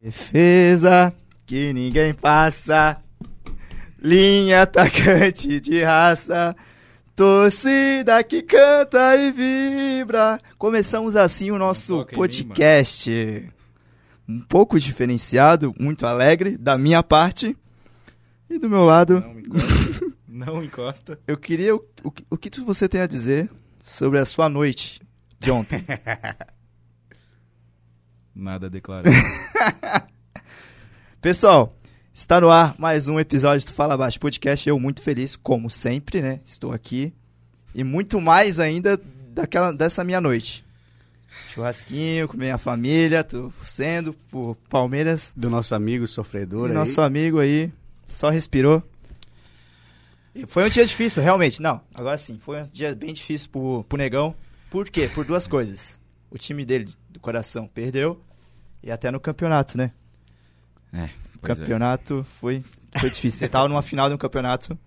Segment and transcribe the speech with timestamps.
[0.00, 1.12] Defesa
[1.44, 3.02] que ninguém passa.
[4.00, 6.54] Linha atacante de raça.
[7.16, 10.38] Torcida que canta e vibra.
[10.56, 13.52] Começamos assim o nosso podcast.
[14.28, 17.56] Um pouco diferenciado, muito alegre, da minha parte.
[18.48, 20.06] E do meu lado, Não encosta.
[20.28, 21.18] Não encosta.
[21.26, 23.50] eu queria o, o, que- o que você tem a dizer
[23.82, 25.00] sobre a sua noite
[25.40, 25.84] de ontem.
[28.38, 29.10] Nada a declarar.
[31.20, 31.76] Pessoal,
[32.14, 34.68] está no ar mais um episódio do Fala Baixo Podcast.
[34.68, 36.38] Eu muito feliz, como sempre, né?
[36.46, 37.12] Estou aqui.
[37.74, 38.96] E muito mais ainda
[39.30, 40.64] daquela, dessa minha noite.
[41.52, 45.34] Churrasquinho com minha família, torcendo por Palmeiras.
[45.36, 46.74] do nosso amigo sofredor aí.
[46.74, 47.72] nosso amigo aí
[48.06, 48.80] só respirou.
[50.32, 51.60] E Foi um dia difícil, realmente.
[51.60, 52.38] Não, agora sim.
[52.40, 54.32] Foi um dia bem difícil pro, pro Negão.
[54.70, 55.10] Por quê?
[55.12, 56.00] Por duas coisas.
[56.30, 58.22] O time dele, do coração, perdeu.
[58.82, 59.92] E até no campeonato, né?
[60.92, 61.10] É, é.
[61.42, 62.62] campeonato foi,
[62.98, 63.40] foi difícil.
[63.40, 64.78] Você tava numa final de um campeonato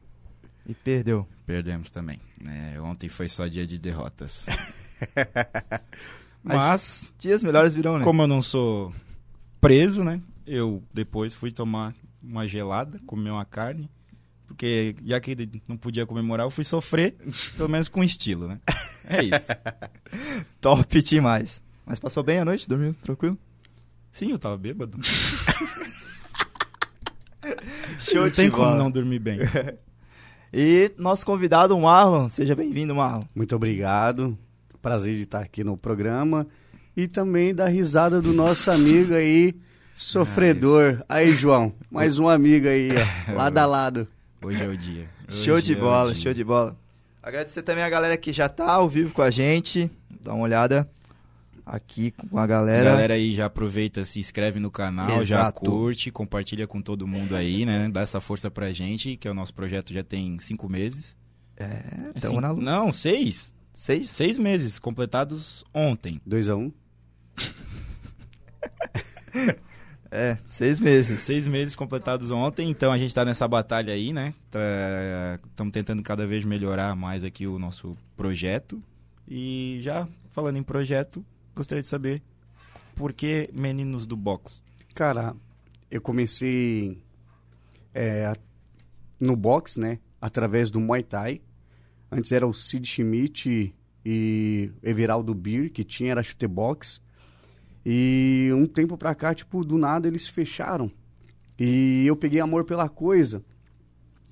[0.65, 1.27] e perdeu.
[1.45, 2.19] Perdemos também.
[2.47, 4.47] É, ontem foi só dia de derrotas.
[6.43, 8.03] Mas, Dias melhores virão, né?
[8.03, 8.91] como eu não sou
[9.59, 10.19] preso, né?
[10.45, 13.89] Eu depois fui tomar uma gelada, comer uma carne.
[14.47, 15.35] Porque já que
[15.67, 17.15] não podia comemorar, eu fui sofrer,
[17.55, 18.59] pelo menos com estilo, né?
[19.07, 19.51] É isso.
[20.59, 21.61] Top demais.
[21.85, 22.67] Mas passou bem a noite?
[22.67, 23.37] Dormiu tranquilo?
[24.11, 24.99] Sim, eu tava bêbado.
[27.99, 28.77] Show não de tem como bola.
[28.77, 29.39] não dormir bem.
[30.53, 32.27] E nosso convidado, o Marlon.
[32.27, 33.23] Seja bem-vindo, Marlon.
[33.33, 34.37] Muito obrigado.
[34.81, 36.45] Prazer de estar aqui no programa.
[36.95, 39.55] E também da risada do nosso amigo aí,
[39.95, 41.01] sofredor.
[41.07, 42.89] Aí, João, mais um amigo aí,
[43.29, 44.05] ó, lado a lado.
[44.43, 45.09] Hoje é o dia.
[45.29, 46.77] Show Hoje de é bola, show de bola.
[47.23, 49.89] Agradecer também a galera que já tá ao vivo com a gente.
[50.21, 50.85] Dá uma olhada
[51.75, 52.89] aqui com a galera.
[52.91, 55.61] Galera aí já aproveita, se inscreve no canal, já Exato.
[55.61, 57.89] curte, compartilha com todo mundo aí, né?
[57.89, 61.15] Dá essa força pra gente, que é o nosso projeto já tem cinco meses.
[61.57, 61.63] É,
[62.15, 62.63] É tamo cinco- na luta.
[62.63, 63.53] Não, seis.
[63.73, 64.09] Seis?
[64.09, 66.19] Seis meses, completados ontem.
[66.25, 66.71] 2 a 1 um.
[70.13, 71.21] É, seis meses.
[71.21, 74.33] Seis meses completados ontem, então a gente tá nessa batalha aí, né?
[75.49, 78.83] Estamos tentando cada vez melhorar mais aqui o nosso projeto.
[79.25, 81.25] E já falando em projeto,
[81.55, 82.21] gostaria de saber
[82.95, 84.63] por que Meninos do Box?
[84.93, 85.35] Cara,
[85.89, 87.01] eu comecei
[87.93, 88.33] é,
[89.19, 89.99] no boxe, né?
[90.19, 91.41] Através do Muay Thai.
[92.11, 93.73] Antes era o Sid Schmidt
[94.05, 97.01] e Everaldo Bir, que tinha, era chute box.
[97.85, 100.91] E um tempo pra cá, tipo, do nada eles fecharam.
[101.57, 103.43] E eu peguei amor pela coisa.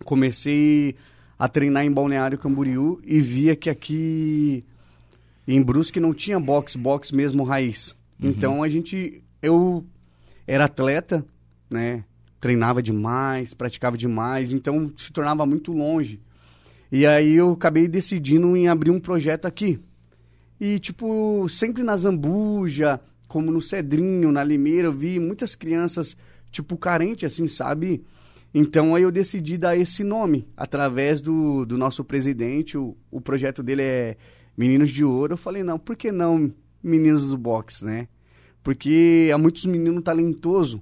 [0.04, 0.96] Comecei
[1.38, 4.66] a treinar em Balneário Camboriú e via que aqui
[5.56, 7.96] em Brusque não tinha boxe, boxe mesmo raiz.
[8.22, 9.86] Então a gente eu
[10.46, 11.26] era atleta,
[11.70, 12.04] né?
[12.40, 16.20] Treinava demais, praticava demais, então se tornava muito longe.
[16.92, 19.80] E aí eu acabei decidindo em abrir um projeto aqui.
[20.60, 26.18] E, tipo, sempre na Zambuja, como no Cedrinho, na Limeira, eu vi muitas crianças,
[26.52, 28.04] tipo, carentes, assim, sabe?
[28.54, 33.62] Então aí eu decidi dar esse nome, através do, do nosso presidente, o, o projeto
[33.62, 34.18] dele é
[34.60, 35.36] Meninos de Ouro.
[35.36, 36.54] Eu falei, não, por que não
[36.84, 38.10] Meninos do Boxe, né?
[38.62, 40.82] Porque há muitos meninos talentosos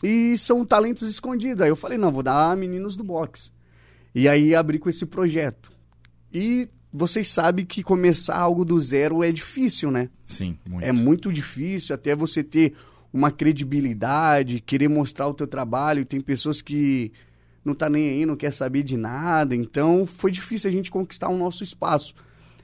[0.00, 1.60] e são talentos escondidos.
[1.60, 3.50] Aí eu falei, não, vou dar Meninos do Boxe.
[4.14, 5.72] E aí abri com esse projeto.
[6.32, 10.08] E vocês sabem que começar algo do zero é difícil, né?
[10.24, 10.84] Sim, muito.
[10.84, 12.74] É muito difícil até você ter
[13.12, 16.06] uma credibilidade, querer mostrar o teu trabalho.
[16.06, 17.10] Tem pessoas que
[17.64, 19.56] não tá nem aí, não quer saber de nada.
[19.56, 22.14] Então foi difícil a gente conquistar o nosso espaço.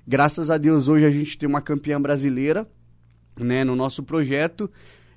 [0.06, 2.68] Graças a Deus hoje a gente tem uma campeã brasileira,
[3.38, 4.70] né, no nosso projeto.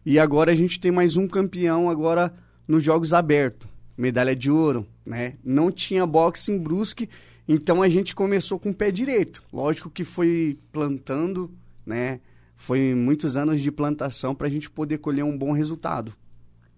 [0.06, 2.32] E agora a gente tem mais um campeão agora
[2.68, 5.36] nos Jogos Abertos, medalha de ouro, né?
[5.44, 7.10] Não tinha boxe em Brusque,
[7.48, 9.42] então a gente começou com o pé direito.
[9.52, 11.52] Lógico que foi plantando,
[11.84, 12.20] né?
[12.56, 16.14] Foi muitos anos de plantação para a gente poder colher um bom resultado.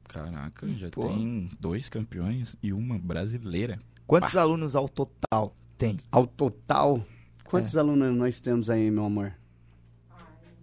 [0.07, 1.07] Caraca, já Pô.
[1.09, 3.77] tem dois campeões e uma brasileira.
[4.05, 5.97] Quantos alunos ao total tem?
[6.09, 7.05] Ao total,
[7.49, 9.33] quantos alunos nós temos aí, meu amor?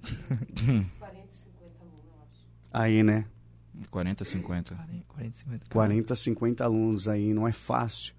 [0.02, 2.46] 40, 50 alunos, eu acho.
[2.72, 3.24] Aí, né?
[3.90, 4.74] 40, 50.
[5.08, 5.70] 40, 50.
[5.70, 8.14] 40, 50 alunos aí, não é fácil.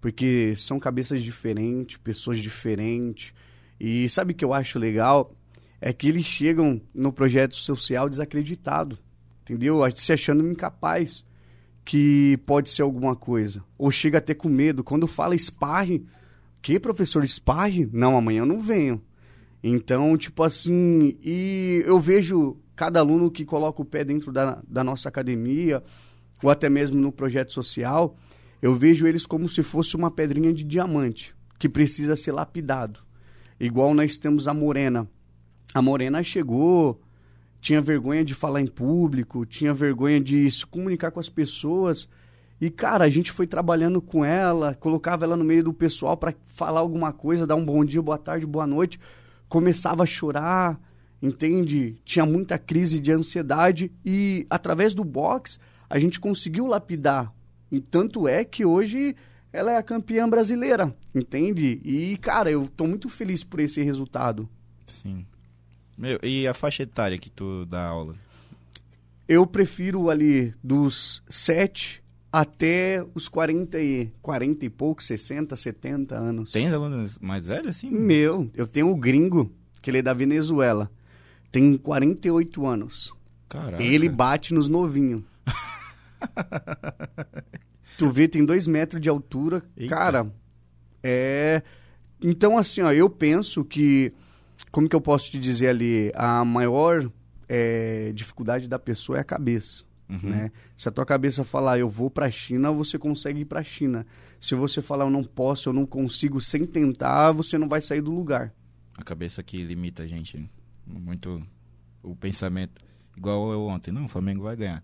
[0.00, 3.32] Porque são cabeças diferentes, pessoas diferentes.
[3.78, 5.32] E sabe o que eu acho legal?
[5.80, 8.98] É que eles chegam no projeto social desacreditado.
[9.42, 9.80] Entendeu?
[9.94, 11.24] Se achando incapaz
[11.84, 13.62] que pode ser alguma coisa.
[13.78, 14.82] Ou chega até com medo.
[14.82, 16.06] Quando fala sparring,
[16.66, 17.88] que professor sparring?
[17.92, 19.00] Não, amanhã eu não venho.
[19.62, 24.82] Então, tipo assim, e eu vejo cada aluno que coloca o pé dentro da, da
[24.82, 25.80] nossa academia,
[26.42, 28.16] ou até mesmo no projeto social,
[28.60, 32.98] eu vejo eles como se fosse uma pedrinha de diamante, que precisa ser lapidado.
[33.60, 35.08] Igual nós temos a Morena.
[35.72, 37.00] A Morena chegou,
[37.60, 42.08] tinha vergonha de falar em público, tinha vergonha de se comunicar com as pessoas.
[42.60, 46.34] E, cara, a gente foi trabalhando com ela, colocava ela no meio do pessoal para
[46.46, 48.98] falar alguma coisa, dar um bom dia, boa tarde, boa noite.
[49.48, 50.80] Começava a chorar,
[51.20, 51.96] entende?
[52.04, 57.32] Tinha muita crise de ansiedade e, através do box, a gente conseguiu lapidar.
[57.70, 59.14] E tanto é que hoje
[59.52, 61.80] ela é a campeã brasileira, entende?
[61.84, 64.48] E, cara, eu tô muito feliz por esse resultado.
[64.86, 65.26] Sim.
[65.96, 68.14] Meu, e a faixa etária que tu dá aula?
[69.28, 72.02] Eu prefiro ali dos 7
[72.32, 76.52] até os 40 e, 40 e poucos, 60, 70 anos.
[76.52, 77.90] Tens alunos mais velhos, assim?
[77.90, 79.50] Meu, eu tenho o gringo,
[79.80, 80.90] que ele é da Venezuela.
[81.50, 83.14] Tem 48 anos.
[83.48, 83.82] Caraca.
[83.82, 85.22] Ele bate nos novinhos.
[87.96, 89.62] tu vê, tem dois metros de altura.
[89.76, 89.94] Eita.
[89.94, 90.32] Cara,
[91.02, 91.62] é.
[92.22, 94.12] Então, assim, ó, eu penso que.
[94.70, 96.10] Como que eu posso te dizer ali?
[96.14, 97.10] A maior
[97.48, 99.84] é, dificuldade da pessoa é a cabeça.
[100.08, 100.30] Uhum.
[100.30, 100.50] Né?
[100.76, 104.06] Se a tua cabeça falar eu vou pra China, você consegue ir pra China.
[104.40, 108.00] Se você falar eu não posso, eu não consigo sem tentar, você não vai sair
[108.00, 108.52] do lugar.
[108.96, 110.48] A cabeça que limita a gente.
[110.86, 111.42] Muito
[112.02, 112.80] o pensamento.
[113.16, 113.90] Igual eu ontem.
[113.90, 114.82] Não, o Flamengo vai ganhar.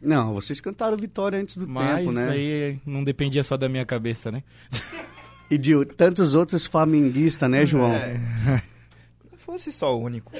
[0.00, 2.28] Não, vocês cantaram vitória antes do Mas tempo, né?
[2.28, 4.42] aí não dependia só da minha cabeça, né?
[5.50, 7.92] E de tantos outros flamenguistas, né, João?
[7.92, 8.18] É.
[9.30, 10.32] Não fosse só o único.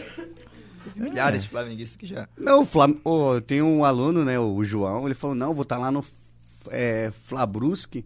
[0.96, 2.28] Milhares de flamenguistas que já.
[2.36, 2.94] Não, o Flam...
[3.04, 6.04] ô, tem um aluno, né, o João, ele falou, não, vou estar lá no
[6.70, 8.04] é, Flabrusque,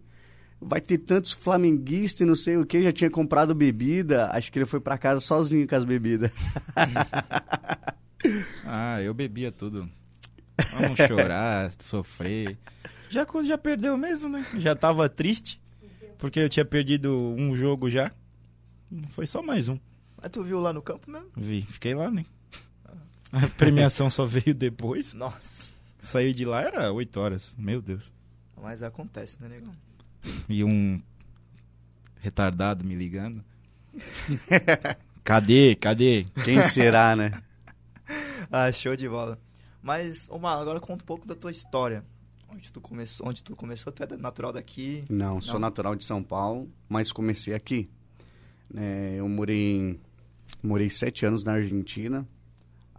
[0.59, 4.59] vai ter tantos flamenguistas e não sei o que, já tinha comprado bebida, acho que
[4.59, 6.31] ele foi pra casa sozinho com as bebidas.
[8.65, 9.89] Ah, eu bebia tudo.
[10.73, 12.57] Vamos chorar, sofrer.
[13.09, 14.45] Já já perdeu mesmo, né?
[14.57, 15.61] Já tava triste.
[16.17, 18.11] Porque eu tinha perdido um jogo já.
[19.09, 19.79] Foi só mais um.
[20.21, 21.27] Mas tu viu lá no campo mesmo?
[21.35, 22.25] Vi, fiquei lá, né?
[23.31, 25.13] A premiação só veio depois.
[25.13, 25.75] Nossa.
[25.99, 27.55] Saí de lá era 8 horas.
[27.57, 28.13] Meu Deus.
[28.61, 29.73] Mas acontece, né, negão?
[30.49, 31.01] E um
[32.19, 33.43] retardado me ligando.
[35.23, 35.75] Cadê?
[35.75, 36.25] Cadê?
[36.43, 37.31] Quem será, né?
[38.49, 39.37] Ah, show de bola.
[39.81, 42.01] Mas, Marlon, agora conta um pouco da tua história.
[42.47, 45.03] Onde tu começou, onde tu começou, tu é natural daqui.
[45.09, 45.61] Não, sou Não?
[45.61, 47.89] natural de São Paulo, mas comecei aqui.
[48.73, 49.15] né?
[49.17, 49.99] eu morei em,
[50.63, 52.25] morei sete anos na Argentina,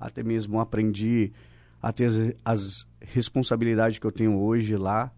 [0.00, 1.33] até mesmo aprendi
[1.81, 5.12] a ter as, as responsabilidades que eu tenho hoje lá.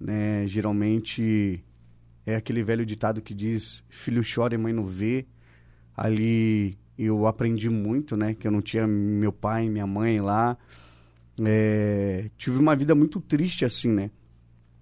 [0.00, 0.46] Né?
[0.46, 1.64] Geralmente
[2.24, 5.26] é aquele velho ditado que diz filho chora e mãe não vê.
[5.96, 8.34] Ali eu aprendi muito, né?
[8.34, 10.56] Que eu não tinha meu pai minha mãe lá.
[11.40, 14.10] É, tive uma vida muito triste assim, né?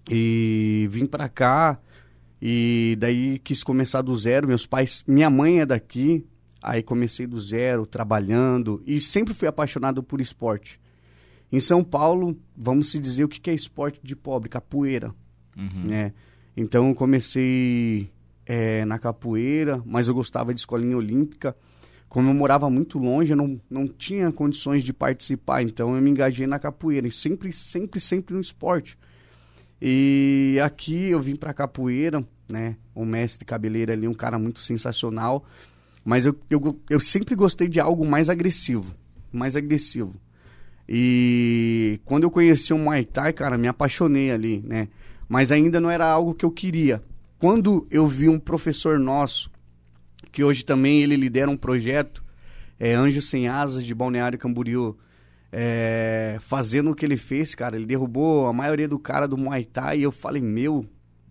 [0.09, 1.79] E vim pra cá
[2.41, 4.47] e daí quis começar do zero.
[4.47, 6.25] Meus pais, minha mãe é daqui,
[6.69, 10.79] aí comecei do zero, trabalhando e sempre fui apaixonado por esporte.
[11.51, 15.13] Em São Paulo, vamos se dizer o que é esporte de pobre, capoeira,
[15.57, 15.85] Uhum.
[15.85, 16.13] né?
[16.55, 18.09] Então eu comecei
[18.45, 21.55] é, na capoeira, mas eu gostava de escolinha olímpica.
[22.09, 26.09] Como eu morava muito longe, eu não, não tinha condições de participar, então eu me
[26.09, 28.97] engajei na capoeira, e sempre, sempre, sempre no esporte.
[29.81, 32.75] E aqui eu vim pra capoeira, né?
[32.95, 35.45] O mestre cabeleira ali, um cara muito sensacional.
[36.07, 38.95] Mas eu, eu, eu sempre gostei de algo mais agressivo.
[39.29, 40.15] Mais agressivo.
[40.87, 44.87] E quando eu conheci o Muay Thai, cara, me apaixonei ali, né?
[45.27, 47.03] Mas ainda não era algo que eu queria.
[47.37, 49.51] Quando eu vi um professor nosso,
[50.31, 52.23] que hoje também ele lidera um projeto,
[52.79, 54.97] é Anjo Sem Asas, de Balneário Camboriú,
[55.51, 57.75] é, fazendo o que ele fez, cara.
[57.75, 60.85] Ele derrubou a maioria do cara do Muay Thai e eu falei, meu,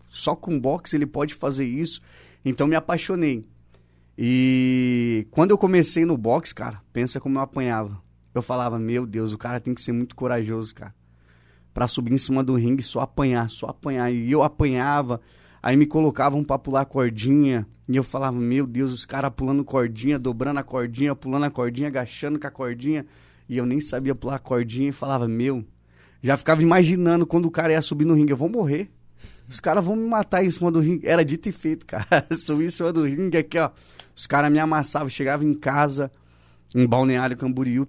[0.06, 2.02] só com boxe ele pode fazer isso.
[2.44, 3.42] Então me apaixonei.
[4.18, 8.00] E quando eu comecei no boxe, cara, pensa como eu apanhava.
[8.34, 10.94] Eu falava, meu Deus, o cara tem que ser muito corajoso, cara.
[11.74, 14.10] Pra subir em cima do ringue, só apanhar, só apanhar.
[14.10, 15.20] E eu apanhava,
[15.62, 17.66] aí me colocavam pra pular cordinha.
[17.88, 21.88] E eu falava, meu Deus, os caras pulando cordinha, dobrando a cordinha, pulando a cordinha,
[21.88, 23.04] agachando com a cordinha.
[23.48, 25.64] E eu nem sabia pular cordinha e falava, meu.
[26.22, 28.90] Já ficava imaginando quando o cara ia subir no ringue, eu vou morrer.
[29.48, 31.06] Os caras vão me matar em cima do ringue.
[31.06, 32.06] Era dito e feito, cara.
[32.34, 33.70] Subi em cima do ringue aqui, ó.
[34.14, 35.08] Os caras me amassavam.
[35.08, 36.10] Chegava em casa,
[36.74, 37.86] em Balneário Camboriú.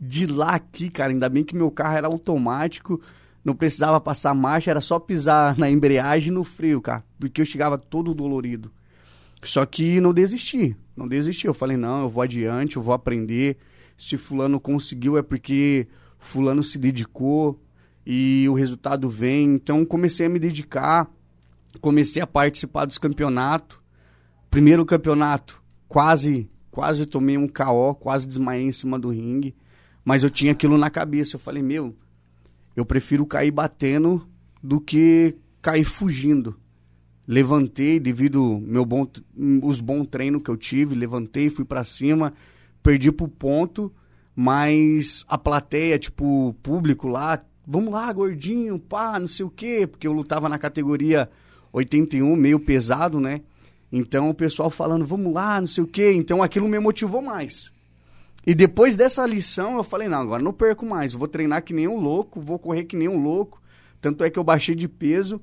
[0.00, 3.00] De lá aqui, cara, ainda bem que meu carro era automático.
[3.44, 7.04] Não precisava passar marcha, era só pisar na embreagem e no freio, cara.
[7.18, 8.70] Porque eu chegava todo dolorido.
[9.42, 10.76] Só que não desisti.
[10.96, 11.46] Não desisti.
[11.46, 13.56] Eu falei, não, eu vou adiante, eu vou aprender.
[13.96, 15.86] se fulano conseguiu é porque
[16.18, 17.60] fulano se dedicou
[18.06, 19.54] e o resultado vem.
[19.54, 21.10] Então comecei a me dedicar,
[21.80, 23.78] comecei a participar dos campeonatos.
[24.50, 29.54] Primeiro campeonato, quase, quase tomei um KO, quase desmaiei em cima do ringue,
[30.04, 31.36] mas eu tinha aquilo na cabeça.
[31.36, 31.94] Eu falei, meu,
[32.76, 34.26] eu prefiro cair batendo
[34.62, 36.58] do que cair fugindo.
[37.26, 39.08] Levantei devido meu bom,
[39.62, 42.34] os bons treinos que eu tive, levantei, fui para cima,
[42.82, 43.90] perdi pro ponto,
[44.36, 49.86] mas a plateia, tipo, o público lá, vamos lá, gordinho, pá, não sei o quê,
[49.86, 51.28] porque eu lutava na categoria
[51.72, 53.40] 81, meio pesado, né?
[53.90, 56.12] Então o pessoal falando, vamos lá, não sei o quê.
[56.12, 57.72] Então aquilo me motivou mais.
[58.46, 61.14] E depois dessa lição, eu falei, não, agora não perco mais.
[61.14, 63.62] Vou treinar que nem um louco, vou correr que nem um louco.
[64.00, 65.40] Tanto é que eu baixei de peso.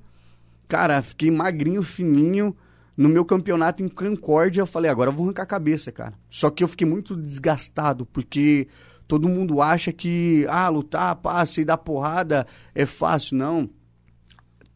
[0.67, 2.55] Cara, fiquei magrinho, fininho.
[2.95, 6.13] No meu campeonato em Concórdia, eu falei, agora eu vou arrancar a cabeça, cara.
[6.29, 8.67] Só que eu fiquei muito desgastado, porque
[9.12, 13.38] todo mundo acha que, ah, lutar, pá, se dar porrada é fácil.
[13.38, 13.70] Não.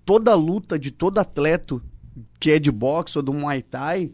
[0.03, 1.81] Toda luta de todo atleta
[2.37, 4.11] que é de boxe ou do Muay Thai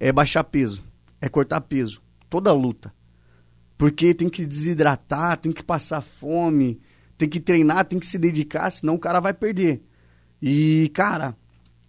[0.00, 0.82] é baixar peso,
[1.20, 2.02] é cortar peso.
[2.28, 2.92] Toda luta.
[3.78, 6.80] Porque tem que desidratar, tem que passar fome,
[7.16, 9.84] tem que treinar, tem que se dedicar, senão o cara vai perder.
[10.42, 11.36] E, cara,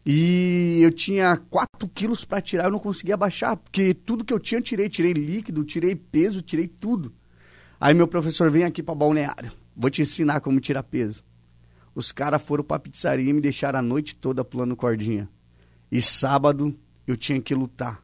[0.06, 4.40] e eu tinha 4 quilos para tirar, eu não conseguia baixar, porque tudo que eu
[4.40, 4.88] tinha eu tirei.
[4.88, 7.12] Tirei líquido, tirei peso, tirei tudo.
[7.80, 11.24] Aí meu professor vem aqui para balneário, vou te ensinar como tirar peso.
[11.94, 15.30] Os caras foram pra pizzaria e me deixaram a noite toda pulando cordinha.
[15.92, 16.78] E sábado
[17.08, 18.04] eu tinha que lutar.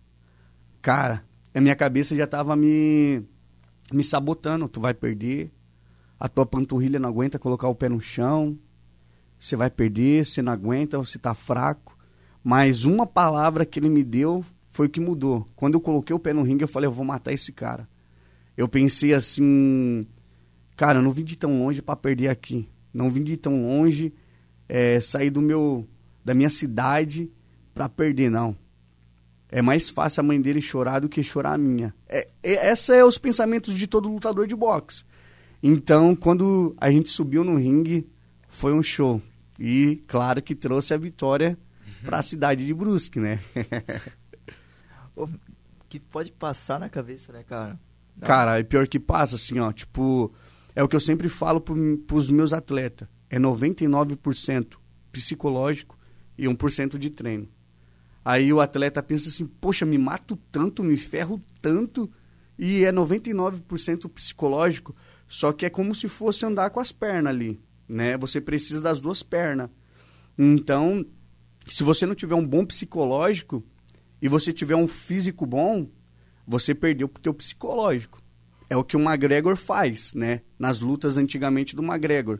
[0.81, 3.23] Cara, a minha cabeça já tava me
[3.91, 4.69] me sabotando.
[4.69, 5.51] Tu vai perder.
[6.19, 8.57] A tua panturrilha não aguenta colocar o pé no chão.
[9.39, 11.97] Você vai perder, você não aguenta, você tá fraco.
[12.43, 15.49] Mas uma palavra que ele me deu foi o que mudou.
[15.55, 17.89] Quando eu coloquei o pé no ringue, eu falei, eu vou matar esse cara.
[18.55, 20.05] Eu pensei assim,
[20.75, 22.67] cara, eu não vim de tão longe para perder aqui.
[22.93, 24.13] Não vim de tão longe,
[24.67, 25.88] é, sair do meu,
[26.24, 27.31] da minha cidade
[27.74, 28.55] para perder, não.
[29.50, 31.93] É mais fácil a mãe dele chorar do que chorar a minha.
[32.08, 35.03] É, é, essa é os pensamentos de todo lutador de boxe.
[35.62, 38.10] Então, quando a gente subiu no ringue,
[38.48, 39.22] foi um show.
[39.60, 41.58] E, claro, que trouxe a vitória
[42.03, 43.39] para a cidade de Brusque, né?
[45.88, 47.77] Que pode passar na cabeça, né, cara?
[48.20, 49.72] Cara, é pior que passa, assim, ó.
[49.72, 50.34] Tipo,
[50.75, 53.08] é o que eu sempre falo pro, pros meus atletas.
[53.30, 54.75] É 99%
[55.12, 55.98] psicológico
[56.38, 57.48] e 1% de treino.
[58.24, 62.12] Aí o atleta pensa assim, poxa, me mato tanto, me ferro tanto,
[62.58, 64.96] e é 99% psicológico,
[65.27, 68.18] só que é como se fosse andar com as pernas ali, né?
[68.18, 69.70] Você precisa das duas pernas.
[70.38, 71.03] Então,
[71.68, 73.63] se você não tiver um bom psicológico
[74.22, 75.89] e você tiver um físico bom,
[76.51, 78.22] você perdeu pro teu psicológico.
[78.70, 80.41] É o que o McGregor faz, né?
[80.60, 82.39] Nas lutas antigamente do McGregor.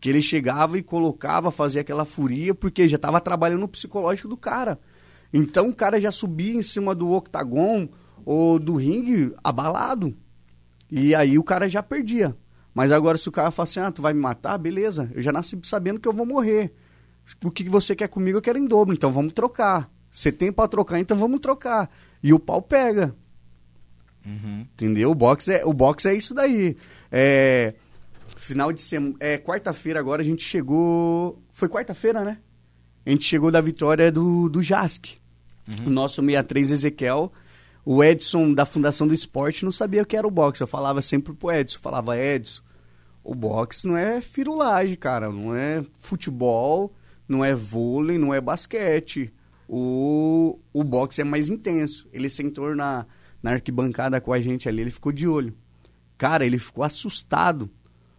[0.00, 4.38] Que ele chegava e colocava, fazia aquela furia, porque já estava trabalhando no psicológico do
[4.38, 4.80] cara.
[5.32, 7.88] Então o cara já subia em cima do octagon
[8.24, 10.16] ou do ringue abalado.
[10.90, 12.34] E aí o cara já perdia.
[12.74, 15.30] Mas agora se o cara fala assim, ah, tu vai me matar, beleza, eu já
[15.30, 16.72] nasci sabendo que eu vou morrer.
[17.44, 19.90] O que você quer comigo eu quero em dobro, então vamos trocar.
[20.10, 21.90] Você tem para trocar, então vamos trocar.
[22.22, 23.14] E o pau pega.
[24.24, 24.66] Uhum.
[24.72, 25.10] Entendeu?
[25.10, 26.76] O boxe é, o boxe é isso daí.
[27.10, 27.74] É,
[28.36, 29.14] final de semana.
[29.20, 31.40] É, quarta-feira agora a gente chegou.
[31.52, 32.38] Foi quarta-feira, né?
[33.04, 35.06] A gente chegou da vitória do, do Jask.
[35.68, 35.86] Uhum.
[35.86, 37.32] O nosso 63 Ezequiel,
[37.84, 40.60] o Edson da Fundação do Esporte não sabia o que era o boxe.
[40.60, 42.62] Eu falava sempre pro Edson, falava, Edson,
[43.24, 46.92] o boxe não é firulagem, cara, não é futebol,
[47.28, 49.32] não é vôlei, não é basquete.
[49.68, 52.08] O, o boxe é mais intenso.
[52.12, 53.06] Ele sentou na,
[53.42, 55.54] na arquibancada com a gente ali, ele ficou de olho.
[56.16, 57.70] Cara, ele ficou assustado.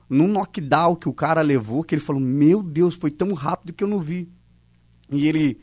[0.10, 3.84] Num knockdown que o cara levou, que ele falou, meu Deus, foi tão rápido que
[3.84, 4.30] eu não vi.
[5.10, 5.60] E ele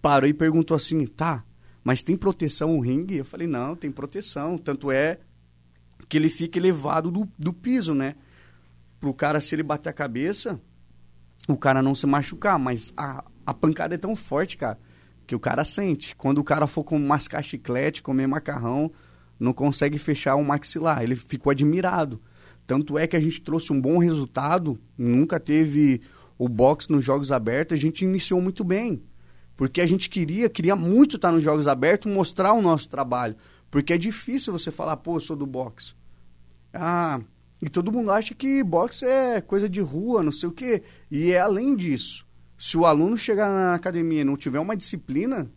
[0.00, 1.44] parou e perguntou assim: tá,
[1.84, 3.16] mas tem proteção o ringue?
[3.16, 4.56] Eu falei: não, tem proteção.
[4.56, 5.18] Tanto é
[6.08, 8.16] que ele fica elevado do, do piso, né?
[8.98, 10.60] Pro cara, se ele bater a cabeça,
[11.48, 12.58] o cara não se machucar.
[12.58, 14.78] Mas a, a pancada é tão forte, cara,
[15.30, 16.16] que o cara sente.
[16.16, 18.90] Quando o cara for com mascar chiclete, comer macarrão,
[19.38, 21.04] não consegue fechar o maxilar.
[21.04, 22.20] Ele ficou admirado.
[22.66, 26.00] Tanto é que a gente trouxe um bom resultado, nunca teve
[26.36, 29.04] o boxe nos Jogos Abertos, a gente iniciou muito bem.
[29.56, 33.36] Porque a gente queria, queria muito estar nos Jogos Abertos, mostrar o nosso trabalho.
[33.70, 35.94] Porque é difícil você falar, pô, eu sou do boxe.
[36.74, 37.20] Ah,
[37.62, 40.82] e todo mundo acha que boxe é coisa de rua, não sei o quê.
[41.08, 42.26] E é além disso.
[42.60, 45.50] Se o aluno chegar na academia e não tiver uma disciplina,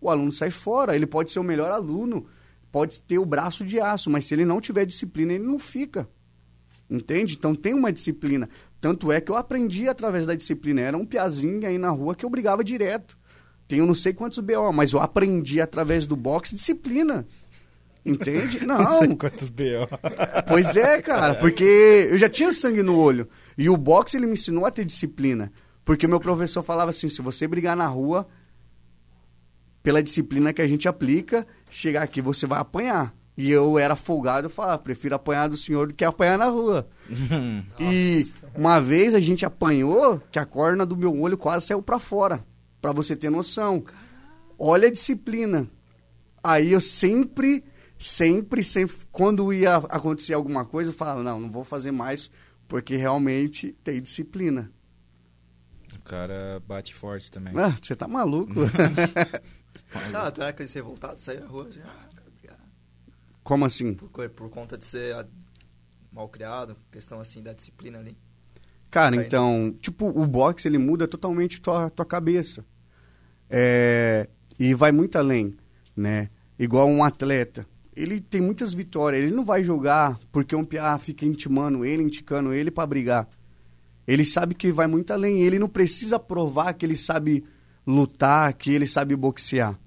[0.00, 0.96] o aluno sai fora.
[0.96, 2.26] Ele pode ser o melhor aluno,
[2.72, 6.08] pode ter o braço de aço, mas se ele não tiver disciplina, ele não fica.
[6.90, 7.34] Entende?
[7.34, 8.48] Então tem uma disciplina.
[8.80, 10.80] Tanto é que eu aprendi através da disciplina.
[10.80, 13.16] Era um piazinho aí na rua que eu brigava direto.
[13.68, 17.24] Tenho não sei quantos BO, mas eu aprendi através do boxe disciplina.
[18.04, 18.64] Entende?
[18.66, 18.98] Não.
[18.98, 19.86] sei quantos B.O.
[20.46, 23.28] Pois é, cara, porque eu já tinha sangue no olho.
[23.56, 25.52] E o boxe ele me ensinou a ter disciplina.
[25.88, 28.28] Porque o meu professor falava assim: se você brigar na rua,
[29.82, 33.14] pela disciplina que a gente aplica, chegar aqui você vai apanhar.
[33.34, 36.86] E eu era folgado, eu falava, prefiro apanhar do senhor do que apanhar na rua.
[37.80, 41.98] e uma vez a gente apanhou que a corna do meu olho quase saiu pra
[41.98, 42.44] fora,
[42.82, 43.82] Pra você ter noção.
[44.58, 45.66] Olha a disciplina.
[46.44, 47.64] Aí eu sempre,
[47.98, 52.30] sempre, sempre, quando ia acontecer alguma coisa, eu falava, não, não vou fazer mais,
[52.68, 54.70] porque realmente tem disciplina.
[56.08, 57.52] O cara bate forte também.
[57.54, 58.54] Ah, você tá maluco?
[60.10, 62.58] Tá, tu era que ser voltado, sair na rua, assim, ah, quero brigar.
[63.42, 63.94] Como assim?
[63.94, 65.26] Por, por conta de ser
[66.10, 68.16] mal criado, questão assim da disciplina ali.
[68.90, 69.26] Cara, aí.
[69.26, 72.64] então, tipo, o boxe ele muda totalmente tua, tua cabeça.
[73.50, 75.54] É, e vai muito além,
[75.96, 76.30] né?
[76.58, 77.66] Igual um atleta.
[77.94, 79.22] Ele tem muitas vitórias.
[79.24, 83.28] Ele não vai jogar porque um piá fica intimando ele, indicando ele pra brigar.
[84.08, 85.42] Ele sabe que vai muito além.
[85.42, 87.44] Ele não precisa provar que ele sabe
[87.86, 89.78] lutar, que ele sabe boxear.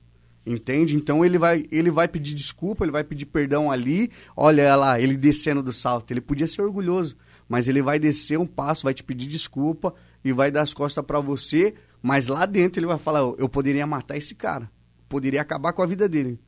[0.45, 0.95] Entende?
[0.95, 4.11] Então ele vai, ele vai pedir desculpa, ele vai pedir perdão ali.
[4.37, 6.11] Olha lá, ele descendo do salto.
[6.11, 7.17] Ele podia ser orgulhoso,
[7.49, 9.91] mas ele vai descer um passo, vai te pedir desculpa
[10.23, 11.73] e vai dar as costas pra você.
[11.99, 14.69] Mas lá dentro ele vai falar: eu poderia matar esse cara,
[15.09, 16.39] poderia acabar com a vida dele.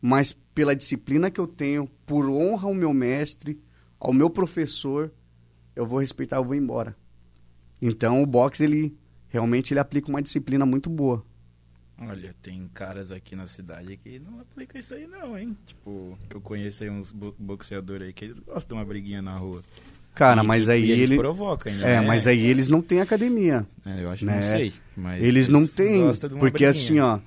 [0.00, 3.58] Mas pela disciplina que eu tenho, por honra ao meu mestre,
[3.98, 5.10] ao meu professor,
[5.74, 6.94] eu vou respeitar, eu vou embora.
[7.86, 8.96] Então o boxe ele
[9.28, 11.22] realmente ele aplica uma disciplina muito boa.
[12.00, 15.56] Olha, tem caras aqui na cidade que não aplicam isso aí não, hein?
[15.64, 19.36] Tipo, eu conheço aí uns bo boxeadores aí que eles gostam de uma briguinha na
[19.36, 19.62] rua.
[20.14, 22.06] Cara, E mas aí eles ele provocam ainda, É, né?
[22.06, 23.66] mas aí eles não têm academia.
[23.84, 24.34] É, eu acho que né?
[24.36, 24.72] não sei.
[24.96, 26.02] Mas Eles não têm,
[26.40, 26.70] porque briguinha.
[26.70, 27.18] assim, ó,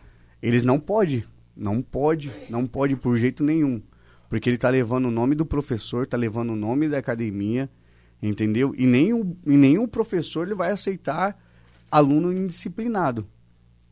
[0.42, 1.24] eles não podem,
[1.56, 3.82] não pode, não pode por jeito nenhum.
[4.30, 7.70] Porque ele tá levando o nome do professor, tá levando o nome da academia,
[8.22, 8.74] entendeu?
[8.78, 11.38] E nenhum, e nenhum professor ele vai aceitar
[11.92, 13.28] aluno indisciplinado.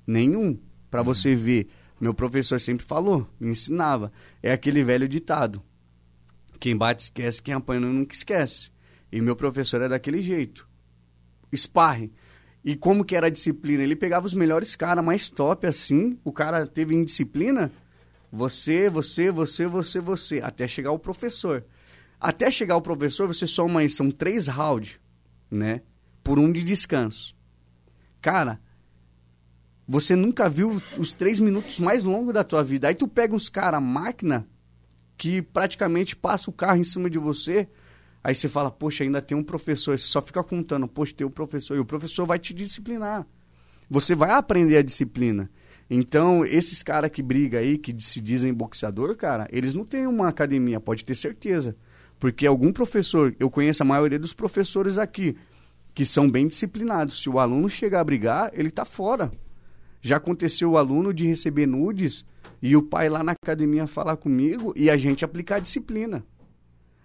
[0.05, 0.59] Nenhum.
[0.89, 1.67] Pra você ver,
[1.99, 4.11] meu professor sempre falou, me ensinava.
[4.41, 5.61] É aquele velho ditado.
[6.59, 8.71] Quem bate esquece, quem apanha nunca esquece.
[9.11, 10.67] E meu professor é daquele jeito.
[11.55, 12.11] Sparring.
[12.63, 13.83] E como que era a disciplina?
[13.83, 16.17] Ele pegava os melhores caras mais top, assim.
[16.23, 17.71] O cara teve indisciplina.
[18.31, 20.41] Você, você, você, você, você.
[20.41, 21.63] Até chegar o professor.
[22.25, 24.99] Até chegar o professor, você soma aí, são três rounds,
[25.51, 25.83] né?
[26.23, 27.35] Por um de descanso.
[28.19, 28.59] Cara,
[29.87, 32.87] você nunca viu os três minutos mais longos da tua vida.
[32.87, 34.47] Aí tu pega uns caras, máquina,
[35.15, 37.69] que praticamente passa o carro em cima de você.
[38.23, 39.95] Aí você fala, poxa, ainda tem um professor.
[39.95, 41.77] Você só fica contando, poxa, tem um professor.
[41.77, 43.27] E o professor vai te disciplinar.
[43.87, 45.47] Você vai aprender a disciplina.
[45.87, 50.27] Então, esses caras que brigam aí, que se dizem boxeador, cara, eles não têm uma
[50.27, 51.77] academia, pode ter certeza.
[52.19, 55.35] Porque algum professor, eu conheço a maioria dos professores aqui,
[55.93, 57.21] que são bem disciplinados.
[57.21, 59.29] Se o aluno chegar a brigar, ele tá fora.
[60.01, 62.25] Já aconteceu o aluno de receber nudes
[62.61, 66.25] e o pai lá na academia falar comigo e a gente aplicar a disciplina.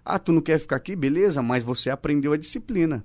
[0.04, 0.96] Ah, tu não quer ficar aqui?
[0.96, 3.04] Beleza, mas você aprendeu a disciplina.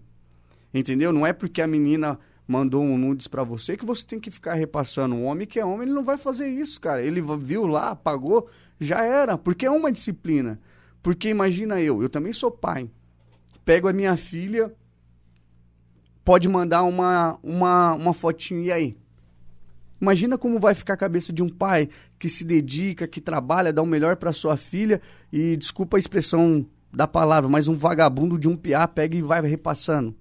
[0.74, 1.12] Entendeu?
[1.14, 4.54] Não é porque a menina mandou um nudes pra você que você tem que ficar
[4.54, 5.16] repassando.
[5.16, 7.02] O homem que é homem, ele não vai fazer isso, cara.
[7.02, 9.38] Ele viu lá, pagou, já era.
[9.38, 10.60] Porque é uma disciplina.
[11.06, 12.90] Porque imagina eu, eu também sou pai.
[13.64, 14.74] Pego a minha filha,
[16.24, 18.98] pode mandar uma, uma, uma fotinho, e aí?
[20.02, 23.84] Imagina como vai ficar a cabeça de um pai que se dedica, que trabalha, dá
[23.84, 25.00] o melhor para sua filha
[25.32, 29.46] e, desculpa a expressão da palavra, mas um vagabundo de um piá pega e vai
[29.46, 30.16] repassando.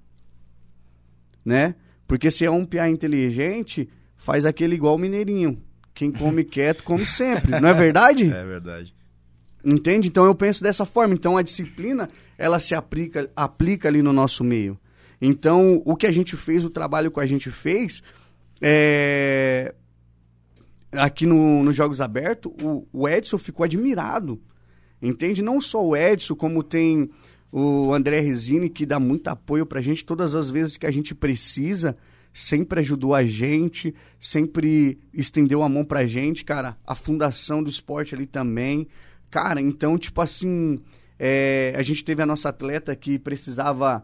[1.42, 1.76] Né?
[2.06, 5.62] Porque se é um piá inteligente, faz aquele igual o mineirinho.
[5.94, 7.58] Quem come quieto, come sempre.
[7.58, 8.30] Não é verdade?
[8.30, 8.93] É verdade.
[9.64, 10.08] Entende?
[10.08, 11.14] Então eu penso dessa forma.
[11.14, 14.78] Então a disciplina, ela se aplica, aplica ali no nosso meio.
[15.20, 18.02] Então o que a gente fez, o trabalho que a gente fez,
[18.60, 19.74] é...
[20.92, 24.40] aqui no, nos Jogos Abertos, o, o Edson ficou admirado.
[25.00, 25.42] Entende?
[25.42, 27.10] Não só o Edson, como tem
[27.52, 31.14] o André Resini, que dá muito apoio pra gente todas as vezes que a gente
[31.14, 31.96] precisa,
[32.32, 36.76] sempre ajudou a gente, sempre estendeu a mão pra gente, cara.
[36.84, 38.88] A fundação do esporte ali também.
[39.34, 40.80] Cara, então, tipo assim,
[41.18, 44.00] é, a gente teve a nossa atleta que precisava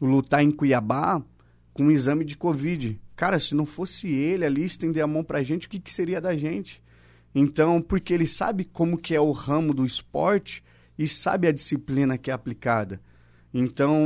[0.00, 1.22] lutar em Cuiabá
[1.72, 3.00] com um exame de Covid.
[3.14, 6.20] Cara, se não fosse ele ali estender a mão pra gente, o que, que seria
[6.20, 6.82] da gente?
[7.32, 10.64] Então, porque ele sabe como que é o ramo do esporte
[10.98, 13.00] e sabe a disciplina que é aplicada.
[13.54, 13.96] Então,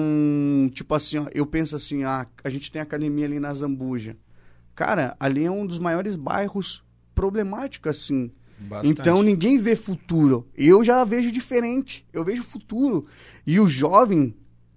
[0.74, 4.14] tipo assim, ó, eu penso assim, ah, a gente tem academia ali na Zambuja.
[4.74, 6.84] Cara, ali é um dos maiores bairros
[7.14, 8.30] problemáticos, assim.
[8.58, 9.00] Bastante.
[9.00, 10.46] Então ninguém vê futuro.
[10.56, 12.06] Eu já vejo diferente.
[12.12, 13.04] Eu vejo futuro.
[13.46, 14.34] E o jovem,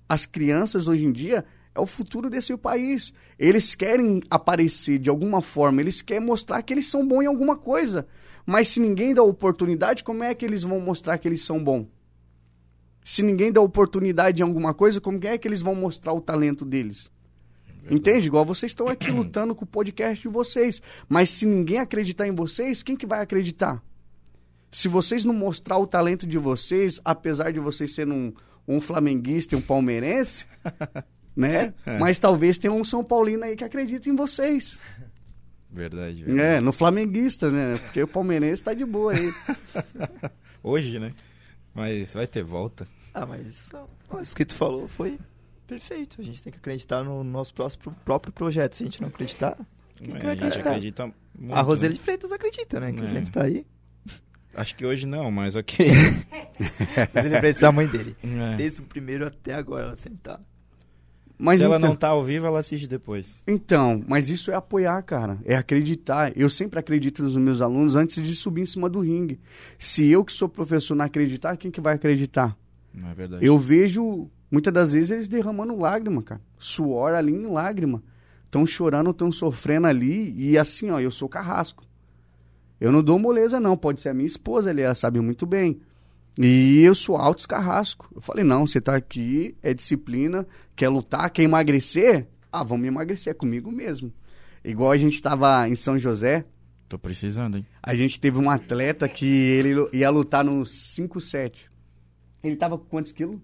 [0.08, 3.13] as crianças hoje em dia, é o futuro desse país.
[3.38, 7.56] Eles querem aparecer de alguma forma, eles querem mostrar que eles são bons em alguma
[7.56, 8.06] coisa.
[8.46, 11.88] Mas se ninguém dá oportunidade, como é que eles vão mostrar que eles são bons?
[13.04, 16.65] Se ninguém dá oportunidade em alguma coisa, como é que eles vão mostrar o talento
[16.65, 17.10] deles?
[17.89, 18.28] Entende?
[18.28, 20.82] Igual vocês estão aqui lutando com o podcast de vocês.
[21.08, 23.82] Mas se ninguém acreditar em vocês, quem que vai acreditar?
[24.71, 28.34] Se vocês não mostrar o talento de vocês, apesar de vocês serem um,
[28.67, 30.45] um flamenguista e um palmeirense,
[31.36, 31.73] né?
[31.99, 34.80] Mas talvez tenha um São Paulino aí que acredita em vocês.
[35.71, 36.58] Verdade, verdade.
[36.58, 37.78] É, no flamenguista, né?
[37.78, 39.34] Porque o palmeirense tá de boa aí.
[40.62, 41.13] Hoje, né?
[41.73, 42.88] Mas vai ter volta.
[43.13, 43.71] Ah, mas
[44.21, 45.19] isso que tu falou foi
[45.69, 46.19] perfeito.
[46.19, 48.75] A gente tem que acreditar no nosso próximo, próprio projeto.
[48.75, 49.55] Se a gente não acreditar,
[49.95, 50.69] quem que vai a gente acreditar?
[50.69, 51.55] acredita muito.
[51.55, 51.97] A Roseli né?
[51.97, 52.91] de Freitas acredita, né?
[52.91, 53.05] Que É.
[53.05, 53.65] sempre tá aí.
[54.55, 55.88] Acho que hoje não, mas ok.
[57.15, 58.15] Roseli de Freitas é a mãe dele.
[58.23, 58.55] É.
[58.58, 60.39] Desde o primeiro até agora ela sempre tá.
[61.41, 63.41] Mas Se ela então- não tá ao vivo, ela assiste depois.
[63.47, 65.39] Então, mas isso é apoiar, cara.
[65.45, 66.36] É acreditar.
[66.38, 69.39] Eu sempre acredito nos meus alunos antes de subir em cima do ringue.
[69.77, 72.58] Se eu que sou professor não acreditar, quem que vai acreditar?
[72.93, 73.45] Não é verdade?
[73.45, 76.42] Eu vejo, muitas das vezes, eles derramando lágrima, cara.
[76.58, 78.04] Suor ali em lágrima.
[78.46, 80.34] Estão chorando, estão sofrendo ali.
[80.38, 81.84] E assim, ó, eu sou carrasco.
[82.80, 83.78] Eu não dou moleza, não.
[83.78, 85.80] Pode ser a minha esposa ela sabe muito bem.
[86.38, 88.10] E eu sou alto carrasco.
[88.16, 92.28] Eu falei, não, você tá aqui, é disciplina, quer lutar, quer emagrecer?
[92.52, 94.14] Ah, vamos emagrecer, é comigo mesmo.
[94.64, 96.46] Igual a gente tava em São José,
[96.88, 97.66] Tô precisando, hein?
[97.84, 101.70] a gente teve um atleta que ele ia lutar no 5-7.
[102.44, 103.40] Ele tava com quantos quilos?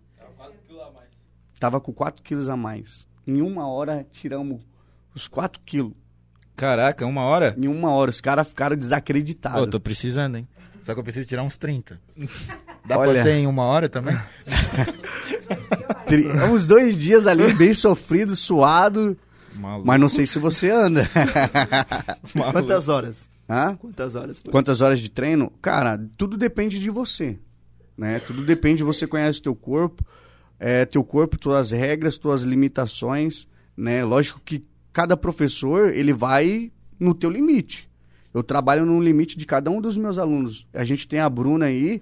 [1.59, 3.05] Tava com 4 quilos a mais.
[3.25, 4.61] Em uma hora, tiramos
[5.15, 5.93] os 4 quilos.
[6.55, 7.55] Caraca, uma hora?
[7.57, 9.59] Em uma hora, os caras ficaram desacreditados.
[9.61, 10.47] eu tô precisando, hein?
[10.81, 11.99] Só que eu preciso tirar uns 30.
[12.85, 13.13] Dá Olha.
[13.13, 14.15] pra ser em uma hora também?
[16.05, 19.17] Tri- Uns dois dias ali, bem sofrido, suado.
[19.55, 19.87] Maluco.
[19.87, 21.09] Mas não sei se você anda.
[22.51, 23.29] Quantas horas?
[23.49, 23.75] Hã?
[23.75, 24.39] Quantas horas?
[24.39, 24.51] foi?
[24.51, 25.51] Quantas horas de treino?
[25.61, 27.39] Cara, tudo depende de você.
[27.97, 28.19] Né?
[28.19, 30.05] Tudo depende, você conhece teu corpo,
[30.59, 33.47] é, teu corpo, tuas regras, tuas limitações.
[33.75, 34.03] Né?
[34.03, 34.63] Lógico que
[34.93, 37.89] cada professor ele vai no teu limite.
[38.33, 40.67] Eu trabalho no limite de cada um dos meus alunos.
[40.73, 42.01] A gente tem a Bruna aí,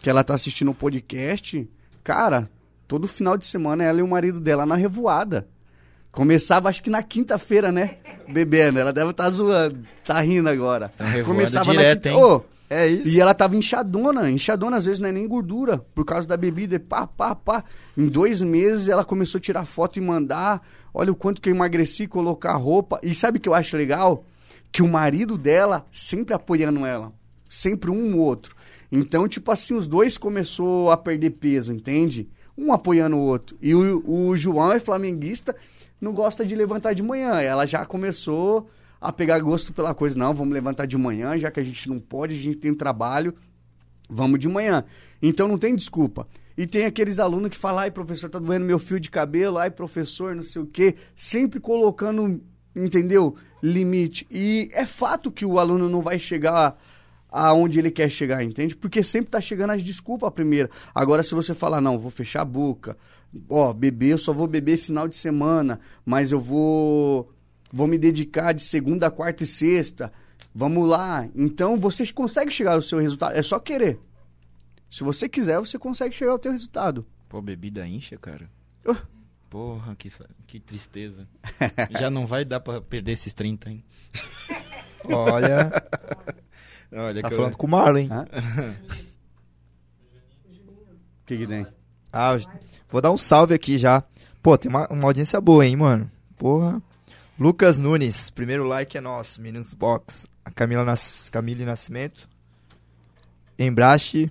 [0.00, 1.68] que ela tá assistindo o podcast.
[2.02, 2.50] Cara,
[2.86, 5.48] todo final de semana ela e o marido dela na revoada.
[6.10, 7.98] Começava, acho que na quinta-feira, né?
[8.28, 8.78] Bebendo.
[8.78, 9.80] Ela deve estar zoando.
[10.04, 10.88] Tá rindo agora.
[10.88, 12.16] Tá revoada direto, quinta- hein?
[12.16, 13.08] Ô, É isso.
[13.08, 14.30] e ela tava inchadona.
[14.30, 15.78] Inchadona, às vezes, não é nem gordura.
[15.94, 16.78] Por causa da bebida.
[16.78, 17.64] Pá, pá, pá.
[17.96, 20.60] Em dois meses, ela começou a tirar foto e mandar.
[20.92, 23.00] Olha o quanto que eu emagreci, colocar roupa.
[23.02, 24.24] E sabe o que eu acho legal?
[24.70, 27.12] Que o marido dela sempre apoiando ela.
[27.48, 28.54] Sempre um ou outro.
[28.92, 32.28] Então, tipo assim, os dois começou a perder peso, entende?
[32.56, 33.56] Um apoiando o outro.
[33.62, 35.54] E o, o João é flamenguista,
[36.00, 37.40] não gosta de levantar de manhã.
[37.40, 38.68] Ela já começou
[39.00, 40.18] a pegar gosto pela coisa.
[40.18, 43.34] Não, vamos levantar de manhã, já que a gente não pode, a gente tem trabalho.
[44.08, 44.84] Vamos de manhã.
[45.22, 46.26] Então não tem desculpa.
[46.56, 49.70] E tem aqueles alunos que falam, ai, professor, tá doendo meu fio de cabelo, ai,
[49.70, 50.96] professor, não sei o quê.
[51.14, 52.40] Sempre colocando,
[52.74, 53.36] entendeu?
[53.62, 54.26] Limite.
[54.30, 56.76] E é fato que o aluno não vai chegar
[57.30, 58.74] aonde ele quer chegar, entende?
[58.74, 60.70] Porque sempre tá chegando as desculpas primeiro.
[60.94, 62.96] Agora, se você falar, não, vou fechar a boca,
[63.48, 67.30] ó, beber, eu só vou beber final de semana, mas eu vou,
[67.72, 70.12] vou me dedicar de segunda, quarta e sexta,
[70.54, 71.28] vamos lá.
[71.34, 73.98] Então, você consegue chegar ao seu resultado, é só querer.
[74.90, 77.06] Se você quiser, você consegue chegar ao teu resultado.
[77.28, 78.50] Pô, bebida incha, cara.
[78.86, 78.94] Oh.
[79.50, 80.10] Porra, que,
[80.46, 81.26] que tristeza.
[81.98, 83.84] Já não vai dar pra perder esses 30, hein?
[85.04, 85.70] Olha,
[86.92, 88.08] Olha tá que eu- falando com o Marlon, hein?
[88.10, 88.84] O
[91.26, 91.66] que que tem?
[92.12, 92.36] Ah,
[92.88, 94.02] vou dar um salve aqui já.
[94.42, 96.10] Pô, tem uma, uma audiência boa, hein, mano?
[96.36, 96.82] Porra.
[97.38, 100.26] Lucas Nunes, primeiro like é nosso, Meninos Box.
[100.44, 102.28] A Camila Nas, Camille Nascimento.
[103.58, 104.30] Embrache.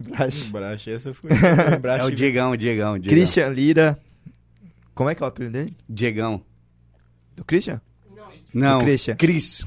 [0.00, 0.44] Embrache.
[0.48, 1.30] Brache, essa foi.
[1.32, 3.18] É Brache, o Diegão, Diegão, Diegão.
[3.18, 3.98] Christian Lira.
[4.94, 5.76] Como é que é o apelido dele?
[5.88, 6.42] Diegão.
[7.36, 7.80] Do Christian?
[8.52, 9.16] Não, O Christian.
[9.16, 9.64] Cris.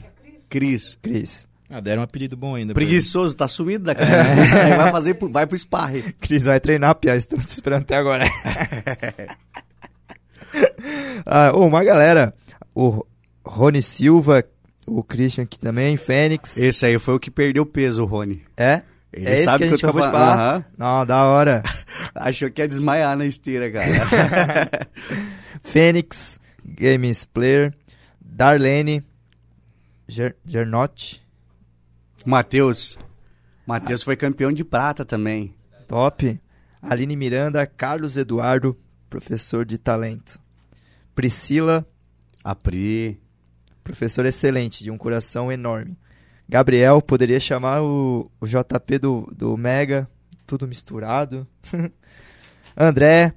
[0.50, 0.98] Cris.
[1.02, 1.48] Cris.
[1.70, 2.74] Ah, deram um apelido bom ainda.
[2.74, 4.44] Preguiçoso, tá sumido da cara.
[4.44, 6.02] Isso aí vai fazer, pro- vai pro sparring.
[6.20, 7.16] Cris vai treinar, Pia.
[7.16, 8.26] Estou te esperando até agora.
[11.26, 12.34] ah, uma galera.
[12.76, 13.06] O
[13.46, 14.44] Rony Silva,
[14.86, 16.58] O Christian aqui também, Fênix.
[16.58, 18.44] Esse aí foi o que perdeu peso, o Rony.
[18.58, 18.82] É?
[19.12, 20.16] Ele É sabe que que, eu tô falando.
[20.16, 20.66] Aham.
[20.78, 21.62] Não, da hora.
[22.16, 23.88] Achou que ia desmaiar na esteira, cara.
[25.64, 27.74] Fênix, Games Player,
[28.20, 29.04] Darlene,
[30.08, 31.22] Ger Gernotti,
[32.26, 32.98] Matheus.
[33.66, 35.54] Matheus foi campeão de prata também.
[35.88, 36.40] top.
[36.82, 38.78] Aline Miranda, Carlos Eduardo,
[39.10, 40.38] professor de talento.
[41.16, 41.86] Priscila,
[42.44, 43.20] A Pri.
[43.84, 45.98] professor excelente, de um coração enorme.
[46.48, 50.10] Gabriel, poderia chamar o, o JP do, do Mega,
[50.46, 51.48] tudo misturado.
[52.76, 53.34] André,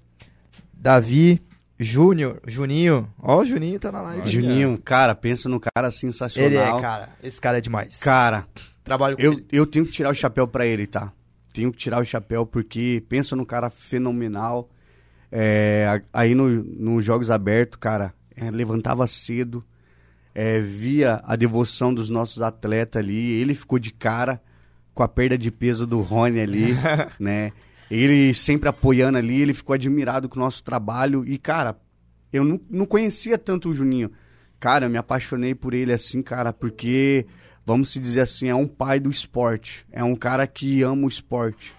[0.73, 1.41] Davi,
[1.79, 3.09] Júnior, Juninho.
[3.19, 4.23] Ó, o Juninho tá na live.
[4.23, 4.31] Olha.
[4.31, 6.51] Juninho, cara, pensa no cara sensacional.
[6.51, 7.09] Ele é, cara.
[7.23, 7.99] Esse cara é demais.
[7.99, 8.47] Cara,
[8.83, 9.47] Trabalho com eu, ele.
[9.53, 11.13] eu tenho que tirar o chapéu pra ele, tá?
[11.53, 14.71] Tenho que tirar o chapéu porque pensa no cara fenomenal.
[15.31, 19.65] É, aí no, nos Jogos Abertos, cara, é, levantava cedo,
[20.35, 23.33] é, via a devoção dos nossos atletas ali.
[23.33, 24.41] Ele ficou de cara
[24.95, 26.75] com a perda de peso do Rony ali,
[27.19, 27.53] né?
[27.91, 31.25] Ele sempre apoiando ali, ele ficou admirado com o nosso trabalho.
[31.27, 31.77] E, cara,
[32.33, 34.11] eu não, não conhecia tanto o Juninho.
[34.59, 37.27] Cara, eu me apaixonei por ele assim, cara, porque,
[37.65, 39.87] vamos se dizer assim, é um pai do esporte.
[39.93, 41.76] É um cara que ama o esporte.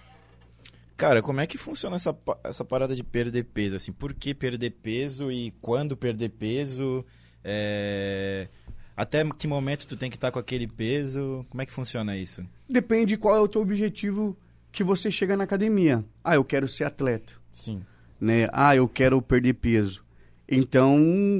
[0.97, 3.75] Cara, como é que funciona essa, essa parada de perder peso?
[3.75, 7.05] Assim, por que perder peso e quando perder peso?
[7.43, 8.49] É,
[8.95, 11.45] Até que momento tu tem que estar com aquele peso?
[11.49, 12.43] Como é que funciona isso?
[12.67, 14.35] Depende qual é o teu objetivo
[14.71, 16.03] que você chega na academia.
[16.23, 17.33] Ah, eu quero ser atleta.
[17.51, 17.83] Sim.
[18.19, 18.47] né?
[18.51, 20.03] Ah, eu quero perder peso.
[20.49, 20.97] Então,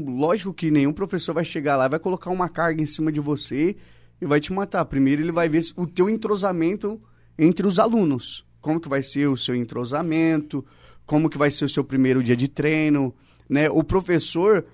[0.08, 3.76] lógico que nenhum professor vai chegar lá vai colocar uma carga em cima de você
[4.22, 4.86] e vai te matar.
[4.86, 7.02] Primeiro ele vai ver o teu entrosamento
[7.39, 8.46] entre os alunos.
[8.67, 10.65] Como que vai ser o seu entrosamento,
[11.06, 13.15] como que vai ser o seu primeiro dia de treino,
[13.49, 13.69] né?
[13.69, 14.65] O professor,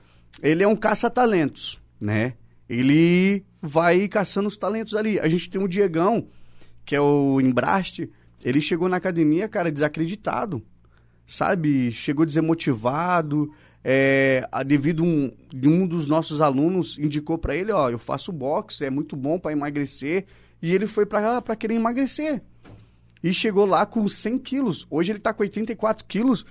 [0.42, 2.34] ele é um caça-talentos, né?
[2.68, 5.20] Ele vai caçando os talentos ali.
[5.20, 6.28] A gente tem o Diegão,
[6.84, 8.10] que é o Embraste,
[8.44, 10.60] ele chegou na academia, cara, desacreditado
[11.28, 13.54] sabe, chegou desmotivado,
[13.84, 15.30] é, devido um,
[15.64, 19.52] um dos nossos alunos indicou pra ele, ó, eu faço boxe, é muito bom pra
[19.52, 20.26] emagrecer,
[20.62, 22.42] e ele foi pra querer emagrecer.
[23.24, 24.86] E chegou lá com 100 quilos.
[24.90, 26.46] Hoje ele tá com 84 quilos.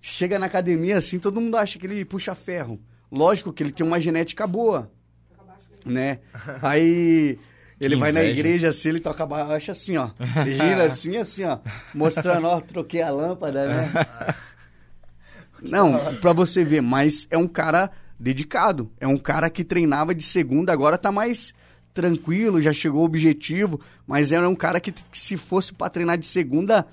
[0.00, 2.80] Chega na academia assim, todo mundo acha que ele puxa ferro.
[3.10, 4.90] Lógico que ele tem uma genética boa,
[5.84, 6.20] né?
[6.62, 7.38] Aí
[7.80, 10.10] ele Que vai na igreja assim, ele toca baixo assim, ó.
[10.44, 11.58] Gira assim, assim, ó.
[11.94, 13.92] Mostrando, ó, troquei a lâmpada, né?
[15.60, 18.90] Não, pra você ver, mas é um cara dedicado.
[19.00, 21.54] É um cara que treinava de segunda, agora tá mais
[21.96, 26.18] tranquilo, já chegou ao objetivo, mas era um cara que, que se fosse pra treinar
[26.18, 26.86] de segunda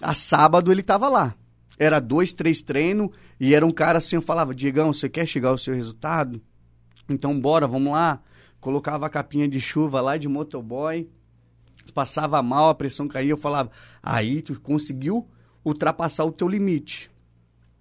[0.00, 1.34] a sábado, ele tava lá.
[1.78, 5.50] Era dois, três treinos, e era um cara assim, eu falava, Diegão, você quer chegar
[5.50, 6.40] ao seu resultado?
[7.06, 8.18] Então bora, vamos lá.
[8.58, 11.06] Colocava a capinha de chuva lá de motoboy,
[11.92, 13.70] passava mal, a pressão caía, eu falava,
[14.02, 15.28] aí tu conseguiu
[15.62, 17.10] ultrapassar o teu limite.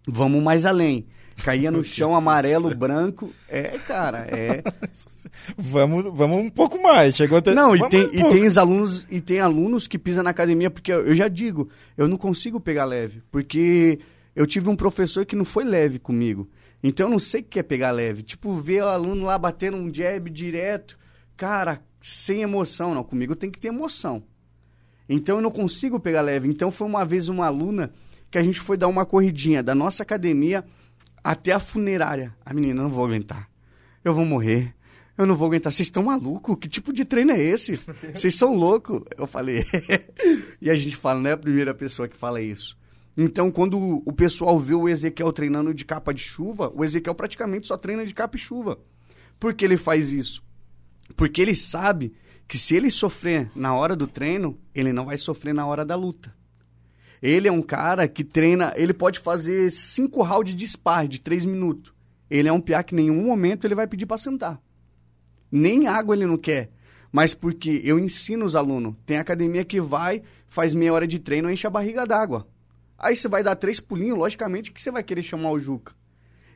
[0.06, 1.08] Vamos mais além.
[1.44, 3.32] Caía no chão amarelo, branco.
[3.50, 4.64] É, cara, é.
[5.58, 7.16] Vamos, vamos um pouco mais.
[7.16, 7.54] Chegou até...
[7.54, 10.30] Não, e Vamos tem, um e tem os alunos, e tem alunos que pisam na
[10.30, 14.00] academia, porque eu eu já digo, eu não consigo pegar leve, porque
[14.36, 16.50] eu tive um professor que não foi leve comigo.
[16.84, 18.22] Então eu não sei o que é pegar leve.
[18.22, 20.98] Tipo, ver o aluno lá batendo um jab direto,
[21.38, 23.04] cara, sem emoção, não.
[23.04, 24.24] Comigo tem que ter emoção.
[25.08, 26.48] Então eu não consigo pegar leve.
[26.48, 27.92] Então foi uma vez uma aluna
[28.30, 30.66] que a gente foi dar uma corridinha da nossa academia
[31.26, 32.36] até a funerária.
[32.46, 33.50] A menina, não vou aguentar.
[34.04, 34.76] Eu vou morrer.
[35.18, 35.74] Eu não vou aguentar.
[35.74, 36.56] Vocês estão malucos?
[36.62, 37.80] Que tipo de treino é esse?
[38.14, 39.02] Vocês são loucos.
[39.18, 39.66] Eu falei.
[40.62, 42.78] e a gente fala, não é a primeira pessoa que fala isso.
[43.18, 47.66] Então, quando o pessoal vê o Ezequiel treinando de capa de chuva, o Ezequiel praticamente
[47.66, 48.78] só treina de capa e chuva.
[49.40, 50.44] Por que ele faz isso?
[51.16, 52.14] Porque ele sabe
[52.48, 55.96] que se ele sofrer na hora do treino, ele não vai sofrer na hora da
[55.96, 56.35] luta.
[57.22, 61.46] Ele é um cara que treina, ele pode fazer cinco rounds de spar de três
[61.46, 61.94] minutos.
[62.30, 64.62] Ele é um piá que em nenhum momento ele vai pedir para sentar.
[65.52, 66.72] Nem água ele não quer.
[67.12, 68.96] Mas porque eu ensino os alunos.
[69.06, 72.48] Tem academia que vai, faz meia hora de treino, enche a barriga d'água.
[72.98, 75.94] Aí você vai dar três pulinhos, logicamente que você vai querer chamar o Juca.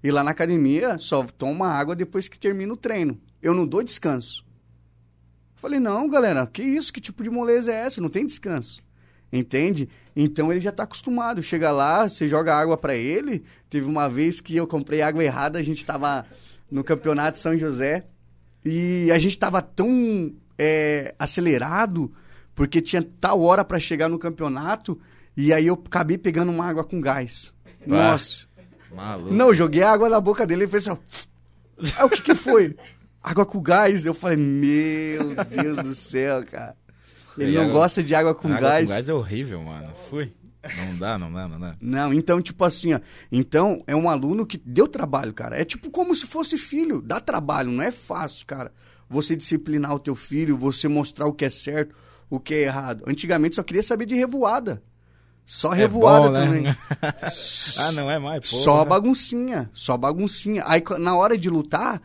[0.03, 3.19] E lá na academia, só toma água depois que termina o treino.
[3.41, 4.45] Eu não dou descanso.
[5.55, 6.91] Falei, não, galera, que isso?
[6.91, 8.01] Que tipo de moleza é essa?
[8.01, 8.81] Não tem descanso.
[9.31, 9.87] Entende?
[10.15, 11.41] Então ele já tá acostumado.
[11.43, 13.43] Chega lá, você joga água para ele.
[13.69, 16.25] Teve uma vez que eu comprei água errada, a gente tava
[16.69, 18.05] no campeonato São José
[18.65, 22.11] e a gente tava tão é, acelerado
[22.53, 24.99] porque tinha tal hora para chegar no campeonato
[25.37, 27.53] e aí eu acabei pegando uma água com gás.
[27.85, 28.47] Nossa.
[28.93, 29.33] Maluco.
[29.33, 31.97] Não, eu joguei água na boca dele e fez assim, ó.
[31.97, 32.75] Aí o que que foi?
[33.23, 34.05] água com gás.
[34.05, 36.75] Eu falei, meu Deus do céu, cara.
[37.37, 38.85] Ele não água- gosta de água com Água gás.
[38.85, 39.89] com gás é horrível, mano.
[40.09, 40.33] Fui.
[40.77, 41.75] Não dá, não dá, não dá.
[41.79, 42.99] Não, então, tipo assim, ó.
[43.31, 45.57] Então, é um aluno que deu trabalho, cara.
[45.59, 47.01] É tipo como se fosse filho.
[47.01, 48.71] Dá trabalho, não é fácil, cara.
[49.09, 51.95] Você disciplinar o teu filho, você mostrar o que é certo,
[52.29, 53.03] o que é errado.
[53.07, 54.83] Antigamente só queria saber de revoada.
[55.45, 56.45] Só revoada bom, né?
[56.45, 56.75] também.
[57.79, 58.45] Ah, não é mais, pô.
[58.57, 60.63] Só baguncinha, só baguncinha.
[60.67, 62.01] Aí na hora de lutar,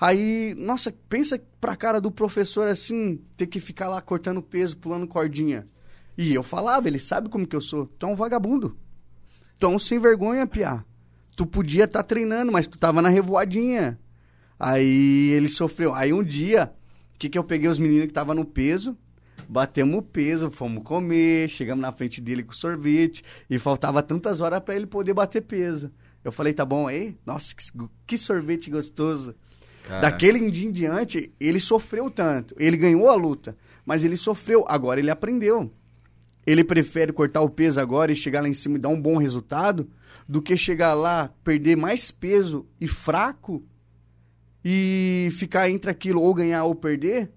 [0.00, 5.06] aí, nossa, pensa pra cara do professor assim, ter que ficar lá cortando peso, pulando
[5.06, 5.66] cordinha.
[6.16, 7.88] E eu falava, ele sabe como que eu sou.
[8.02, 8.76] Um vagabundo.
[9.62, 10.84] Um sem vergonha, piá.
[11.36, 13.98] Tu podia estar treinando, mas tu tava na revoadinha.
[14.58, 15.94] Aí ele sofreu.
[15.94, 16.72] Aí um dia,
[17.14, 18.98] o que que eu peguei os meninos que tava no peso,
[19.48, 24.60] batemos o peso, fomos comer, chegamos na frente dele com sorvete e faltava tantas horas
[24.60, 25.92] pra ele poder bater peso.
[26.24, 27.16] Eu falei, tá bom aí?
[27.24, 27.64] Nossa, que,
[28.06, 29.36] que sorvete gostoso.
[29.88, 32.54] Daquele dia em diante, ele sofreu tanto.
[32.58, 34.64] Ele ganhou a luta, mas ele sofreu.
[34.68, 35.72] Agora ele aprendeu.
[36.46, 39.18] Ele prefere cortar o peso agora e chegar lá em cima e dar um bom
[39.18, 39.88] resultado
[40.26, 43.62] do que chegar lá, perder mais peso e fraco
[44.64, 47.30] e ficar entre aquilo ou ganhar ou perder,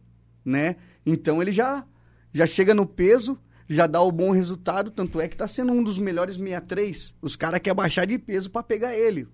[0.45, 0.77] né?
[1.05, 1.85] Então ele já
[2.33, 3.37] já chega no peso,
[3.67, 7.13] já dá o bom resultado, tanto é que tá sendo um dos melhores 63.
[7.21, 9.27] Os caras querem baixar de peso para pegar ele,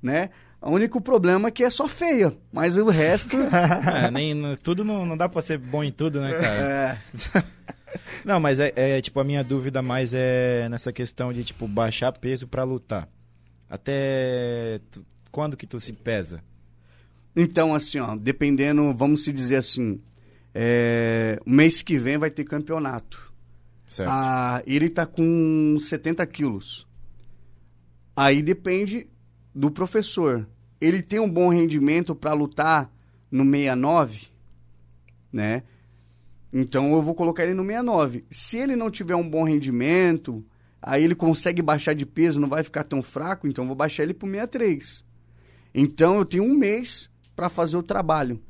[0.00, 0.30] né?
[0.62, 3.36] O único problema é que é só feia, mas o resto
[4.06, 6.98] é, nem, no- tudo não, não dá pra ser bom em tudo, né, cara?
[7.38, 7.42] é
[8.24, 12.12] Não, mas é, é, tipo, a minha dúvida mais é nessa questão de, tipo, baixar
[12.12, 13.08] peso pra lutar.
[13.68, 16.42] Até tu- quando que tu se pesa?
[17.34, 20.00] Então, assim, ó, dependendo, vamos se dizer assim,
[20.54, 23.32] é, o mês que vem vai ter campeonato.
[23.86, 24.08] Certo.
[24.10, 26.86] Ah, ele tá com 70 quilos.
[28.16, 29.06] Aí depende
[29.54, 30.48] do professor.
[30.80, 32.90] Ele tem um bom rendimento para lutar
[33.30, 34.28] no 69,
[35.32, 35.62] né?
[36.52, 38.24] Então eu vou colocar ele no 69.
[38.30, 40.44] Se ele não tiver um bom rendimento,
[40.80, 44.02] aí ele consegue baixar de peso, não vai ficar tão fraco, então eu vou baixar
[44.02, 45.04] ele pro 63.
[45.74, 48.40] Então eu tenho um mês para fazer o trabalho.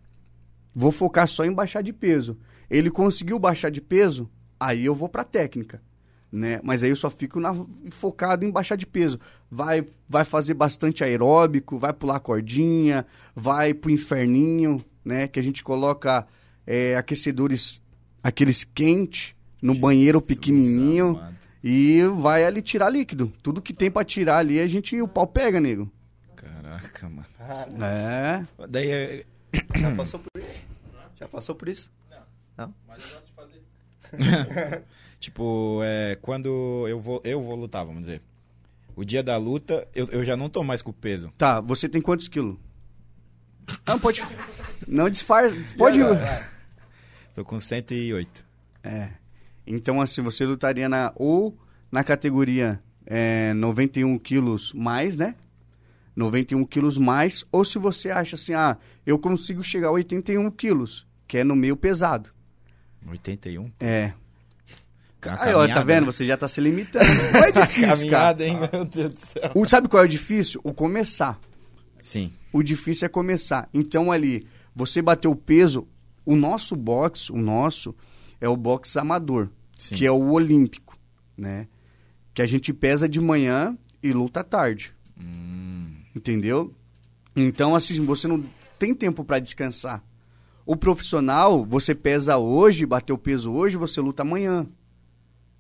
[0.75, 2.39] Vou focar só em baixar de peso.
[2.69, 5.83] Ele conseguiu baixar de peso, aí eu vou para técnica,
[6.33, 6.59] né?
[6.65, 7.55] Mas aí eu só fico na-
[7.91, 9.21] focado em baixar de peso.
[9.51, 15.29] Vai vai fazer bastante aeróbico, vai pular cordinha, vai pro inferninho, né?
[15.29, 16.27] Que a gente coloca
[16.67, 17.83] é, aquecedores
[18.23, 21.37] aqueles quentes no banheiro Jesus pequenininho amado.
[21.63, 23.31] e vai ali tirar líquido.
[23.43, 25.91] Tudo que tem para tirar ali a gente o pau pega, nego.
[26.35, 27.27] Caraca, mano.
[27.85, 28.47] É.
[28.69, 29.25] Daí é-
[29.79, 30.51] Já passou por isso?
[31.21, 31.91] Já passou por isso?
[35.23, 38.21] Tipo, é, quando eu vou, eu vou lutar, vamos dizer.
[38.97, 41.33] O dia da luta, eu, eu já não tô mais com o peso.
[41.39, 42.57] Tá, você tem quantos quilos?
[43.87, 44.21] Não, pode.
[44.89, 45.57] Não disfarça.
[45.79, 46.01] Pode.
[47.37, 48.45] Tô com 108.
[48.83, 49.11] É.
[49.65, 51.57] Então, assim, você lutaria na, ou
[51.89, 55.37] na categoria é, 91 quilos mais, né?
[56.17, 57.45] 91 quilos mais.
[57.53, 61.55] Ou se você acha assim, ah, eu consigo chegar a 81 quilos, que é no
[61.55, 62.31] meio pesado.
[63.07, 63.71] 81.
[63.79, 64.15] É.
[65.23, 66.07] Tá Aí, ó, tá vendo?
[66.07, 66.13] né?
[66.13, 67.05] Você já tá se limitando.
[67.33, 68.45] Não é difícil, cara.
[68.45, 68.59] Hein?
[68.73, 69.51] Meu Deus do céu.
[69.55, 70.61] O, sabe qual é o difícil?
[70.65, 71.39] O começar.
[72.01, 72.33] Sim.
[72.53, 73.69] O difícil é começar.
[73.73, 75.87] Então, ali, você bateu o peso.
[76.27, 77.95] O nosso boxe, o nosso,
[78.41, 79.95] é o boxe amador, Sim.
[79.95, 80.97] que é o olímpico,
[81.37, 81.67] né?
[82.35, 86.75] Que a gente pesa de manhã e luta à tarde, Hum, entendeu?
[87.37, 88.45] Então, assim, você não
[88.79, 90.03] tem tempo para descansar.
[90.67, 94.67] O profissional, você pesa hoje, bateu peso hoje, você luta amanhã.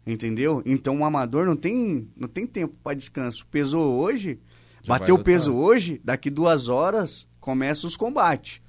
[0.06, 0.62] Entendeu?
[0.66, 3.46] Então o amador não tem, não tem tempo para descanso.
[3.50, 4.40] Pesou hoje,
[4.82, 8.60] Já bateu vai peso hoje, daqui duas horas começa os combates.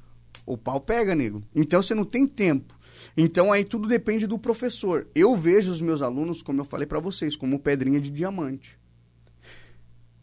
[0.45, 1.41] O pau pega, nego.
[1.55, 2.75] Então você não tem tempo.
[3.15, 5.07] Então aí tudo depende do professor.
[5.15, 8.77] Eu vejo os meus alunos, como eu falei para vocês, como pedrinha de diamante.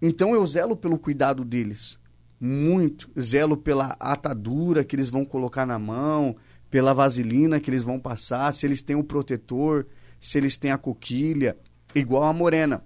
[0.01, 1.99] Então eu zelo pelo cuidado deles.
[2.38, 3.11] Muito.
[3.18, 6.37] Zelo pela atadura que eles vão colocar na mão,
[6.70, 9.87] pela vaselina que eles vão passar, se eles têm o protetor,
[10.21, 11.56] se eles têm a coquilha.
[11.94, 12.85] Igual a Morena.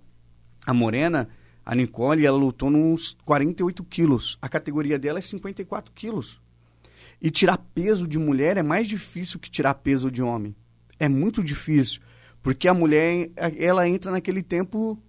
[0.66, 1.28] A Morena,
[1.66, 4.38] a Nicole, ela lutou nos 48 quilos.
[4.40, 6.40] A categoria dela é 54 quilos.
[7.20, 10.54] E tirar peso de mulher é mais difícil que tirar peso de homem.
[10.98, 12.00] É muito difícil.
[12.42, 15.02] Porque a mulher, ela entra naquele tempo,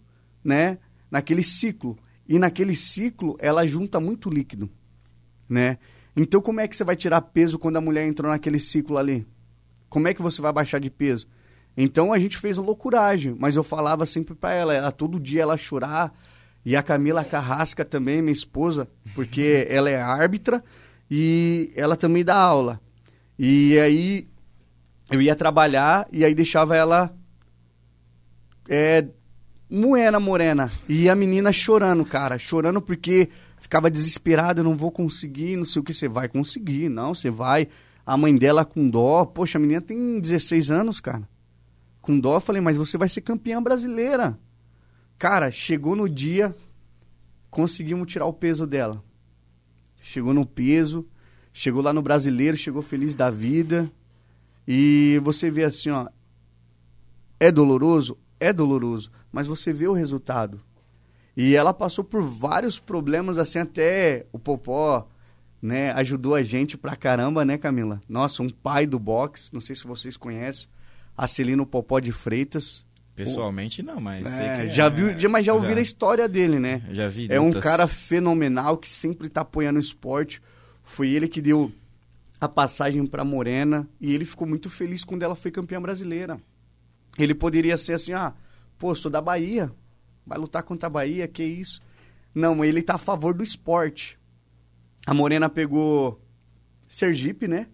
[0.43, 0.79] né?
[1.11, 1.97] Naquele ciclo.
[2.27, 4.69] E naquele ciclo, ela junta muito líquido,
[5.47, 5.77] né?
[6.15, 9.27] Então, como é que você vai tirar peso quando a mulher entrou naquele ciclo ali?
[9.89, 11.27] Como é que você vai baixar de peso?
[11.77, 13.35] Então, a gente fez loucuragem.
[13.37, 16.13] Mas eu falava sempre para ela, ela, todo dia ela chorar.
[16.65, 20.63] E a Camila Carrasca também, minha esposa, porque ela é árbitra
[21.09, 22.81] e ela também dá aula.
[23.37, 24.27] E aí
[25.11, 27.13] eu ia trabalhar e aí deixava ela
[28.67, 29.05] é,
[29.69, 30.71] moena morena.
[30.89, 35.83] E a menina chorando, cara, chorando porque ficava desesperada, não vou conseguir, não sei o
[35.83, 37.67] que você vai conseguir, não, você vai.
[38.05, 41.27] A mãe dela com dó, poxa, a menina tem 16 anos, cara.
[42.05, 44.37] Com dó, falei, mas você vai ser campeã brasileira.
[45.17, 46.55] Cara, chegou no dia,
[47.49, 49.03] conseguimos tirar o peso dela.
[49.99, 51.07] Chegou no peso,
[51.51, 53.91] chegou lá no brasileiro, chegou feliz da vida.
[54.67, 56.07] E você vê assim, ó,
[57.39, 58.19] é doloroso?
[58.39, 60.61] É doloroso, mas você vê o resultado.
[61.35, 65.09] E ela passou por vários problemas, assim, até o Popó,
[65.59, 67.99] né, ajudou a gente pra caramba, né, Camila?
[68.07, 70.69] Nossa, um pai do boxe, não sei se vocês conhecem,
[71.17, 72.85] Acelino Popó de Freitas.
[73.15, 75.79] Pessoalmente não, mas sei É, que é, já viu, já- mas já ouviram Já.
[75.79, 76.81] a história dele, né?
[76.91, 77.63] Já vi É um lutas.
[77.63, 80.41] cara fenomenal que sempre tá apoiando o esporte.
[80.83, 81.71] Foi ele que deu
[82.41, 86.37] a passagem pra Morena e ele ficou muito feliz quando ela foi campeã brasileira.
[87.17, 88.33] Ele poderia ser assim, ah,
[88.77, 89.71] pô, sou da Bahia,
[90.27, 91.81] vai lutar contra a Bahia, que isso?
[92.33, 94.19] Não, ele tá a favor do esporte.
[95.07, 96.21] A Morena pegou
[96.89, 97.67] Sergipe, né?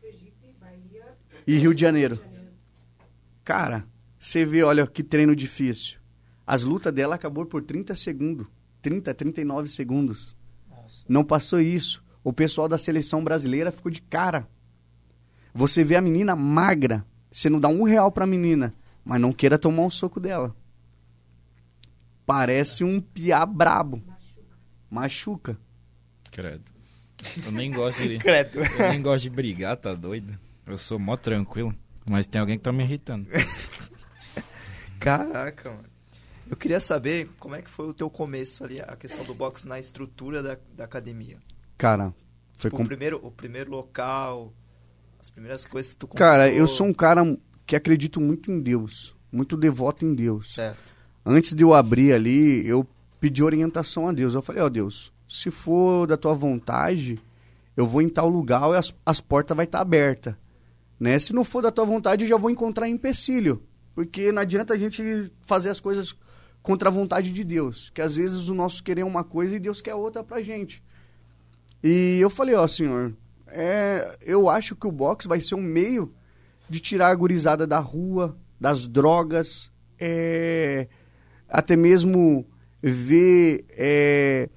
[0.00, 1.04] Sergipe, Bahia,
[1.44, 2.20] E Rio de Janeiro.
[3.48, 3.86] Cara,
[4.18, 5.98] você vê, olha que treino difícil.
[6.46, 8.46] As lutas dela acabou por 30 segundos.
[8.82, 10.36] 30, 39 segundos.
[11.08, 12.04] Não passou isso.
[12.22, 14.46] O pessoal da seleção brasileira ficou de cara.
[15.54, 17.06] Você vê a menina magra.
[17.32, 18.74] Você não dá um real pra menina.
[19.02, 20.54] Mas não queira tomar um soco dela.
[22.26, 24.04] Parece um piá brabo.
[24.90, 25.58] Machuca.
[26.30, 26.70] Credo.
[27.46, 28.18] Eu nem gosto de.
[28.20, 28.58] Credo.
[28.58, 30.38] Eu nem gosto de brigar, tá doido?
[30.66, 31.74] Eu sou mó tranquilo.
[32.08, 33.28] Mas tem alguém que tá me irritando.
[35.00, 35.84] Caraca, mano.
[36.50, 39.68] Eu queria saber como é que foi o teu começo ali, a questão do boxe
[39.68, 41.36] na estrutura da, da academia.
[41.76, 42.14] Cara,
[42.54, 42.82] foi Tipo, com...
[42.84, 44.52] o, primeiro, o primeiro local,
[45.20, 46.60] as primeiras coisas que tu Cara, conquistou.
[46.60, 47.36] eu sou um cara
[47.66, 49.14] que acredito muito em Deus.
[49.30, 50.54] Muito devoto em Deus.
[50.54, 50.94] Certo.
[51.24, 52.86] antes de eu abrir ali, eu
[53.20, 54.32] pedi orientação a Deus.
[54.32, 57.18] Eu falei, ó Deus, se for da tua vontade,
[57.76, 60.34] eu vou em tal lugar e as, as portas vai estar abertas.
[60.98, 61.18] Né?
[61.18, 63.62] Se não for da tua vontade, eu já vou encontrar empecilho.
[63.94, 66.14] Porque não adianta a gente fazer as coisas
[66.62, 67.90] contra a vontade de Deus.
[67.90, 70.82] Que às vezes o nosso querer é uma coisa e Deus quer outra pra gente.
[71.82, 73.14] E eu falei, ó senhor,
[73.46, 76.12] é, eu acho que o boxe vai ser um meio
[76.68, 80.88] de tirar a gurizada da rua, das drogas, é,
[81.48, 82.46] até mesmo
[82.82, 84.50] ver é,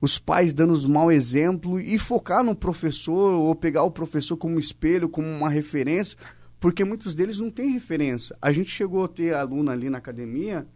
[0.00, 4.58] os pais dando os mau exemplo e focar no professor ou pegar o professor como
[4.58, 6.18] espelho, como uma referência,
[6.60, 8.36] porque muitos deles não têm referência.
[8.40, 10.66] A gente chegou a ter aluno ali na academia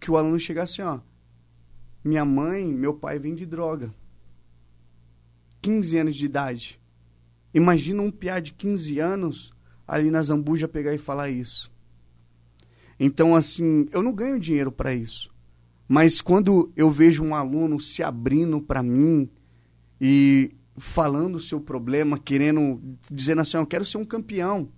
[0.00, 1.00] que o aluno chega assim, ó,
[2.02, 3.94] minha mãe, meu pai vem de droga.
[5.62, 6.80] 15 anos de idade.
[7.54, 9.54] Imagina um piá de 15 anos
[9.86, 11.72] ali na Zambuja pegar e falar isso.
[13.00, 15.33] Então, assim, eu não ganho dinheiro para isso.
[15.88, 19.28] Mas quando eu vejo um aluno se abrindo para mim
[20.00, 22.80] e falando o seu problema, querendo,
[23.10, 24.68] dizendo assim, eu quero ser um campeão.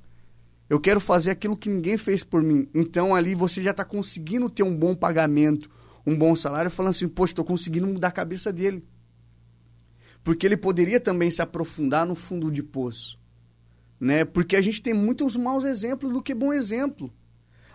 [0.69, 2.69] Eu quero fazer aquilo que ninguém fez por mim.
[2.75, 5.71] Então ali você já está conseguindo ter um bom pagamento,
[6.05, 8.85] um bom salário, falando assim, poxa, estou conseguindo mudar a cabeça dele.
[10.25, 13.17] Porque ele poderia também se aprofundar no fundo de poço.
[13.99, 14.25] Né?
[14.25, 17.13] Porque a gente tem muitos maus exemplos do que bom exemplo.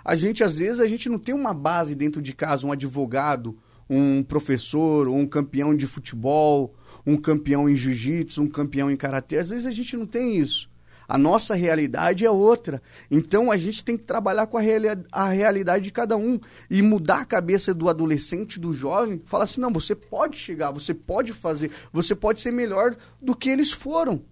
[0.04, 3.58] A gente, às vezes, a gente não tem uma base dentro de casa, um advogado,
[3.90, 6.74] um professor, um campeão de futebol,
[7.06, 9.38] um campeão em jiu-jitsu, um campeão em karatê.
[9.38, 10.72] Às vezes a gente não tem isso.
[11.12, 12.82] A nossa realidade é outra.
[13.10, 16.40] Então a gente tem que trabalhar com a, reali a realidade de cada um
[16.70, 19.20] e mudar a cabeça do adolescente, do jovem.
[19.26, 23.50] Falar assim: não, você pode chegar, você pode fazer, você pode ser melhor do que
[23.50, 24.24] eles foram.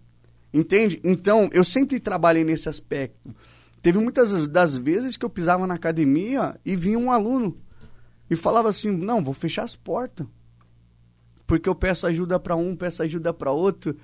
[0.53, 1.01] Entende?
[1.03, 3.35] Então eu sempre trabalhei nesse aspecto.
[3.81, 7.55] Teve muitas das vezes que eu pisava na academia e vinha um aluno
[8.29, 10.27] e falava assim: não, vou fechar as portas.
[11.47, 13.95] Porque eu peço ajuda para um, peço ajuda para outro.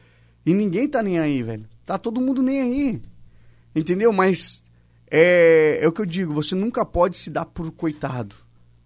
[0.45, 1.67] E ninguém tá nem aí, velho.
[1.85, 3.01] Tá todo mundo nem aí.
[3.75, 4.11] Entendeu?
[4.11, 4.63] Mas
[5.09, 8.35] é, é o que eu digo, você nunca pode se dar por coitado.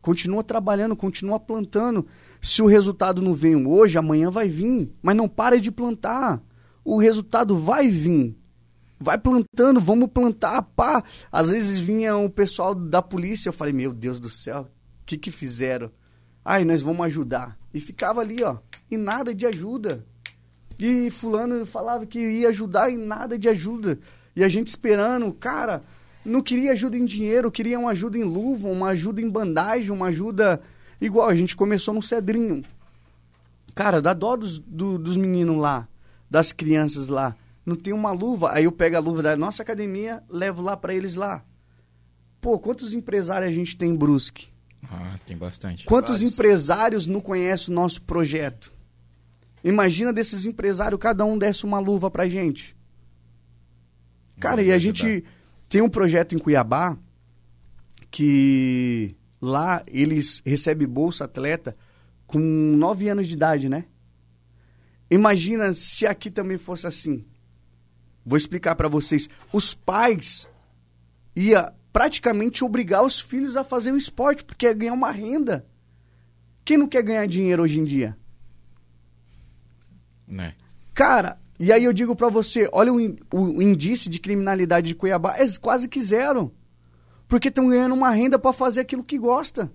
[0.01, 2.05] Continua trabalhando, continua plantando.
[2.41, 4.91] Se o resultado não vem hoje, amanhã vai vir.
[5.01, 6.41] Mas não para de plantar.
[6.83, 8.37] O resultado vai vir.
[8.99, 11.03] Vai plantando, vamos plantar, pá.
[11.31, 15.17] Às vezes vinha o pessoal da polícia, eu falei, meu Deus do céu, o que
[15.17, 15.89] que fizeram?
[16.43, 17.57] Ai, nós vamos ajudar.
[17.73, 18.57] E ficava ali, ó,
[18.91, 20.05] e nada de ajuda.
[20.77, 23.99] E fulano falava que ia ajudar e nada de ajuda.
[24.35, 25.83] E a gente esperando, cara,
[26.25, 30.07] não queria ajuda em dinheiro, queria uma ajuda em luva, uma ajuda em bandagem, uma
[30.07, 30.61] ajuda
[30.99, 31.27] igual.
[31.29, 32.63] A gente começou no Cedrinho.
[33.75, 35.87] Cara, dá dó dos, do- dos meninos lá.
[36.29, 37.35] das crianças lá?
[37.69, 38.51] Não tem uma luva.
[38.51, 41.45] Aí eu pego a luva da nossa academia, levo lá para eles lá.
[42.41, 44.47] Pô, quantos empresários a gente tem em Brusque?
[44.89, 45.85] Ah, tem bastante.
[45.85, 46.33] Quantos Vários.
[46.33, 48.73] empresários não conhecem o nosso projeto?
[49.63, 52.75] Imagina desses empresários, cada um desse uma luva pra gente.
[54.39, 54.97] Cara, e a ajudar.
[54.97, 55.23] gente
[55.67, 56.97] tem um projeto em Cuiabá
[58.09, 61.77] que lá eles recebem bolsa atleta
[62.25, 63.85] com 9 anos de idade, né?
[65.11, 67.25] Imagina se aqui também fosse assim.
[68.25, 69.29] Vou explicar pra vocês.
[69.51, 70.47] Os pais
[71.35, 75.65] ia praticamente obrigar os filhos a fazer o esporte porque ia ganhar uma renda.
[76.63, 78.15] Quem não quer ganhar dinheiro hoje em dia?
[80.27, 80.53] Né?
[80.93, 82.97] Cara, e aí eu digo pra você, olha o,
[83.31, 86.51] o índice de criminalidade de Cuiabá, eles quase quiseram.
[87.27, 89.71] Porque estão ganhando uma renda pra fazer aquilo que gosta.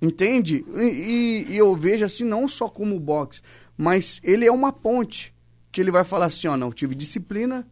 [0.00, 0.64] Entende?
[0.76, 3.40] E, e- e eu vejo assim, não só como boxe,
[3.76, 5.34] mas ele é uma ponte.
[5.78, 7.64] Que ele vai falar assim, ó, não, tive disciplina,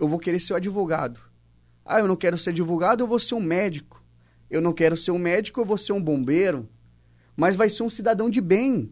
[0.00, 1.20] eu vou querer ser o advogado.
[1.84, 4.02] Ah, eu não quero ser advogado, eu vou ser um médico.
[4.50, 6.68] Eu não quero ser um médico, eu vou ser um bombeiro.
[7.36, 8.90] Mas vai ser um cidadão de bem.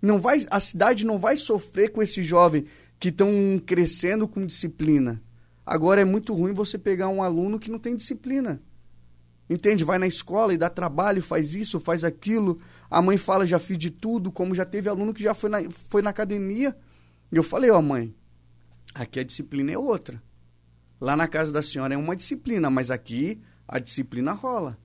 [0.00, 2.64] Não vai, a cidade não vai sofrer com esse jovem
[2.98, 3.28] que estão
[3.66, 5.22] crescendo com disciplina.
[5.66, 8.58] Agora é muito ruim você pegar um aluno que não tem disciplina.
[9.50, 9.84] Entende?
[9.84, 12.58] Vai na escola e dá trabalho, faz isso, faz aquilo.
[12.90, 15.58] A mãe fala, já fiz de tudo, como já teve aluno que já foi na,
[15.90, 16.74] foi na academia.
[17.32, 18.14] E eu falei, ó mãe,
[18.94, 20.22] aqui a disciplina é outra.
[21.00, 24.78] Lá na casa da senhora é uma disciplina, mas aqui a disciplina rola.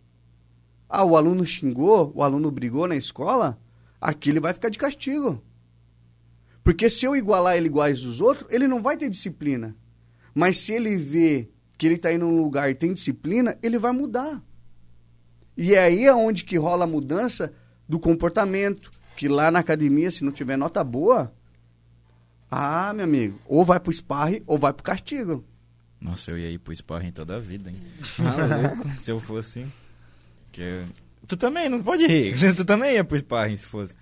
[0.87, 3.59] Ah, o aluno xingou, o aluno brigou na escola,
[3.99, 5.43] aqui ele vai ficar de castigo.
[6.63, 9.75] Porque se eu igualar ele iguais os outros, ele não vai ter disciplina.
[10.33, 13.91] Mas se ele vê que ele está indo num lugar e tem disciplina, ele vai
[13.91, 14.41] mudar.
[15.55, 17.53] E é aí onde que rola a mudança
[17.87, 18.91] do comportamento.
[19.15, 21.33] Que lá na academia, se não tiver nota boa,
[22.49, 25.43] ah, meu amigo, ou vai pro sparring ou vai pro castigo.
[25.99, 27.77] Nossa, eu ia ir pro sparring toda a vida, hein?
[28.19, 29.65] Maluco, se eu fosse.
[30.51, 30.83] Que...
[31.27, 32.37] Tu também, não pode rir.
[32.55, 33.95] Tu também ia pro sparring se fosse.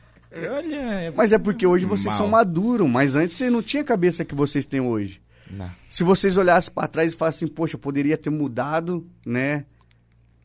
[0.52, 0.76] Olha.
[0.76, 2.18] é- Mas é porque hoje vocês Mal.
[2.18, 5.22] são maduros, mas antes você não tinha a cabeça que vocês têm hoje.
[5.50, 5.72] Não.
[5.90, 9.64] Se vocês olhassem para trás e falassem, poxa, eu poderia ter mudado, né?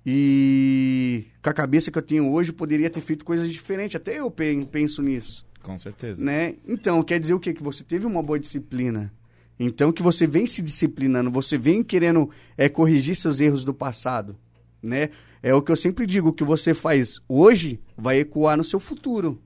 [0.07, 3.96] E com a cabeça que eu tenho hoje, eu poderia ter feito coisas diferentes.
[3.96, 6.24] Até eu pen- penso nisso, Com certeza.
[6.24, 6.56] né?
[6.66, 7.52] Então, quer dizer o quê?
[7.52, 9.12] Que você teve uma boa disciplina.
[9.58, 14.36] Então, que você vem se disciplinando, você vem querendo é, corrigir seus erros do passado,
[14.82, 15.11] né?
[15.42, 18.80] É o que eu sempre digo, o que você faz hoje vai ecoar no seu
[18.80, 19.40] futuro.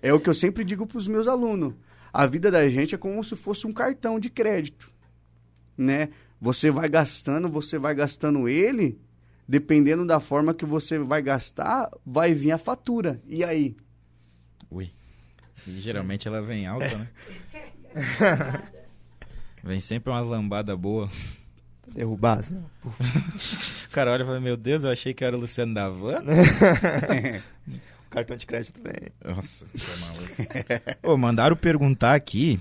[0.00, 1.74] É o que eu sempre digo para os meus alunos.
[2.12, 4.92] A vida da gente é como se fosse um cartão de crédito,
[5.76, 6.08] né?
[6.40, 9.00] Você vai gastando, você vai gastando ele,
[9.48, 13.22] dependendo da forma que você vai gastar, vai vir a fatura.
[13.26, 13.76] E aí?
[14.68, 14.90] Ui.
[15.66, 17.08] E geralmente ela vem alta, né?
[19.62, 21.10] vem sempre uma lambada boa.
[21.94, 22.62] Derrubar, assim.
[23.86, 26.22] O cara olha e fala, meu Deus, eu achei que era o Luciano da Van.
[28.08, 29.10] Cartão de crédito também.
[29.22, 30.32] Nossa, tô maluco.
[31.02, 32.58] Ô, mandaram perguntar aqui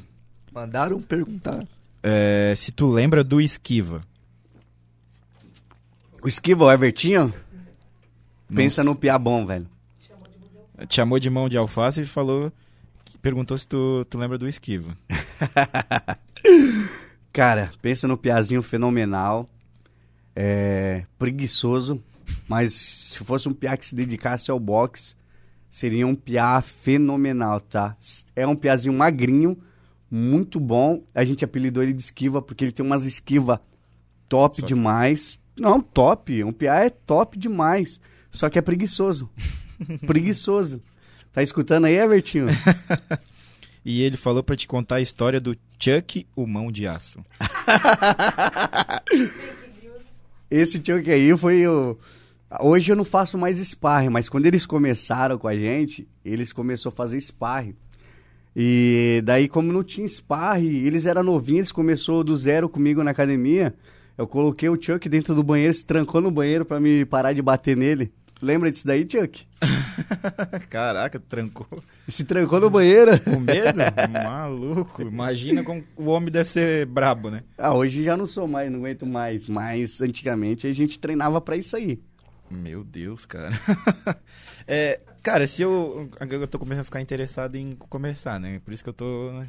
[0.52, 1.66] Mandaram perguntar.
[2.04, 4.02] é, se tu lembra do Esquiva.
[6.22, 7.34] O Esquiva, o Evertinho,
[8.54, 9.68] pensa no piá bom, velho.
[10.88, 12.52] Te chamou de mão de alface e falou...
[13.22, 14.98] Perguntou se tu, tu lembra do Esquiva.
[17.32, 19.48] Cara, pensa no piazinho fenomenal,
[20.36, 22.04] é, preguiçoso,
[22.48, 25.16] mas se fosse um piá que se dedicasse ao boxe,
[25.70, 27.96] seria um piá fenomenal, tá?
[28.36, 29.58] É um piazinho magrinho,
[30.10, 31.02] muito bom.
[31.16, 33.60] A gente apelidou ele de esquiva porque ele tem umas esquivas
[34.28, 35.40] top Só que- demais.
[35.58, 36.44] Não, top.
[36.44, 38.00] Um piá é top demais.
[38.32, 39.30] Só que é preguiçoso.
[40.08, 40.82] preguiçoso.
[41.32, 42.48] Tá escutando aí, Evertinho?
[43.84, 47.20] E ele falou pra te contar a história do Chuck, o mão de aço.
[50.52, 51.98] Esse que aí foi o.
[52.60, 56.94] Hoje eu não faço mais sparring, mas quando eles começaram com a gente, eles começaram
[56.94, 57.76] a fazer sparring.
[58.56, 63.12] E daí, como não tinha sparring, eles eram novinhos, eles começou do zero comigo na
[63.12, 63.74] academia.
[64.16, 67.42] Eu coloquei o Chuck dentro do banheiro, se trancou no banheiro pra me parar de
[67.42, 68.12] bater nele.
[68.42, 69.48] Lembra disso daí, Chuck?
[70.70, 71.68] Caraca, trancou.
[72.08, 73.12] Se trancou no banheiro.
[73.22, 73.80] Com medo?
[74.24, 75.02] Maluco.
[75.02, 77.44] Imagina como o homem deve ser brabo, né?
[77.58, 79.48] Ah, hoje já não sou mais, não aguento mais.
[79.48, 82.02] Mas antigamente a gente treinava pra isso aí.
[82.50, 83.52] Meu Deus, cara.
[84.68, 86.08] É, cara, se eu.
[86.30, 88.62] Eu tô começando a ficar interessado em começar, né?
[88.64, 89.32] Por isso que eu tô.
[89.34, 89.48] né,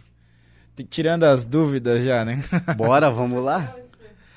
[0.89, 2.43] Tirando as dúvidas já, né?
[2.77, 3.77] Bora, vamos lá?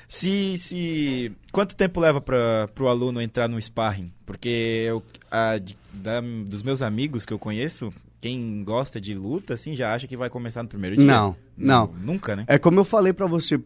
[0.08, 0.56] Se.
[0.58, 4.12] se quanto tempo leva para pro aluno entrar no sparring?
[4.24, 5.58] Porque eu, a,
[5.92, 10.16] da- dos meus amigos que eu conheço, quem gosta de luta, assim, já acha que
[10.16, 11.04] vai começar no primeiro dia.
[11.04, 11.86] Não, não.
[12.00, 12.44] Nunca, né?
[12.46, 13.60] É como eu falei pra você,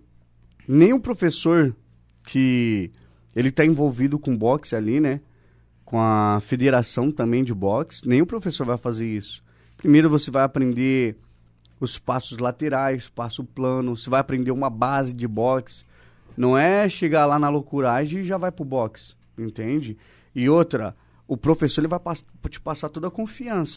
[0.67, 1.75] nenhum professor
[2.25, 2.91] que
[3.35, 5.21] ele tá envolvido com boxe ali, né?
[5.85, 9.43] Com a federação também de boxe, nenhum professor vai fazer isso.
[9.77, 11.17] Primeiro você vai aprender
[11.81, 15.85] os passos laterais, passo plano, você vai aprender uma base de boxe.
[16.41, 19.99] Não é chegar lá na loucuragem e já vai pro boxe, entende?
[20.35, 20.97] E outra,
[21.29, 22.01] o professor ele vai
[22.49, 23.77] te passar toda a confiança.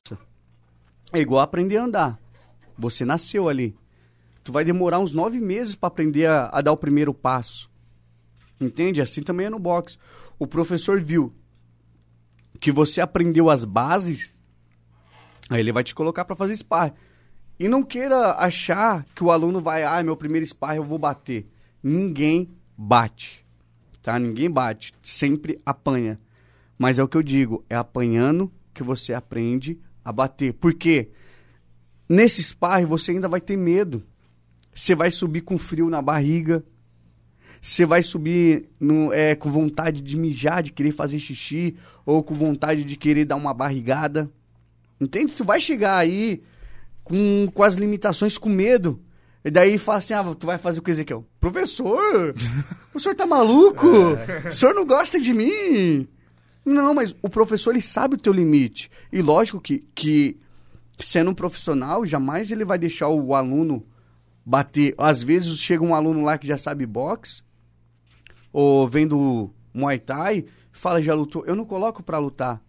[1.12, 2.20] É igual aprender a andar.
[2.78, 3.76] Você nasceu ali.
[4.46, 7.70] Tu vai demorar uns nove meses para aprender a, a dar o primeiro passo.
[8.62, 9.02] Entende?
[9.02, 9.98] Assim também é no boxe.
[10.40, 11.36] O professor viu
[12.62, 14.32] que você aprendeu as bases,
[15.50, 16.94] aí ele vai te colocar para fazer sparring.
[17.60, 21.52] E não queira achar que o aluno vai, ah, meu primeiro sparring eu vou bater.
[21.84, 23.46] Ninguém bate.
[24.02, 24.18] Tá?
[24.18, 24.94] Ninguém bate.
[25.02, 26.20] Sempre apanha.
[26.78, 30.54] Mas é o que eu digo, é apanhando que você aprende a bater.
[30.54, 31.10] Por quê?
[32.10, 34.04] Nesse sparring você ainda vai ter medo.
[34.74, 36.64] Você vai subir com frio na barriga.
[37.62, 41.76] Você vai subir no- é, com vontade de mijar, de querer fazer xixi,
[42.06, 44.30] ou com vontade de querer dar uma barrigada.
[45.00, 45.32] Entende?
[45.32, 46.44] Tu vai chegar aí
[47.04, 49.00] com, com as limitações, com medo.
[49.44, 51.26] E daí fala assim: ah, tu vai fazer o que, Ezequiel?
[51.40, 52.34] Professor,
[52.94, 53.88] o senhor tá maluco?
[54.48, 56.08] O senhor não gosta de mim?
[56.66, 58.90] Não, mas o professor ele sabe o teu limite.
[59.12, 60.40] E lógico que, que
[60.98, 63.86] sendo um profissional, jamais ele vai deixar o aluno
[64.46, 64.96] bater.
[64.98, 67.42] Às vezes chega um aluno lá que já sabe boxe,
[68.52, 71.46] ou vem do Muay Thai, fala já lutou.
[71.46, 72.62] Eu não coloco pra lutar.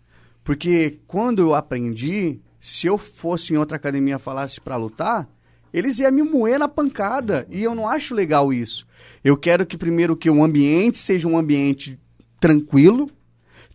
[0.43, 5.29] Porque quando eu aprendi, se eu fosse em outra academia falasse pra lutar,
[5.75, 7.45] eles iam me moer na pancada.
[7.51, 8.87] E eu não acho legal isso.
[9.25, 11.99] Eu quero que primeiro que o ambiente seja um ambiente
[12.39, 13.11] tranquilo,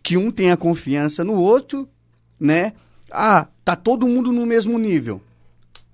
[0.02, 1.86] que um tenha confiança no outro,
[2.40, 2.72] né?
[3.10, 5.20] Ah, tá todo mundo no mesmo nível.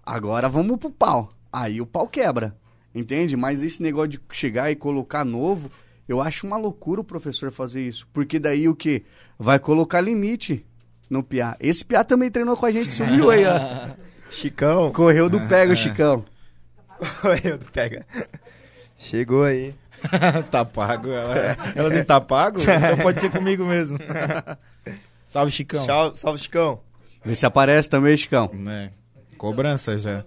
[0.01, 1.29] Agora vamos pro pau.
[1.53, 2.57] Aí o pau quebra.
[2.95, 3.37] Entende?
[3.37, 5.73] Mas esse negócio de chegar e colocar novo,
[6.09, 8.07] eu acho uma loucura o professor fazer isso.
[8.13, 9.03] Porque daí o quê?
[9.37, 10.65] Vai colocar limite
[11.11, 11.57] no Piá.
[11.59, 14.07] Esse Piá também treinou com a gente, subiu aí, ó.
[14.31, 14.93] Chicão.
[14.93, 16.25] Correu do pega, o Chicão.
[17.21, 18.07] Correu do pega.
[18.99, 19.75] Chegou aí.
[20.51, 21.09] tá pago.
[21.09, 22.59] Ela, ela nem tá pago?
[22.63, 23.99] Então pode ser comigo mesmo.
[25.27, 25.85] Salve, Chicão.
[25.85, 26.81] Tchau, salve, Chicão.
[27.25, 28.51] Vê se aparece também, Chicão.
[28.55, 28.93] Né?
[29.37, 30.25] Cobrança já.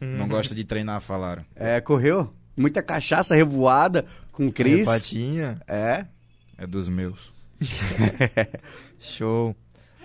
[0.00, 1.44] Não gosta de treinar, falaram.
[1.54, 2.32] É, correu.
[2.56, 4.84] Muita cachaça revoada com o Cris.
[4.84, 5.60] Patinha.
[5.66, 6.06] É.
[6.56, 7.32] É dos meus.
[9.00, 9.56] Show.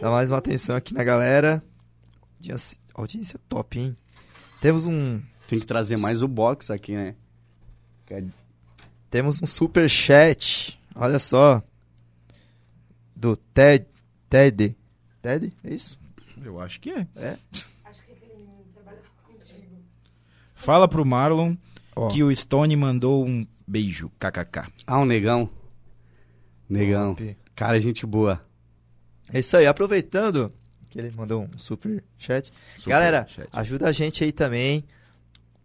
[0.01, 1.63] Dá mais uma atenção aqui na galera.
[2.37, 3.95] Audiência, audiência top, hein?
[4.61, 7.15] Temos um, Tem que trazer mais o box aqui, né?
[8.05, 8.23] Que é-
[9.09, 10.79] temos um super chat.
[10.95, 11.61] Olha só.
[13.15, 13.85] Do Ted.
[14.29, 14.75] Ted.
[15.21, 15.53] Ted?
[15.63, 15.99] É isso?
[16.43, 17.07] Eu acho que é.
[17.85, 19.77] Acho que aquele menino trabalha contigo.
[20.53, 21.55] Fala pro Marlon
[21.95, 22.09] Ó.
[22.09, 24.69] que o Stone mandou um beijo, kkk.
[24.85, 25.49] Ah, um negão.
[26.69, 27.15] Negão.
[27.15, 27.37] Top.
[27.55, 28.43] Cara, gente boa.
[29.31, 29.65] É isso aí.
[29.65, 30.51] Aproveitando
[30.95, 32.53] que ele mandou um super chat.
[32.77, 33.49] Super Galera, chat.
[33.51, 34.85] ajuda a gente aí também.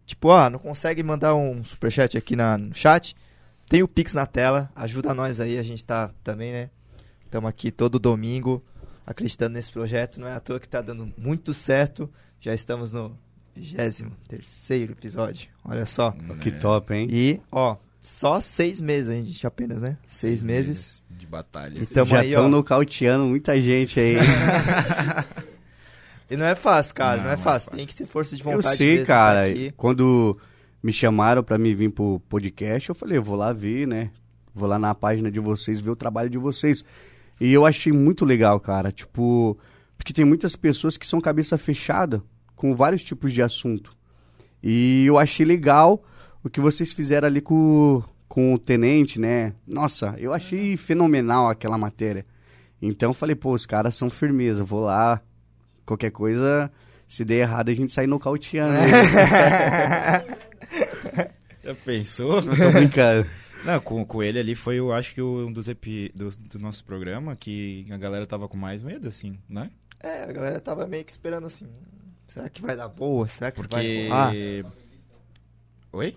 [0.05, 3.15] Tipo, ó, não consegue mandar um superchat aqui na, no chat?
[3.69, 6.69] Tem o Pix na tela, ajuda nós aí, a gente tá também, né?
[7.23, 8.61] Estamos aqui todo domingo
[9.07, 10.19] acreditando nesse projeto.
[10.19, 12.11] Não é à toa que tá dando muito certo.
[12.41, 13.17] Já estamos no
[13.55, 15.47] 23 episódio.
[15.63, 16.13] Olha só.
[16.41, 17.07] Que top, hein?
[17.09, 19.95] E, ó, só seis meses a gente apenas, né?
[20.05, 21.03] Seis, meses.
[21.09, 21.77] de batalha.
[21.79, 24.15] E tamo Já estão nocauteando muita gente aí.
[26.29, 27.65] E não é fácil, cara, não, Não, é não é fácil.
[27.71, 27.77] fácil.
[27.77, 29.45] Tem que ter força de Eu vontade sei, mesmo pra cara.
[29.47, 29.73] aqui.
[29.75, 30.37] Quando
[30.81, 34.09] me chamaram pra me vir pro podcast, eu falei, eu vou lá ver, né?
[34.55, 36.85] Vou lá na página de vocês ver o trabalho de vocês.
[37.39, 38.93] E eu achei muito legal, cara.
[38.93, 39.57] Tipo,
[39.97, 42.23] porque tem muitas pessoas que são cabeça fechada
[42.55, 43.93] com vários tipos de assunto.
[44.63, 46.01] E eu achei legal
[46.43, 49.53] o que vocês fizeram ali com, com o tenente, né?
[49.67, 52.25] Nossa, eu achei fenomenal aquela matéria.
[52.81, 55.21] Então eu falei, pô, os caras são firmeza, vou lá.
[55.85, 56.71] Qualquer coisa,
[57.07, 58.73] se der errado, a gente sai nocauteando.
[58.73, 58.87] né?
[61.63, 62.41] Já pensou?
[62.41, 63.27] Tô brincando.
[63.63, 66.83] Não, com, com ele ali foi, eu acho que um dos epi, dos, do nosso
[66.83, 69.69] programa que a galera tava com mais medo, assim, né?
[69.99, 71.65] É, a galera tava meio que esperando assim.
[71.65, 73.27] "Hum, Será que vai dar boa?
[73.27, 74.03] Será que vai Porque.
[74.07, 74.33] rolar?
[75.93, 76.15] Oi?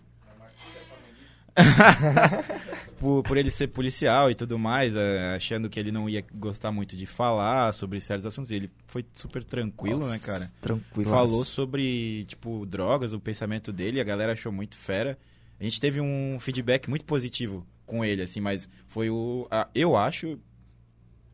[2.98, 6.70] por, por ele ser policial e tudo mais, eh, achando que ele não ia gostar
[6.72, 8.50] muito de falar sobre certos assuntos.
[8.50, 10.50] Ele foi super tranquilo, né, Nossa, cara?
[10.60, 11.10] Tranquilo.
[11.10, 15.18] Falou sobre, tipo, drogas, o pensamento dele, a galera achou muito fera.
[15.60, 19.46] A gente teve um feedback muito positivo com ele, assim, mas foi o.
[19.50, 20.38] a- eu acho.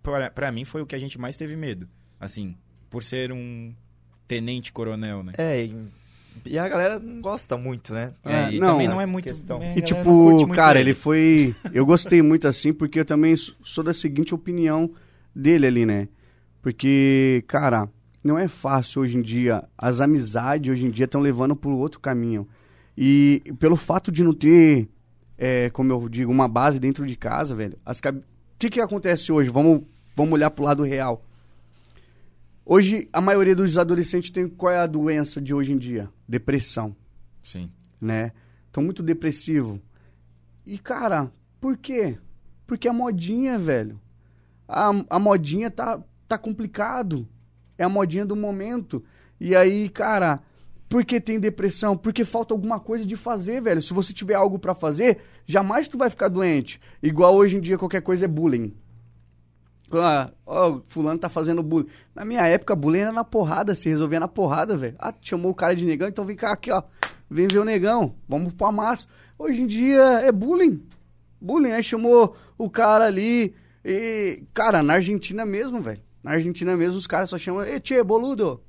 [0.03, 1.89] Pra, pra mim foi o que a gente mais teve medo.
[2.19, 2.57] Assim,
[2.89, 3.75] por ser um.
[4.27, 5.33] tenente coronel, né?
[5.39, 5.69] É,
[6.47, 8.13] e, a galera não gosta muito, né?
[8.25, 9.25] É, e não, também é não é muito.
[9.25, 9.61] questão.
[9.63, 11.55] é, E tipo, muito cara, ele foi.
[11.73, 14.91] Eu gostei muito assim, porque eu também sou da seguinte opinião
[15.35, 16.09] dele ali, né?
[16.63, 17.89] Porque, cara,
[18.23, 19.65] não é fácil hoje em dia.
[19.79, 22.47] As amizades hoje em dia estão levando pro outro caminho.
[22.97, 24.89] E pelo fato de não ter,
[25.39, 27.79] é, como eu digo, uma base dentro de casa, velho.
[27.85, 28.23] As cab- O
[28.59, 29.49] que que acontece hoje?
[29.49, 29.83] Vamos,
[30.15, 31.25] vamos olhar pro lado real.
[32.73, 36.09] Hoje, a maioria dos adolescentes tem qual é a doença de hoje em dia?
[36.29, 36.95] Depressão
[37.43, 37.69] Sim.
[38.01, 38.31] né?
[38.71, 39.81] Tô muito depressivo.
[40.65, 42.17] E, cara, por quê?
[42.69, 44.01] Porque a modinha, velho.
[44.69, 47.27] A, a modinha tá, tá complicado.
[47.77, 49.03] É a modinha do momento.
[49.41, 50.41] E aí, cara,
[50.89, 51.97] por que tem depressão?
[51.97, 53.83] Porque falta alguma coisa de fazer, velho.
[53.83, 56.81] Se você tiver algo pra fazer, jamais tu vai ficar doente.
[57.03, 58.73] Igual hoje em dia qualquer coisa é bullying.
[59.99, 61.89] Ah, ó, fulano tá fazendo bullying.
[62.15, 64.97] Na minha época, bullying era na porrada, se resolvia na porrada, velho.
[64.99, 66.83] Ah, chamou o cara de negão, então vem cá aqui, ó.
[67.29, 69.07] Vem ver o negão, vamos pro amasso.
[69.39, 70.83] Hoje em dia é bullying.
[71.41, 73.55] Bullying, aí chamou o cara ali.
[73.85, 76.03] E, cara, na Argentina mesmo, velho.
[76.23, 78.61] Na Argentina mesmo, os caras só chamam, ei, tchê, boludo.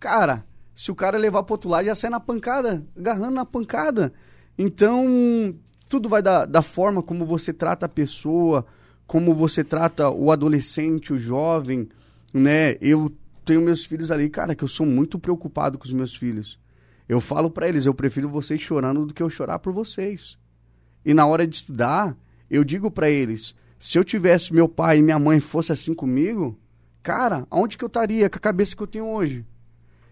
[0.00, 0.44] Cara,
[0.74, 4.12] se o cara levar pro outro lado, já sai na pancada, agarrando na pancada.
[4.58, 5.54] Então,
[5.88, 8.64] tudo vai da, da forma como você trata a pessoa,
[9.06, 11.88] como você trata o adolescente, o jovem,
[12.32, 12.76] né?
[12.80, 13.12] Eu
[13.44, 16.58] tenho meus filhos ali, cara, que eu sou muito preocupado com os meus filhos.
[17.08, 20.36] Eu falo pra eles, eu prefiro vocês chorando do que eu chorar por vocês.
[21.04, 22.16] E na hora de estudar,
[22.50, 26.58] eu digo pra eles, se eu tivesse meu pai e minha mãe fosse assim comigo,
[27.02, 29.46] cara, aonde que eu estaria com a cabeça que eu tenho hoje?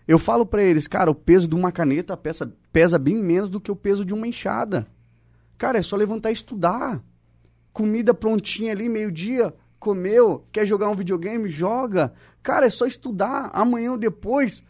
[0.07, 3.61] Eu falo pra eles, cara, o peso de uma caneta pesa, pesa bem menos do
[3.61, 4.86] que o peso de uma enxada.
[5.57, 7.03] Cara, é só levantar e estudar.
[7.75, 12.12] Comida prontinha ali, meio-dia, comeu, quer jogar um videogame, joga.
[12.41, 13.51] Cara, é só estudar.
[13.53, 14.62] Amanhã ou depois.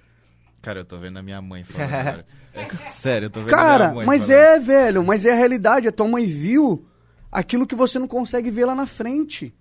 [0.63, 2.27] Cara, eu tô vendo a minha mãe falando agora.
[2.55, 4.41] É, sério, eu tô vendo a Cara, minha mãe mas falando.
[4.41, 5.87] é, velho, mas é a realidade.
[5.87, 6.87] A tua mãe viu
[7.31, 9.55] aquilo que você não consegue ver lá na frente.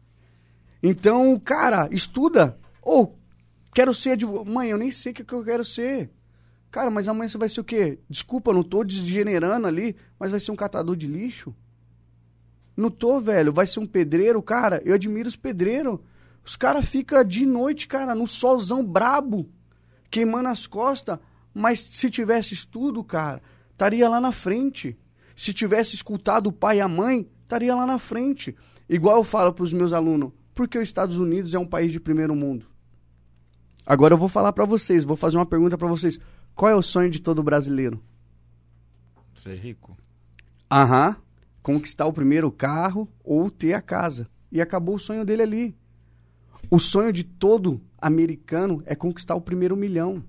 [0.82, 2.58] Então, cara, estuda.
[2.82, 3.20] Ou,
[3.76, 4.50] quero ser advogado.
[4.50, 6.10] Mãe, eu nem sei o que eu quero ser.
[6.72, 8.00] Cara, mas amanhã você vai ser o quê?
[8.10, 11.54] Desculpa, não tô desgenerando ali, mas vai ser um catador de lixo?
[12.76, 13.54] Não tô, velho.
[13.54, 14.82] Vai ser um pedreiro, cara.
[14.84, 16.00] Eu admiro os pedreiros.
[16.46, 19.50] Os caras ficam de noite, cara, no solzão brabo,
[20.10, 21.18] queimando as costas.
[21.54, 24.98] Mas se tivesse estudo, cara, estaria lá na frente.
[25.36, 28.56] Se tivesse escutado o pai e a mãe, estaria lá na frente.
[28.90, 32.00] Igual eu falo para os meus alunos, porque os Estados Unidos é um país de
[32.00, 32.66] primeiro mundo.
[33.86, 36.20] Agora eu vou falar para vocês, vou fazer uma pergunta para vocês.
[36.56, 38.02] Qual é o sonho de todo brasileiro?
[39.34, 39.98] Ser rico.
[40.72, 41.16] Aham.
[41.64, 44.28] Conquistar o primeiro carro ou ter a casa.
[44.52, 45.76] E acabou o sonho dele ali.
[46.70, 50.24] O sonho de todo americano é conquistar o primeiro milhão.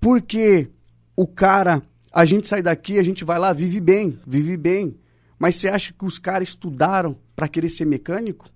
[0.00, 0.70] Porque
[1.14, 4.98] o cara, a gente sai daqui, a gente vai lá, vive bem, vive bem.
[5.38, 8.48] Mas você acha que os caras estudaram para querer ser mecânico?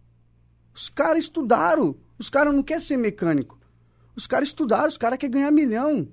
[0.75, 1.95] Os caras estudaram.
[2.19, 3.59] Os caras não querem ser mecânico.
[4.17, 6.09] Os caras estudaram, os caras querem ganhar milhão.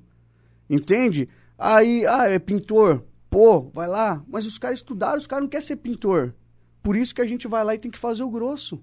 [0.70, 1.30] Entende?
[1.58, 3.04] Aí, ah, é pintor.
[3.30, 4.24] Pô, vai lá.
[4.28, 6.34] Mas os caras estudaram, os caras não querem ser pintor.
[6.82, 8.82] Por isso que a gente vai lá e tem que fazer o grosso.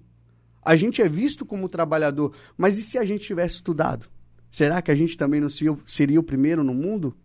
[0.63, 2.33] A gente é visto como trabalhador.
[2.57, 4.07] Mas e se a gente tivesse estudado?
[4.49, 7.15] Será que a gente também não seria, o primeiro no mundo?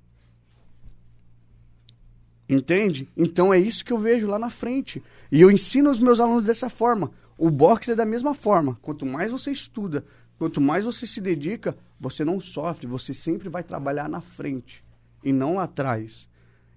[2.48, 3.08] Entende?
[3.16, 5.02] Então é isso que eu vejo lá na frente.
[5.30, 7.10] E eu ensino os meus alunos dessa forma.
[7.38, 8.78] O boxe é da mesma forma.
[8.82, 10.04] Quanto mais você estuda,
[10.38, 14.84] quanto mais você se dedica, você não sofre, você sempre vai trabalhar na frente
[15.24, 16.28] e não atrás.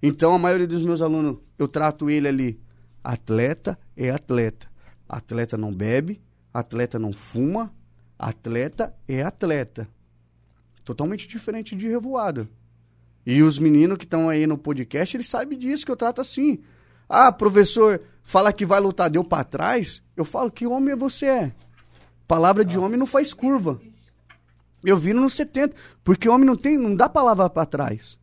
[0.01, 2.59] Então a maioria dos meus alunos, eu trato ele ali.
[3.03, 4.67] Atleta é atleta.
[5.07, 6.21] Atleta não bebe,
[6.53, 7.73] atleta não fuma,
[8.17, 9.87] atleta é atleta.
[10.83, 12.49] Totalmente diferente de revoada.
[13.25, 16.59] E os meninos que estão aí no podcast, eles sabem disso, que eu trato assim.
[17.09, 20.01] Ah, professor, fala que vai lutar, deu pra trás.
[20.15, 21.55] Eu falo, que homem você é?
[22.27, 23.79] Palavra de homem não faz curva.
[24.83, 25.75] Eu viro no 70.
[26.03, 28.17] Porque homem não tem, não dá palavra pra trás.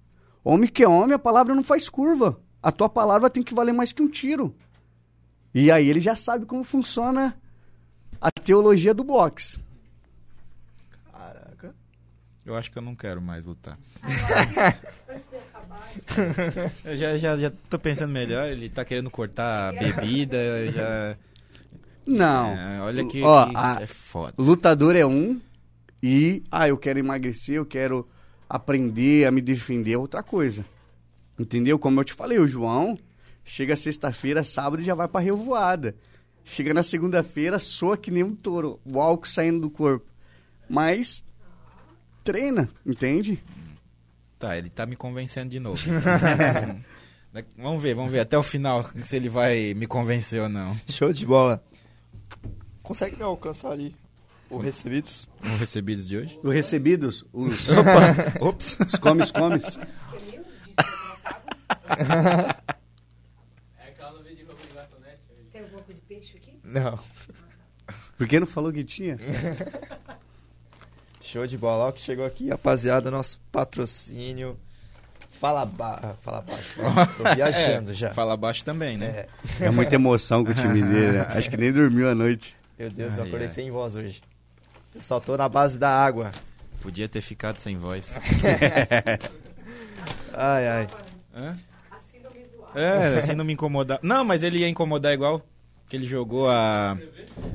[0.45, 2.39] Homem que é homem, a palavra não faz curva.
[2.63, 4.55] A tua palavra tem que valer mais que um tiro.
[5.55, 7.37] E aí ele já sabe como funciona
[8.21, 9.61] a teologia do boxe.
[11.13, 11.75] Caraca.
[12.45, 13.79] Eu acho que eu não quero mais lutar.
[16.85, 20.39] Eu já, já, já tô pensando melhor, ele tá querendo cortar a bebida,
[20.73, 21.17] já.
[22.07, 22.49] Não.
[22.51, 24.35] É, olha que, Ó, que a- é foda.
[24.39, 25.41] Lutador é um
[26.03, 28.09] e, ah, eu quero emagrecer, eu quero
[28.53, 30.63] aprender a me defender é outra coisa.
[31.39, 31.79] Entendeu?
[31.79, 32.99] Como eu te falei, o João
[33.43, 35.97] chega sexta-feira, sábado e já vai pra revoada.
[36.45, 40.07] Chega na segunda-feira, soa que nem um touro, o álcool saindo do corpo.
[40.69, 41.25] Mas
[42.23, 43.43] treina, entende?
[44.39, 45.81] Tá, ele tá me convencendo de novo.
[47.57, 50.77] vamos ver, vamos ver até o final se ele vai me convencer ou não.
[50.91, 51.65] Show de bola.
[52.83, 53.97] Consegue me alcançar ali
[54.53, 55.29] o recebidos?
[55.43, 56.39] Os recebidos de hoje?
[56.43, 57.69] Os recebidos, os,
[58.41, 58.77] Ops!
[58.81, 59.79] os comes, comes.
[63.79, 65.47] É aquela no vídeo que eu hoje.
[65.51, 66.59] Tem alguma coisa de peixe aqui?
[66.65, 66.99] Não.
[68.17, 69.19] Por que não falou que tinha?
[71.21, 71.85] Show de bola.
[71.89, 74.59] Ó que chegou aqui, rapaziada, nosso patrocínio.
[75.31, 76.17] Fala, ba...
[76.21, 76.81] Fala baixo.
[77.17, 78.13] Tô viajando já.
[78.15, 79.27] Fala baixo também, né?
[79.61, 79.67] É.
[79.67, 81.19] É muita emoção com o time dele.
[81.19, 81.27] né?
[81.31, 82.57] Acho que nem dormiu a noite.
[82.79, 83.53] Meu Deus, eu acordei ai.
[83.53, 84.23] sem voz hoje.
[85.25, 86.31] Tô na base da água.
[86.81, 88.15] Podia ter ficado sem voz.
[90.35, 90.87] Ai, ai.
[91.35, 91.57] Hã?
[91.91, 92.71] Assim não me zoar.
[92.77, 93.99] É, assim não me incomodar.
[94.03, 95.43] Não, mas ele ia incomodar igual.
[95.89, 96.97] Que ele jogou a.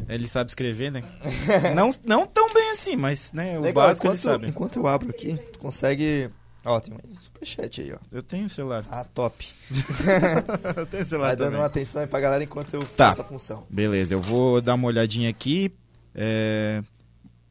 [0.08, 1.04] Ele sabe escrever, né?
[1.76, 4.48] Não, não tão bem assim, mas né, o Legal, básico ele enquanto, sabe.
[4.48, 6.30] enquanto eu abro aqui, tu consegue...
[6.64, 7.98] Ó, tem mais um superchat aí, ó.
[8.12, 8.86] Eu tenho celular.
[8.92, 9.48] Ah, top.
[10.78, 11.60] eu tenho celular Vai dando também.
[11.62, 13.08] uma atenção aí pra galera enquanto eu Tá.
[13.10, 13.66] faço a função.
[13.70, 15.74] Beleza, eu vou dar uma olhadinha aqui.
[16.14, 16.84] É...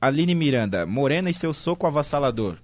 [0.01, 2.57] Aline Miranda, Morena e seu soco avassalador.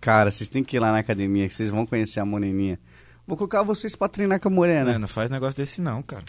[0.00, 2.78] Cara, vocês têm que ir lá na academia, que vocês vão conhecer a Moreninha.
[3.26, 4.92] Vou colocar vocês pra treinar com a Morena.
[4.94, 6.24] Não, não faz negócio desse não, cara.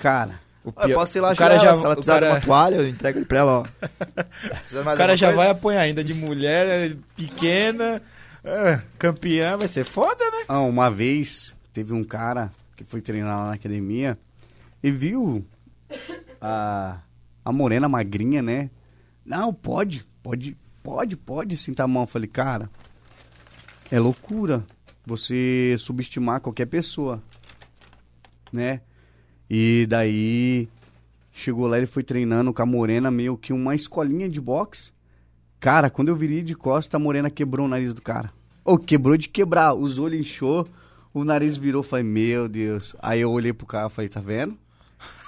[0.00, 2.14] Cara, O, Ah, eu pior- posso ir lá o cara ela, já, se ela precisar
[2.14, 3.64] de cara, uma toalha, eu entrego pra ela, ó.
[4.92, 5.36] O cara já coisa?
[5.42, 8.00] vai apanhar ainda de mulher é, pequena,
[8.44, 10.44] ah, campeã, vai ser foda, né?
[10.48, 14.16] ah, uma vez teve um cara que foi treinar lá na academia
[14.82, 15.44] e viu
[16.40, 16.98] a,
[17.46, 18.68] a Morena magrinha, né?
[19.24, 22.02] Não, pode, pode, pode, pode sentar a mão.
[22.02, 22.68] Eu falei, cara,
[23.88, 24.66] é loucura
[25.06, 27.22] você subestimar qualquer pessoa,
[28.52, 28.80] né?
[29.48, 30.68] E daí
[31.30, 34.90] chegou lá, ele foi treinando com a Morena, meio que uma escolinha de boxe.
[35.60, 38.32] Cara, quando eu virei de costa, a Morena quebrou o nariz do cara.
[38.64, 40.66] Ou quebrou de quebrar, os olhos inchou,
[41.14, 42.96] o nariz virou, falei, meu Deus.
[42.98, 44.58] Aí eu olhei pro cara falei, tá vendo?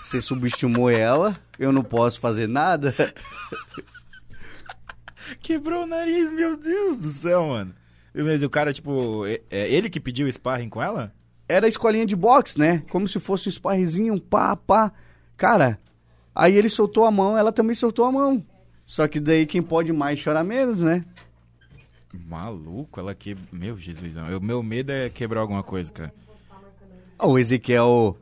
[0.08, 2.94] Você subestimou ela, eu não posso fazer nada.
[5.42, 7.74] Quebrou o nariz, meu Deus do céu, mano.
[8.14, 11.12] Mas o cara, tipo, é, é ele que pediu sparring com ela?
[11.46, 12.82] Era a escolinha de boxe, né?
[12.88, 14.90] Como se fosse um sparrezinho, um pá, pá.
[15.36, 15.78] Cara,
[16.34, 18.42] aí ele soltou a mão, ela também soltou a mão.
[18.86, 21.04] Só que daí quem pode mais chora menos, né?
[22.26, 23.36] Maluco, ela que.
[23.52, 26.14] Meu Jesus, o meu medo é quebrar alguma coisa, cara.
[27.18, 28.16] Ah, O Ezequiel,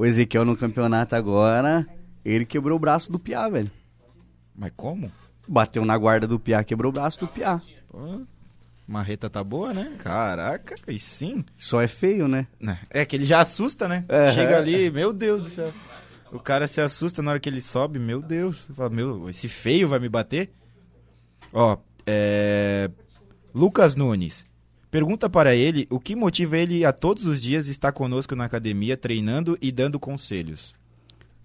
[0.00, 1.86] o Ezequiel no campeonato agora,
[2.24, 3.70] ele quebrou o braço do Piá, velho.
[4.56, 5.12] Mas como?
[5.46, 7.60] Bateu na guarda do Piá, quebrou o braço do Piá.
[7.86, 8.22] Pô,
[8.88, 9.96] marreta tá boa, né?
[9.98, 11.44] Caraca, e sim.
[11.54, 12.46] Só é feio, né?
[12.58, 12.78] Né?
[12.88, 14.06] É que ele já assusta, né?
[14.08, 14.32] Aham.
[14.32, 15.70] Chega ali, meu Deus do céu.
[16.32, 18.70] O cara se assusta na hora que ele sobe, meu Deus.
[18.74, 20.50] Fala, meu, esse feio vai me bater?
[21.52, 21.76] Ó,
[22.06, 22.90] é.
[23.54, 24.46] Lucas Nunes.
[24.90, 28.96] Pergunta para ele o que motiva ele a todos os dias estar conosco na academia,
[28.96, 30.74] treinando e dando conselhos.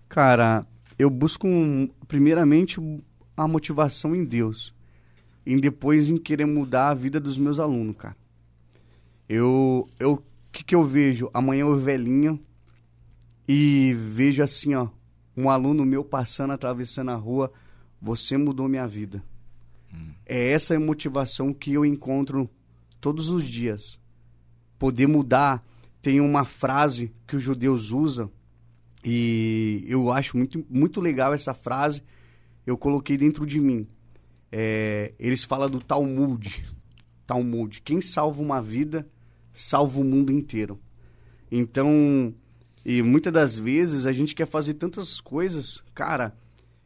[0.10, 0.66] Cara,
[0.98, 2.80] eu busco um- primeiramente
[3.38, 4.74] a motivação em Deus.
[5.46, 8.16] E depois em querer mudar a vida dos meus alunos, cara.
[9.30, 11.30] Eu, eu, o que que eu vejo?
[11.32, 12.40] Amanhã eu velhinho
[13.48, 14.88] e vejo assim, ó,
[15.38, 17.52] um aluno meu passando, atravessando a rua,
[18.02, 19.24] você mudou minha vida.
[20.26, 22.50] É essa a motivação que eu encontro
[23.06, 24.00] todos os dias.
[24.80, 25.64] Poder mudar.
[26.02, 28.32] Tem uma frase que os judeus usam
[29.04, 32.02] e eu acho muito, muito legal essa frase.
[32.66, 33.88] Eu coloquei dentro de mim.
[34.52, 36.66] É, eles falam do Talmud.
[37.28, 37.80] Talmud.
[37.82, 39.08] Quem salva uma vida,
[39.54, 40.80] salva o mundo inteiro.
[41.52, 42.34] Então,
[42.84, 46.36] e muitas das vezes a gente quer fazer tantas coisas, cara.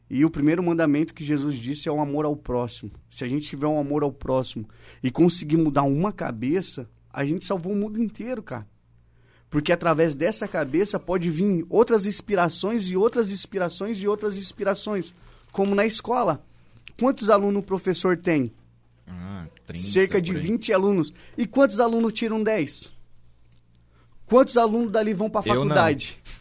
[0.09, 2.91] E o primeiro mandamento que Jesus disse é o amor ao próximo.
[3.11, 4.67] Se a gente tiver um amor ao próximo
[5.03, 8.67] e conseguir mudar uma cabeça, a gente salvou o mundo inteiro, cara.
[9.49, 15.13] Porque através dessa cabeça pode vir outras inspirações e outras inspirações e outras inspirações.
[15.51, 16.43] Como na escola.
[16.99, 18.51] Quantos alunos o professor tem?
[19.07, 20.47] Ah, 30, Cerca de por aí.
[20.47, 21.13] 20 alunos.
[21.37, 22.93] E quantos alunos tiram 10?
[24.25, 25.55] Quantos alunos dali vão para não.
[25.55, 26.19] faculdade?
[26.23, 26.38] Não.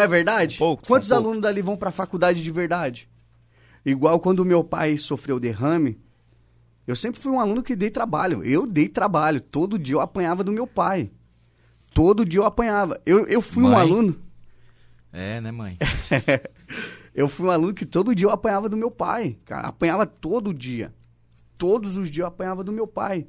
[0.00, 0.58] É verdade?
[0.58, 1.24] Poucos, quantos poucos.
[1.24, 3.08] alunos dali vão para faculdade de verdade?
[3.84, 5.98] Igual quando meu pai sofreu derrame,
[6.86, 8.42] eu sempre fui um aluno que dei trabalho.
[8.42, 9.40] Eu dei trabalho.
[9.40, 11.10] Todo dia eu apanhava do meu pai.
[11.94, 13.00] Todo dia eu apanhava.
[13.06, 13.80] Eu, eu fui um Mãe.
[13.80, 14.16] aluno.
[15.12, 15.78] É, né, mãe?
[17.14, 19.36] Eu fui um aluno que todo dia eu apanhava do meu pai.
[19.44, 20.94] Cara, apanhava todo dia.
[21.56, 23.26] Todos os dias eu apanhava do meu pai.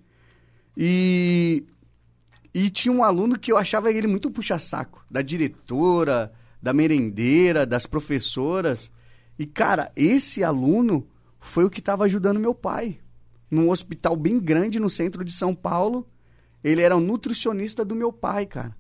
[0.78, 1.66] E
[2.54, 6.32] e tinha um aluno que eu achava ele muito puxa-saco, da diretora,
[6.62, 8.92] da merendeira, das professoras.
[9.38, 11.08] E cara, esse aluno
[11.40, 13.00] foi o que estava ajudando meu pai.
[13.50, 16.08] Num hospital bem grande no centro de São Paulo.
[16.64, 18.76] Ele era o nutricionista do meu pai, cara.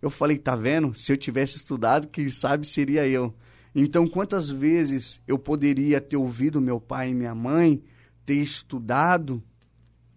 [0.00, 0.94] Eu falei, tá vendo?
[0.94, 3.34] Se eu tivesse estudado, quem sabe seria eu.
[3.74, 7.82] Então, quantas vezes eu poderia ter ouvido meu pai e minha mãe,
[8.24, 9.42] ter estudado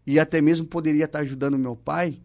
[0.05, 2.22] e até mesmo poderia estar ajudando meu pai,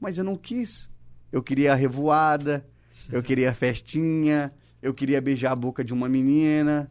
[0.00, 0.90] mas eu não quis.
[1.30, 2.66] Eu queria a revoada,
[3.10, 6.90] eu queria festinha, eu queria beijar a boca de uma menina.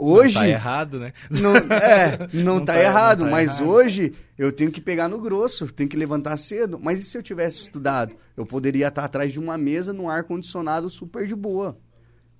[0.00, 0.34] Hoje.
[0.36, 1.12] Não tá errado, né?
[1.28, 3.68] Não, é, não, Não tá, tá- errado, não tá mas errado.
[3.68, 6.78] hoje eu tenho que pegar no grosso, tenho que levantar cedo.
[6.80, 8.14] Mas e se eu tivesse estudado?
[8.36, 11.76] Eu poderia estar atrás de uma mesa num ar-condicionado super de boa.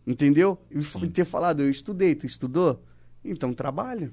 [0.06, 0.56] Entendeu?
[0.70, 1.08] E Sim.
[1.10, 2.82] ter falado, eu estudei, tu estudou?
[3.24, 4.12] Então trabalha.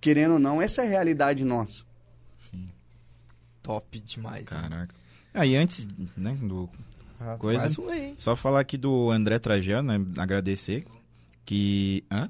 [0.00, 1.84] Querendo ou não, essa é a realidade nossa.
[2.38, 2.68] Sim,
[3.62, 4.48] Top demais.
[4.48, 4.92] caraca.
[5.34, 6.78] Aí antes, né, do Ah,
[7.38, 7.60] coisa.
[7.60, 8.14] Mais um?
[8.18, 10.84] Só falar aqui do André Trajano, né, agradecer
[11.44, 12.28] que, hã?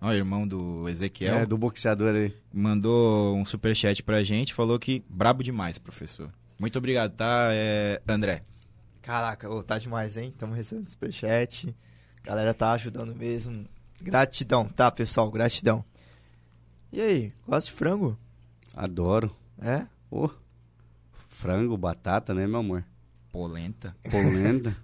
[0.00, 2.34] Ó, irmão do Ezequiel, É, do boxeador aí.
[2.52, 6.30] mandou um superchat pra gente, falou que brabo demais, professor.
[6.58, 8.42] Muito obrigado, tá, é, André?
[9.02, 10.28] Caraca, ô, tá demais, hein?
[10.30, 11.74] Estamos recebendo superchat.
[12.24, 13.66] Galera tá ajudando mesmo.
[14.02, 15.30] Gratidão, tá, pessoal?
[15.30, 15.84] Gratidão.
[16.92, 18.18] E aí, gosta de frango?
[18.74, 19.34] Adoro.
[19.60, 19.86] É?
[20.10, 20.28] Ô,
[21.28, 22.84] frango, batata, né, meu amor?
[23.36, 23.94] Polenta.
[24.10, 24.74] Polenta.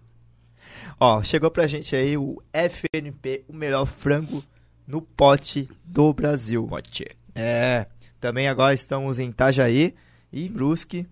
[1.00, 4.44] Ó, chegou pra gente aí o FNP, o melhor frango
[4.86, 6.66] no pote do Brasil.
[6.68, 7.07] Pode.
[7.34, 7.86] É,
[8.20, 9.94] também agora estamos em Itajaí
[10.30, 11.09] e em Brusque,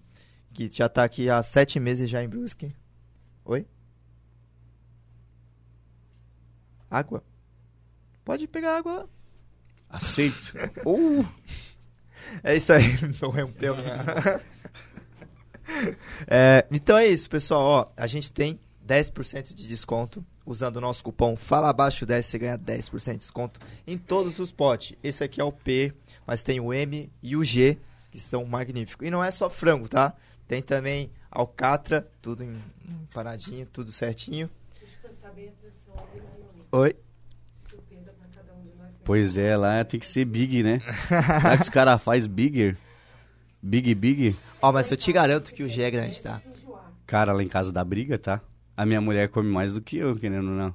[0.53, 2.71] que já tá aqui há sete meses já em Brusque.
[3.47, 3.67] Oi?
[6.91, 7.25] Água?
[8.23, 9.09] Pode pegar água.
[9.89, 10.53] Aceito.
[10.85, 11.25] Uh,
[12.45, 12.85] É isso aí,
[13.21, 14.41] não rompeu, né?
[16.27, 17.63] É, então é isso, pessoal.
[17.63, 22.39] Ó, a gente tem 10% de desconto usando o nosso cupom Fala Abaixo 10, você
[22.39, 24.97] ganha 10% de desconto em todos os potes.
[25.03, 25.93] Esse aqui é o P,
[26.27, 27.79] mas tem o M e o G,
[28.11, 29.07] que são magníficos.
[29.07, 30.15] E não é só frango, tá?
[30.49, 32.53] Tem também alcatra, tudo em,
[33.15, 34.51] paradinho, tudo certinho.
[36.73, 36.97] Oi?
[39.05, 40.81] Pois é, lá tem que ser big, né?
[41.43, 42.77] Lá que os caras fazem bigger.
[43.63, 44.37] Big, big.
[44.63, 46.41] Ó, mas eu te garanto que o G é grande, tá?
[46.57, 46.91] Enjoar.
[47.07, 48.41] Cara, lá em casa dá briga, tá?
[48.77, 50.75] A minha mulher come mais do que eu, querendo ou não.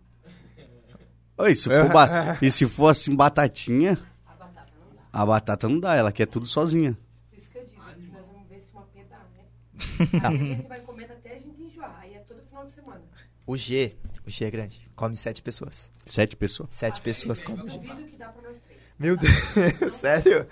[1.37, 5.01] Oi, se for ba- e se for assim, batatinha, A batata não dá.
[5.11, 6.97] a batata não dá, ela quer tudo sozinha.
[7.29, 7.81] Por isso que eu digo,
[8.13, 9.43] nós vamos ver se uma P dá, né?
[10.23, 11.97] Aí a gente vai comendo até a gente enjoar.
[12.01, 13.01] Aí é todo final de semana.
[13.45, 14.87] O G, o G é grande.
[14.95, 15.91] Come sete pessoas.
[16.05, 16.71] Sete pessoas.
[16.71, 17.79] Sete pessoas comem o G.
[17.79, 18.79] Duvido que dá pra nós três.
[18.97, 19.35] Meu Deus,
[19.93, 20.47] sério?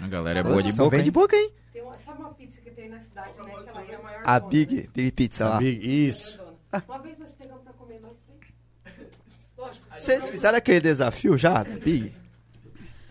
[0.00, 1.04] A galera é boa de boca, vem hein?
[1.04, 1.52] de boca, hein?
[1.96, 3.44] Uma, sabe uma pizza que tem na cidade, né?
[3.44, 4.88] Que ela é a maior A zona, Big, né?
[4.94, 5.58] Big Pizza lá.
[5.58, 6.40] Big, isso.
[6.86, 9.06] Uma vez nós pegamos pra comer nós três.
[9.56, 9.86] Lógico.
[9.98, 12.14] Vocês fizeram aquele desafio já, da Big?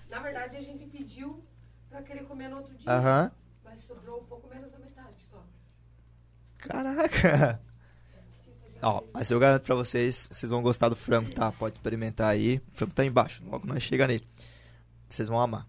[0.10, 1.44] Na verdade, a gente pediu
[1.90, 2.92] pra querer comer no outro dia.
[2.92, 3.32] Aham.
[3.64, 5.44] Mas sobrou um pouco menos da metade só.
[6.58, 7.60] Caraca.
[8.82, 11.52] Ó, mas eu garanto pra vocês, vocês vão gostar do frango, tá?
[11.52, 12.62] Pode experimentar aí.
[12.72, 14.24] O frango tá aí embaixo, logo nós chega nele.
[15.10, 15.66] Vocês vão amar.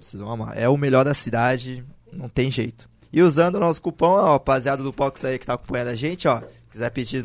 [0.00, 0.58] Vocês vão amar.
[0.58, 2.88] É o melhor da cidade, não tem jeito.
[3.12, 6.26] E usando o nosso cupom, ó, rapaziada do Pox aí que tá acompanhando a gente,
[6.26, 6.42] ó.
[6.70, 7.24] Quiser pedir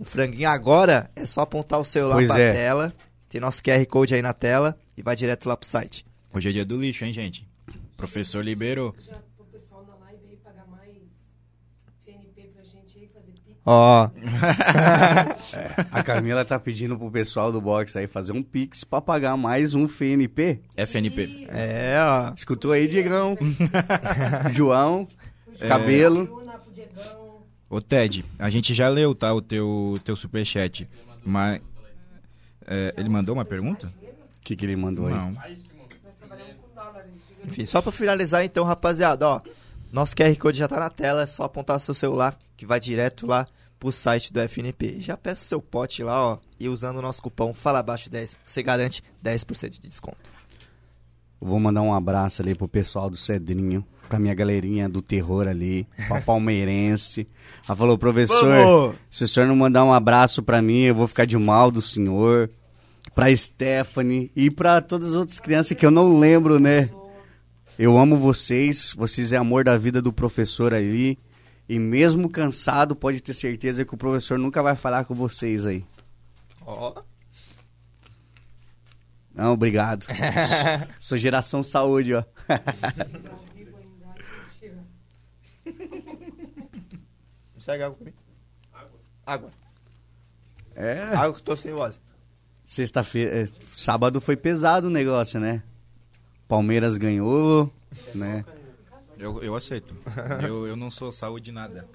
[0.00, 2.52] um franguinho agora, é só apontar o celular Pois pra é.
[2.52, 2.92] tela.
[3.28, 6.06] Tem nosso QR Code aí na tela e vai direto lá pro site.
[6.32, 7.48] Hoje é dia do lixo, hein, gente?
[7.68, 8.94] O professor liberou.
[9.00, 10.94] Já pro pessoal na live aí pagar mais
[12.04, 13.58] FNP pra gente aí, fazer pix.
[13.66, 14.10] Ó,
[15.90, 19.74] A Camila tá pedindo pro pessoal do box aí fazer um pix pra pagar mais
[19.74, 20.60] um FNP.
[20.76, 21.46] FNP.
[21.48, 22.32] é, ó.
[22.36, 23.36] Escutou aí, Diegão?
[24.52, 25.06] João,
[25.60, 25.68] É.
[25.68, 26.40] cabelo.
[27.70, 30.88] Ô, Ted, a gente já leu, tá, o teu, teu superchat.
[31.24, 31.60] Mas.
[32.66, 33.86] é, ele mandou uma pergunta?
[33.86, 35.14] O que, que ele mandou aí?
[35.14, 35.32] Não.
[35.32, 35.58] Nós
[36.20, 37.10] trabalhamos com dólares.
[37.28, 39.40] diga- Enfim, só pra finalizar então, rapaziada, ó.
[39.94, 43.28] Nosso QR Code já tá na tela, é só apontar seu celular que vai direto
[43.28, 43.46] lá
[43.78, 44.96] pro site do FNP.
[44.98, 48.60] Já peça seu pote lá, ó, e usando o nosso cupom Fala Abaixo 10, você
[48.60, 50.18] garante 10% de desconto.
[51.40, 55.46] Eu Vou mandar um abraço ali pro pessoal do Cedrinho, pra minha galerinha do terror
[55.46, 57.28] ali, pra palmeirense.
[57.64, 58.96] Ela falou, professor, Vamos!
[59.08, 61.80] se o senhor não mandar um abraço pra mim, eu vou ficar de mal do
[61.80, 62.50] senhor.
[63.14, 66.90] Pra Stephanie e pra todas as outras crianças que eu não lembro, né?
[67.78, 71.18] Eu amo vocês, vocês é amor da vida do professor ali.
[71.68, 75.84] E mesmo cansado, pode ter certeza que o professor nunca vai falar com vocês aí.
[76.64, 77.02] Ó,
[79.34, 80.06] Não, obrigado.
[81.00, 82.22] Sou geração saúde, ó.
[87.54, 88.16] Consegue água comigo?
[88.72, 89.00] Água.
[89.26, 89.50] Água.
[90.76, 90.98] É.
[91.16, 92.00] Água que eu tô sem voz.
[92.66, 93.46] Sexta-feira, é,
[93.76, 95.62] sábado foi pesado o negócio, né?
[96.48, 97.72] Palmeiras ganhou,
[98.14, 98.44] né?
[99.18, 99.96] Eu, eu aceito.
[100.46, 101.88] Eu, eu não sou saúde nada.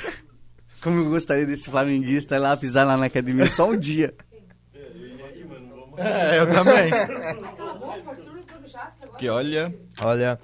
[0.80, 4.14] Como eu gostaria desse flamenguista ir lá pisar lá na academia só um dia.
[5.96, 6.90] É, eu também.
[9.18, 9.74] Que olha.
[9.98, 10.38] Olha,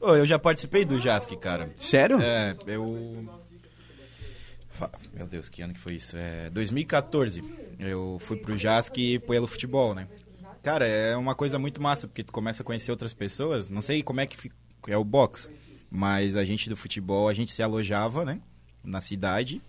[0.00, 1.72] Ô, eu já participei do JASC, cara.
[1.76, 2.20] Sério?
[2.20, 3.26] É, eu.
[5.12, 6.16] Meu Deus, que ano que foi isso?
[6.16, 7.42] É 2014.
[7.80, 10.06] Eu fui pro JASC pelo futebol, né?
[10.68, 13.70] Cara, é uma coisa muito massa, porque tu começa a conhecer outras pessoas.
[13.70, 14.52] Não sei como é que fi-
[14.86, 15.50] é o box,
[15.90, 18.38] mas a gente do futebol, a gente se alojava, né?
[18.84, 19.62] Na cidade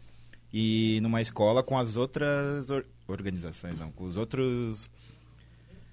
[0.53, 4.89] e numa escola com as outras or- organizações, não, com os outros.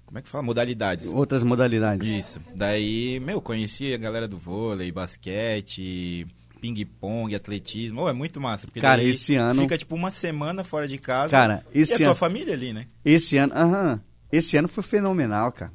[0.05, 0.43] Como é que fala?
[0.43, 1.07] Modalidades.
[1.07, 2.07] Outras modalidades.
[2.07, 2.41] Isso.
[2.53, 6.27] Daí, meu, conheci a galera do vôlei, basquete,
[6.61, 8.01] ping-pong, atletismo.
[8.03, 8.67] Oh, é muito massa.
[8.67, 11.31] Porque Cara, esse ano- Fica tipo uma semana fora de casa.
[11.31, 12.87] Cara, esse e a tua ano- família ali, né?
[13.05, 14.01] Esse ano, aham.
[14.31, 15.71] Esse ano foi fenomenal, cara.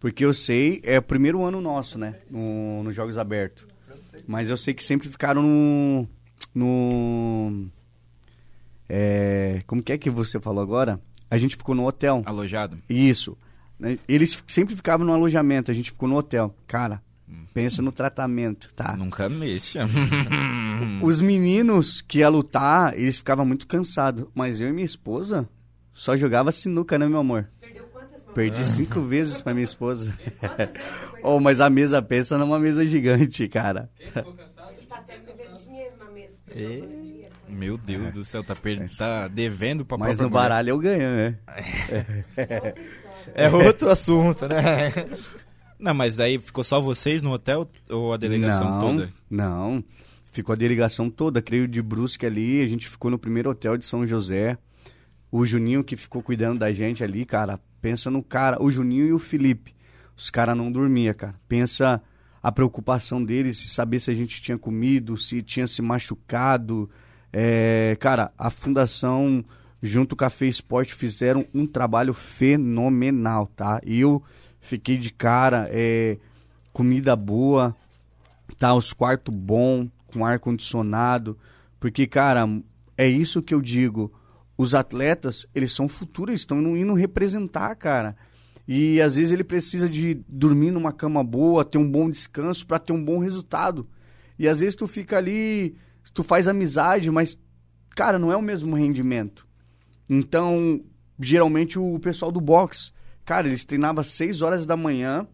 [0.00, 2.14] Porque eu sei, é o primeiro ano nosso, né?
[2.30, 3.66] No, nos Jogos Abertos.
[4.26, 6.08] Mas eu sei que sempre ficaram no.
[6.54, 7.68] No.
[8.88, 11.00] É, como que é que você falou agora?
[11.30, 12.22] A gente ficou no hotel.
[12.24, 12.78] Alojado.
[12.88, 13.36] Isso.
[13.78, 13.98] Né?
[14.08, 16.54] Eles sempre ficavam no alojamento, a gente ficou no hotel.
[16.66, 17.02] Cara,
[17.52, 18.96] pensa no tratamento, tá?
[18.96, 19.88] Nunca mexa.
[21.02, 24.26] Os meninos que ia lutar, eles ficavam muito cansados.
[24.34, 25.48] Mas eu e minha esposa
[25.98, 27.48] só jogava sinuca, né, meu amor?
[27.60, 28.32] Perdeu quantas mãos?
[28.32, 30.16] Perdi cinco vezes pra minha esposa.
[31.20, 33.90] Oh, mas a mesa pensa numa mesa gigante, cara.
[33.98, 34.20] Ele tá
[34.92, 36.38] até devendo dinheiro na mesa.
[37.48, 38.88] Meu Deus do céu, tá, per...
[38.96, 40.40] tá devendo pra Mas no mulher.
[40.40, 41.38] baralho eu ganho, né?
[41.58, 42.74] História.
[43.34, 44.92] é outro assunto, né?
[45.76, 49.12] Não, mas aí ficou só vocês no hotel ou a delegação não, toda?
[49.28, 49.84] Não,
[50.30, 51.42] ficou a delegação toda.
[51.42, 54.56] Creio de Brusque ali, a gente ficou no primeiro hotel de São José.
[55.30, 58.62] O Juninho que ficou cuidando da gente ali, cara, pensa no cara.
[58.62, 59.74] O Juninho e o Felipe.
[60.16, 61.34] Os caras não dormiam, cara.
[61.48, 62.02] Pensa
[62.42, 66.88] a preocupação deles de saber se a gente tinha comido, se tinha se machucado.
[67.32, 69.44] É, cara, a fundação
[69.82, 73.80] junto com a Fê Esporte fizeram um trabalho fenomenal, tá?
[73.84, 74.22] Eu
[74.60, 76.18] fiquei de cara, é,
[76.72, 77.76] comida boa,
[78.56, 78.74] tá?
[78.74, 81.38] Os quartos bom, com ar condicionado,
[81.78, 82.48] porque cara,
[82.96, 84.12] é isso que eu digo.
[84.58, 88.16] Os atletas, eles são futuros, estão indo representar, cara.
[88.66, 92.78] E às vezes ele precisa de dormir numa cama boa, ter um bom descanso para
[92.78, 93.88] ter um bom resultado.
[94.38, 95.76] E às vezes tu fica ali,
[96.12, 97.38] tu faz amizade, mas
[97.98, 99.46] cara, não é o mesmo rendimento.
[100.08, 100.80] Então,
[101.18, 102.92] geralmente o pessoal do boxe,
[103.24, 105.26] cara, eles treinavam às 6 horas da manhã,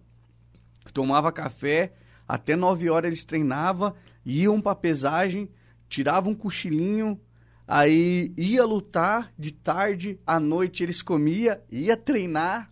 [0.92, 1.92] tomava café,
[2.26, 3.94] até 9 horas eles treinavam,
[4.24, 5.48] iam pra pesagem,
[5.88, 7.20] tiravam um cochilinho,
[7.66, 12.70] aí ia lutar de tarde, à noite eles comia, ia treinar,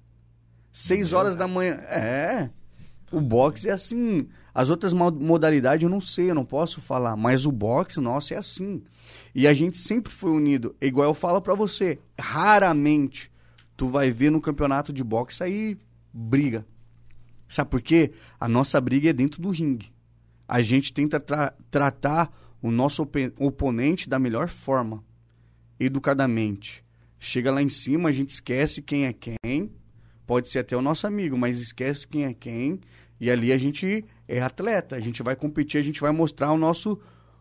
[0.73, 1.75] 6 horas da manhã.
[1.89, 2.51] É.
[3.11, 4.29] O boxe é assim.
[4.55, 8.33] As outras mo- modalidades eu não sei, eu não posso falar, mas o boxe nosso
[8.35, 8.83] é assim.
[9.35, 10.75] E a gente sempre foi unido.
[10.81, 13.31] É Igual eu falo pra você, raramente
[13.77, 15.77] tu vai ver no campeonato de boxe aí
[16.13, 16.67] briga.
[17.49, 18.13] Sabe por quê?
[18.41, 19.93] A nossa briga é dentro do ringue.
[20.49, 22.31] A gente tenta tra- tratar
[22.63, 25.03] o nosso ope- oponente da melhor forma,
[25.79, 26.85] educadamente.
[27.19, 29.71] Chega lá em cima, a gente esquece quem é quem.
[30.27, 32.81] Pode ser até o nosso amigo, mas esquece quem é quem.
[33.21, 36.59] E ali a gente é atleta, a gente vai competir, a gente vai mostrar o
[36.59, 36.99] nosso,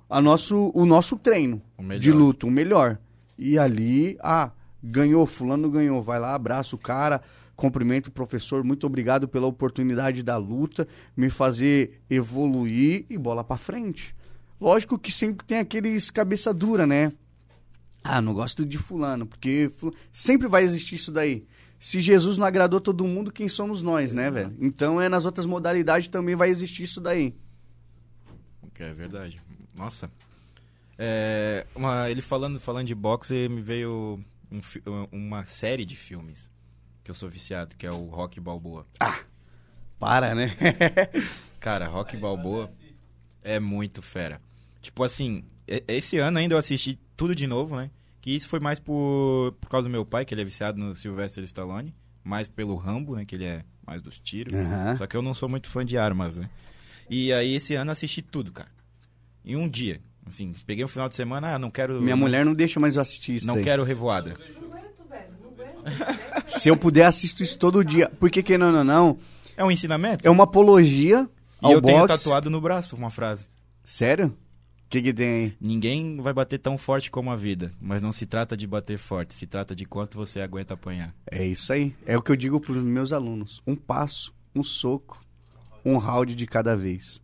[0.10, 3.00] a nosso, o nosso treino O de luta, o melhor.
[3.38, 4.52] E ali, ah,
[4.84, 7.22] ganhou, fulano ganhou, vai lá, abraça o cara,
[7.56, 10.88] cumprimento o professor, muito obrigado pela oportunidade da luta,
[11.18, 14.16] me fazer evoluir e bola pra frente.
[14.62, 17.12] Lógico que sempre tem aqueles cabeça dura, né?
[18.04, 21.46] Ah, não gosto de fulano, porque fu- sempre vai existir isso daí.
[21.80, 24.56] Se Jesus não agradou todo mundo, quem somos nós, né, velho?
[24.62, 27.36] Então é nas outras modalidades também vai existir isso daí.
[28.74, 29.42] Que é verdade.
[29.76, 30.12] Nossa.
[30.98, 34.20] É, uma- ele falando, falando de boxe, me veio
[34.52, 34.62] um
[35.12, 36.50] uma série de filmes
[37.04, 38.86] que eu sou viciado, que é o Rock Balboa.
[39.98, 40.56] Para, né?
[41.60, 42.70] Cara, Rock Balboa
[43.44, 44.40] é muito fera.
[44.82, 45.44] Tipo assim,
[45.88, 47.90] esse ano ainda eu assisti tudo de novo, né?
[48.20, 50.96] Que isso foi mais por, por causa do meu pai, que ele é viciado no
[50.96, 51.94] Sylvester Stallone.
[52.24, 53.26] Mais pelo Rambo, né?
[53.26, 54.54] Que ele é mais dos tiros.
[54.54, 54.96] Aham.
[54.96, 56.50] Só que eu não sou muito fã de armas, né?
[57.10, 58.70] E aí esse ano eu assisti tudo, cara.
[59.44, 60.00] Em um dia.
[60.26, 62.00] Assim, peguei um final de semana, ah, não quero...
[62.00, 63.64] Minha não, mulher não deixa mais eu assistir isso Não daí.
[63.64, 64.36] quero revoada.
[64.38, 65.34] Não aguento, velho.
[65.42, 66.46] Não aguento.
[66.48, 68.08] Se eu puder, assisto isso todo dia.
[68.20, 69.18] Porque, que não, não, não.
[69.58, 70.26] É um ensinamento?
[70.26, 71.28] É uma apologia
[71.62, 72.24] E ao eu tenho boxe.
[72.24, 73.50] tatuado no braço uma frase.
[73.84, 74.38] Sério?
[74.92, 75.54] Que, que tem aí?
[75.60, 79.34] Ninguém vai bater tão forte como a vida, mas não se trata de bater forte,
[79.34, 81.16] se trata de quanto você aguenta apanhar.
[81.32, 81.96] É isso aí.
[82.06, 83.62] É o que eu digo para os meus alunos.
[83.66, 85.24] Um passo, um soco,
[85.86, 87.22] um round de cada vez.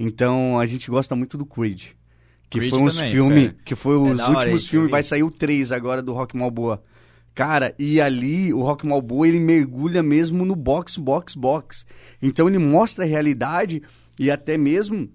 [0.00, 1.88] Então, a gente gosta muito do Creed.
[2.48, 3.56] Que Creed foi uns também, filmes, fera.
[3.66, 6.82] que foi os da hora últimos filmes, vai sair o 3 agora do Rock Balboa.
[7.34, 11.84] Cara, e ali o Rock Balboa, ele mergulha mesmo no box, box, box.
[12.22, 13.82] Então ele mostra a realidade
[14.18, 15.10] e até mesmo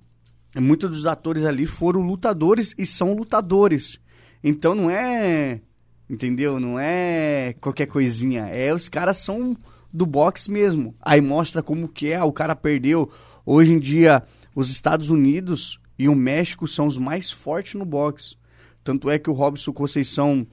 [0.56, 4.00] muitos dos atores ali foram lutadores e são lutadores.
[4.44, 5.62] Então não é,
[6.10, 6.60] entendeu?
[6.60, 8.46] Não é qualquer coisinha.
[8.48, 9.56] É os caras são
[9.94, 10.96] do boxe mesmo.
[11.02, 13.12] Aí mostra como que é, o cara perdeu.
[13.46, 14.24] Hoje em dia
[14.56, 18.36] os Estados Unidos e o México são os mais fortes no boxe.
[18.84, 20.48] Tanto é que o Robson Conceição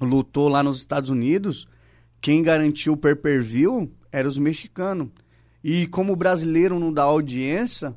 [0.00, 1.68] lutou lá nos Estados Unidos,
[2.20, 5.08] quem garantiu o pay-per-view eram os mexicanos.
[5.62, 7.96] E como o brasileiro não dá audiência,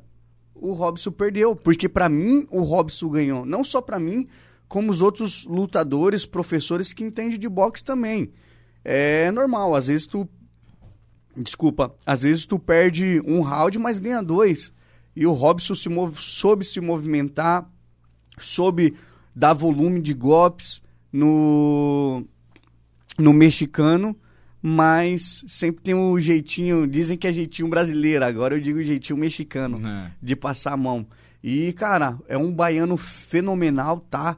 [0.60, 1.54] o Robson perdeu.
[1.56, 3.44] Porque pra mim, o Robson ganhou.
[3.46, 4.26] Não só pra mim,
[4.68, 8.32] como os outros lutadores, professores que entendem de boxe também.
[8.84, 10.28] É normal, às vezes tu...
[11.36, 14.72] Desculpa, às vezes tu perde um round, mas ganha dois.
[15.14, 16.16] E o Robson se mov...
[16.18, 17.70] soube se movimentar,
[18.38, 18.96] soube
[19.34, 20.82] dar volume de golpes
[21.12, 22.24] no,
[23.16, 24.16] no mexicano,
[24.62, 29.78] mas sempre tem o jeitinho, dizem que é jeitinho brasileiro, agora eu digo jeitinho mexicano,
[29.86, 30.12] É.
[30.20, 31.06] de passar a mão.
[31.42, 34.36] E, cara, é um baiano fenomenal, tá?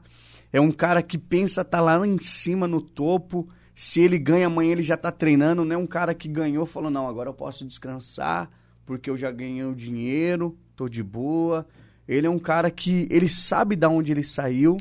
[0.53, 3.47] É um cara que pensa tá lá em cima, no topo.
[3.73, 6.91] Se ele ganha amanhã, ele já tá treinando, não é um cara que ganhou, falou,
[6.91, 8.49] não, agora eu posso descansar,
[8.85, 11.65] porque eu já ganhei o dinheiro, tô de boa.
[12.07, 14.77] Ele é um cara que, ele sabe da onde ele saiu,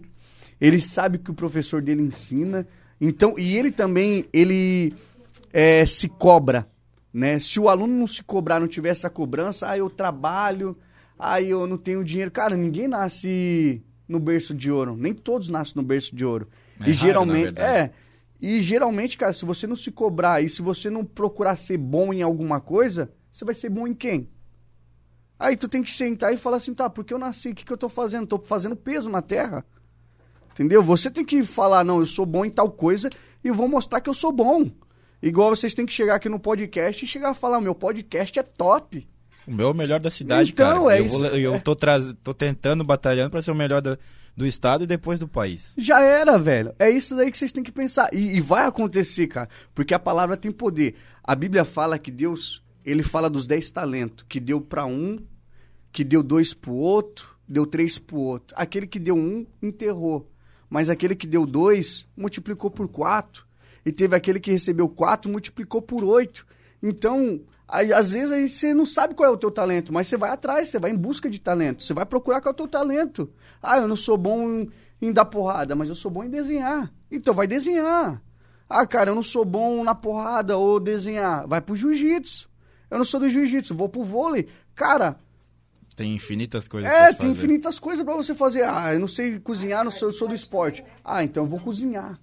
[0.60, 2.66] ele sabe que o professor dele ensina.
[3.00, 4.92] Então, e ele também, ele
[5.52, 6.68] é, se cobra,
[7.12, 7.38] né?
[7.38, 10.76] Se o aluno não se cobrar, não tiver essa cobrança, ah, eu trabalho,
[11.18, 12.30] ah, eu não tenho dinheiro.
[12.30, 14.96] Cara, ninguém nasce no berço de ouro.
[14.96, 16.48] Nem todos nascem no berço de ouro.
[16.80, 17.78] É e raro, geralmente, na verdade.
[17.78, 17.92] é.
[18.40, 22.12] E geralmente, cara, se você não se cobrar e se você não procurar ser bom
[22.12, 24.30] em alguma coisa, você vai ser bom em quem?
[25.38, 27.72] Aí tu tem que sentar e falar assim, tá, porque eu nasci, o que, que
[27.72, 28.26] eu tô fazendo?
[28.26, 29.64] Tô fazendo peso na terra.
[30.52, 30.82] Entendeu?
[30.82, 33.08] Você tem que falar, não, eu sou bom em tal coisa
[33.44, 34.70] e vou mostrar que eu sou bom.
[35.22, 38.42] Igual vocês têm que chegar aqui no podcast e chegar a falar, meu podcast é
[38.42, 39.06] top.
[39.46, 40.96] O meu é o melhor da cidade, Então, cara.
[40.96, 41.18] é eu isso.
[41.18, 42.14] vou- eu tô, traz...
[42.22, 43.98] tô tentando, batalhando pra ser o melhor da-
[44.36, 45.74] do estado e depois do país.
[45.76, 46.74] Já era, velho.
[46.78, 48.08] É isso daí que vocês têm que pensar.
[48.12, 49.48] E, e vai acontecer, cara.
[49.74, 50.94] Porque a palavra tem poder.
[51.24, 55.18] A Bíblia fala que Deus, ele fala dos dez talentos, que deu pra um,
[55.92, 58.54] que deu dois pro outro, deu três pro outro.
[58.58, 60.30] Aquele que deu um, enterrou.
[60.68, 63.44] Mas aquele que deu dois, multiplicou por quatro.
[63.84, 66.46] E teve aquele que recebeu quatro, multiplicou por oito.
[66.82, 70.16] Então, aí, às vezes aí você não sabe qual é o teu talento, mas você
[70.16, 71.82] vai atrás, você vai em busca de talento.
[71.82, 73.30] Você vai procurar qual é o teu talento.
[73.62, 74.70] Ah, eu não sou bom em,
[75.00, 76.92] em dar porrada, mas eu sou bom em desenhar.
[77.10, 78.22] Então vai desenhar.
[78.68, 81.46] Ah, cara, eu não sou bom na porrada ou desenhar.
[81.48, 82.48] Vai pro jiu-jitsu.
[82.90, 84.46] Eu não sou do jiu-jitsu, vou pro vôlei.
[84.74, 85.16] Cara,
[85.96, 88.62] Tem infinitas coisas é, tem infinitas coisas pra você fazer.
[88.62, 90.84] Ah, eu não sei cozinhar, não sou, eu sou do esporte.
[91.04, 92.18] Ah, então eu vou cozinhar.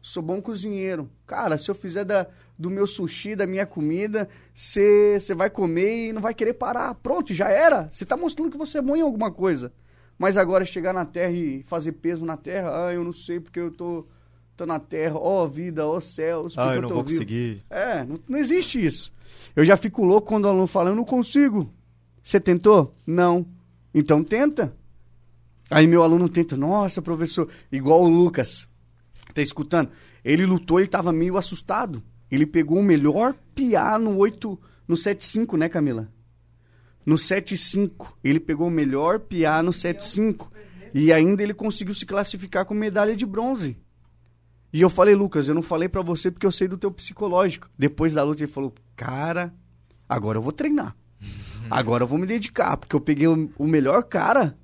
[0.00, 1.10] Sou bom cozinheiro.
[1.26, 2.26] Cara, se eu fizer da,
[2.58, 6.94] do meu sushi, da minha comida, você vai comer e não vai querer parar.
[6.94, 7.88] Pronto, já era.
[7.90, 9.72] Você tá mostrando que você é bom em alguma coisa.
[10.16, 13.60] Mas agora chegar na terra e fazer peso na terra, ah, eu não sei porque
[13.60, 14.06] eu tô,
[14.56, 15.16] tô na terra.
[15.18, 16.54] Ó vida, ó céus.
[16.54, 17.18] porque Ah, eu não tô vou vivo.
[17.20, 17.62] conseguir.
[17.68, 19.12] É, não, não existe isso.
[19.54, 21.72] Eu já fico louco quando o aluno fala, eu não consigo.
[22.22, 22.92] Você tentou?
[23.06, 23.44] Não.
[23.94, 24.72] Então tenta.
[25.70, 28.67] Aí meu aluno tenta, nossa, professor, igual o Lucas.
[29.38, 29.90] Tá escutando?
[30.24, 32.02] Ele lutou, ele tava meio assustado.
[32.28, 36.08] Ele pegou o melhor piá no 8, no 7-5, né, Camila?
[37.06, 38.14] No 7-5.
[38.24, 40.50] Ele pegou o melhor piá no 7-5.
[40.92, 43.76] E ainda ele conseguiu se classificar com medalha de bronze.
[44.72, 47.70] E eu falei, Lucas, eu não falei pra você porque eu sei do teu psicológico.
[47.78, 49.54] Depois da luta ele falou, cara,
[50.08, 50.96] agora eu vou treinar.
[51.70, 54.58] Agora eu vou me dedicar, porque eu peguei o, o melhor cara.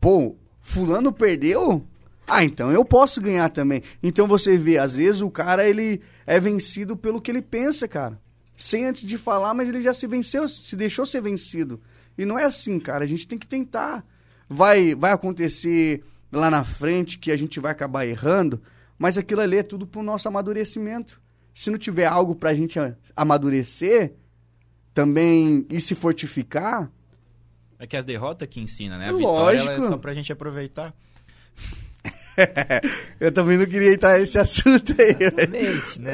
[0.00, 1.84] Pô, fulano perdeu?
[2.34, 3.82] Ah, então eu posso ganhar também.
[4.02, 8.18] Então você vê, às vezes o cara ele é vencido pelo que ele pensa, cara.
[8.56, 11.78] Sem antes de falar, mas ele já se venceu, se deixou ser vencido.
[12.16, 13.04] E não é assim, cara.
[13.04, 14.02] A gente tem que tentar.
[14.48, 16.02] Vai, vai acontecer
[16.32, 18.62] lá na frente que a gente vai acabar errando,
[18.98, 21.20] mas aquilo ali é tudo pro nosso amadurecimento.
[21.52, 22.78] Se não tiver algo pra gente
[23.14, 24.14] amadurecer,
[24.94, 26.90] também e se fortificar,
[27.78, 29.08] É que a derrota que ensina, né?
[29.08, 29.58] A Lógico.
[29.58, 30.94] vitória é só pra gente aproveitar.
[33.20, 35.16] Eu também não queria entrar nesse assunto aí.
[35.18, 36.12] Realmente, né?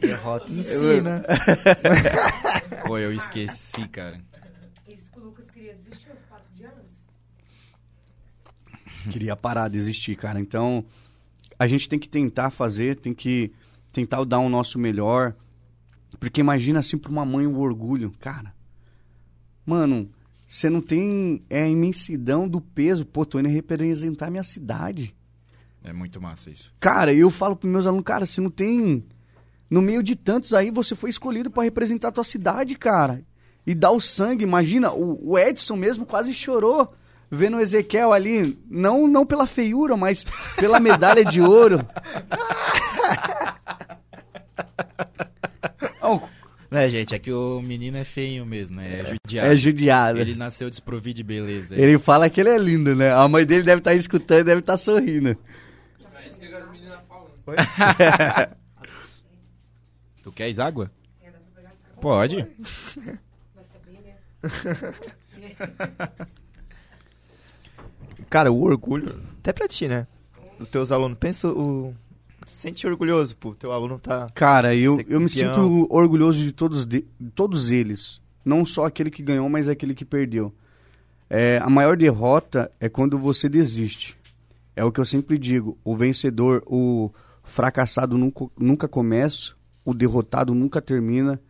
[0.00, 1.22] Derrota ensina.
[2.86, 4.20] Pô, eu esqueci, cara.
[4.88, 6.86] Isso que o Lucas queria desistir aos quatro de anos?
[9.10, 10.38] Queria parar, desistir, cara.
[10.40, 10.84] Então,
[11.58, 13.52] a gente tem que tentar fazer, tem que
[13.92, 15.34] tentar dar o nosso melhor.
[16.20, 18.12] Porque imagina assim pra uma mãe o orgulho.
[18.20, 18.54] Cara,
[19.66, 20.10] mano,
[20.54, 23.04] você não tem é, a imensidão do peso.
[23.04, 25.12] Pô, tô indo representar minha cidade.
[25.82, 26.72] É muito massa isso.
[26.78, 29.04] Cara, eu falo pros meus alunos, cara, você não tem.
[29.68, 33.24] No meio de tantos aí, você foi escolhido pra representar a tua cidade, cara.
[33.66, 34.44] E dar o sangue.
[34.44, 36.94] Imagina, o, o Edson mesmo quase chorou
[37.28, 40.24] vendo o Ezequiel ali, não, não pela feiura, mas
[40.56, 41.78] pela medalha de ouro.
[46.74, 49.00] É, gente, é que o menino é feio mesmo, né?
[49.00, 49.48] É judiado.
[49.48, 50.18] é judiado.
[50.18, 51.76] Ele nasceu desprovido de beleza.
[51.76, 53.12] Ele fala que ele é lindo, né?
[53.12, 55.28] A mãe dele deve estar escutando e deve estar sorrindo.
[55.28, 57.28] É isso que as meninas falam.
[60.22, 60.90] Tu queres água?
[61.22, 61.30] É,
[62.00, 62.36] Pode.
[63.54, 64.16] Vai saber, né?
[68.28, 70.06] Cara, o orgulho, até pra ti, né?
[70.58, 71.16] Dos teus alunos.
[71.18, 71.94] Pensa o.
[72.46, 73.54] Sente orgulhoso, pô.
[73.54, 74.26] Teu aluno tá.
[74.34, 77.02] Cara, eu, eu me sinto orgulhoso de todos, de,
[77.34, 78.20] todos eles.
[78.44, 80.52] Não só aquele que ganhou, mas aquele que perdeu.
[81.28, 84.16] É, a maior derrota é quando você desiste.
[84.76, 85.78] É o que eu sempre digo.
[85.84, 87.10] O vencedor, o
[87.42, 89.52] fracassado nunca, nunca começa,
[89.84, 91.40] o derrotado nunca termina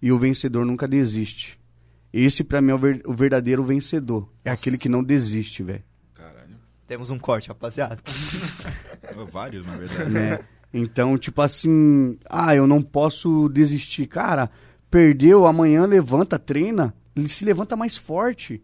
[0.00, 1.58] e o vencedor nunca desiste.
[2.12, 4.28] Esse, pra mim, é o, ver- o verdadeiro vencedor.
[4.44, 5.82] É aquele que não desiste, velho.
[6.92, 7.98] Temos um corte, rapaziada.
[9.32, 10.10] Vários, na verdade.
[10.10, 10.40] né?
[10.74, 14.06] Então, tipo assim, ah, eu não posso desistir.
[14.06, 14.50] Cara,
[14.90, 18.62] perdeu, amanhã levanta, treina, ele se levanta mais forte.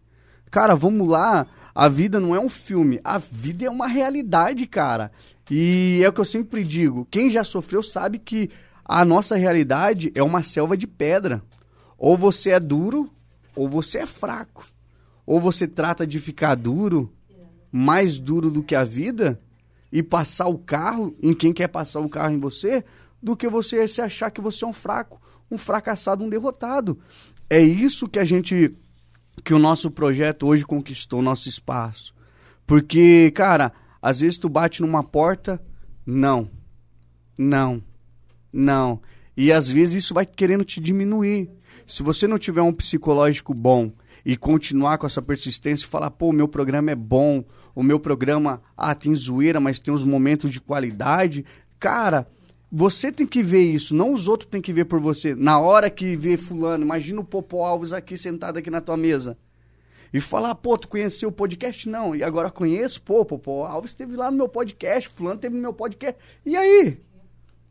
[0.51, 1.47] Cara, vamos lá.
[1.73, 5.11] A vida não é um filme, a vida é uma realidade, cara.
[5.49, 8.51] E é o que eu sempre digo: quem já sofreu sabe que
[8.85, 11.41] a nossa realidade é uma selva de pedra.
[11.97, 13.11] Ou você é duro,
[13.55, 14.67] ou você é fraco.
[15.25, 17.11] Ou você trata de ficar duro,
[17.71, 19.39] mais duro do que a vida,
[19.91, 22.83] e passar o carro em quem quer passar o carro em você,
[23.21, 26.99] do que você se achar que você é um fraco, um fracassado, um derrotado.
[27.49, 28.75] É isso que a gente
[29.43, 32.13] que o nosso projeto hoje conquistou nosso espaço.
[32.67, 33.71] Porque, cara,
[34.01, 35.61] às vezes tu bate numa porta,
[36.05, 36.49] não.
[37.37, 37.81] Não.
[38.51, 39.01] Não.
[39.35, 41.49] E às vezes isso vai querendo te diminuir.
[41.85, 43.91] Se você não tiver um psicológico bom
[44.25, 47.43] e continuar com essa persistência e falar, pô, meu programa é bom,
[47.79, 51.45] o meu programa, ah, tem zoeira, mas tem uns momentos de qualidade,
[51.79, 52.27] cara,
[52.69, 55.33] você tem que ver isso, não os outros têm que ver por você.
[55.33, 59.37] Na hora que vê fulano, imagina o Popo Alves aqui sentado aqui na tua mesa.
[60.13, 61.87] E falar, pô, tu conheceu o podcast?
[61.87, 62.13] Não.
[62.13, 65.73] E agora conheço, pô, Popo Alves esteve lá no meu podcast, fulano esteve no meu
[65.73, 66.19] podcast.
[66.45, 66.99] E aí?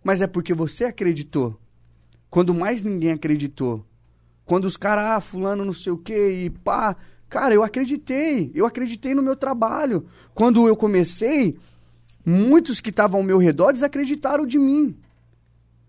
[0.02, 1.60] Mas é porque você acreditou.
[2.30, 3.84] Quando mais ninguém acreditou.
[4.46, 6.96] Quando os caras, ah, fulano não sei o quê, e pá.
[7.28, 8.50] Cara, eu acreditei.
[8.54, 10.06] Eu acreditei no meu trabalho.
[10.34, 11.58] Quando eu comecei,
[12.24, 14.96] muitos que estavam ao meu redor desacreditaram de mim.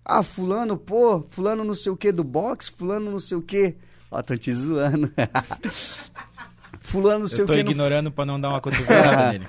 [0.03, 3.75] Ah, fulano, pô, fulano não sei o que do boxe, fulano não sei o que.
[4.09, 5.11] Ó, tô te zoando.
[6.81, 7.59] fulano não sei Eu o tô que.
[7.59, 9.47] ignorando pra não dar uma cotovelada nele.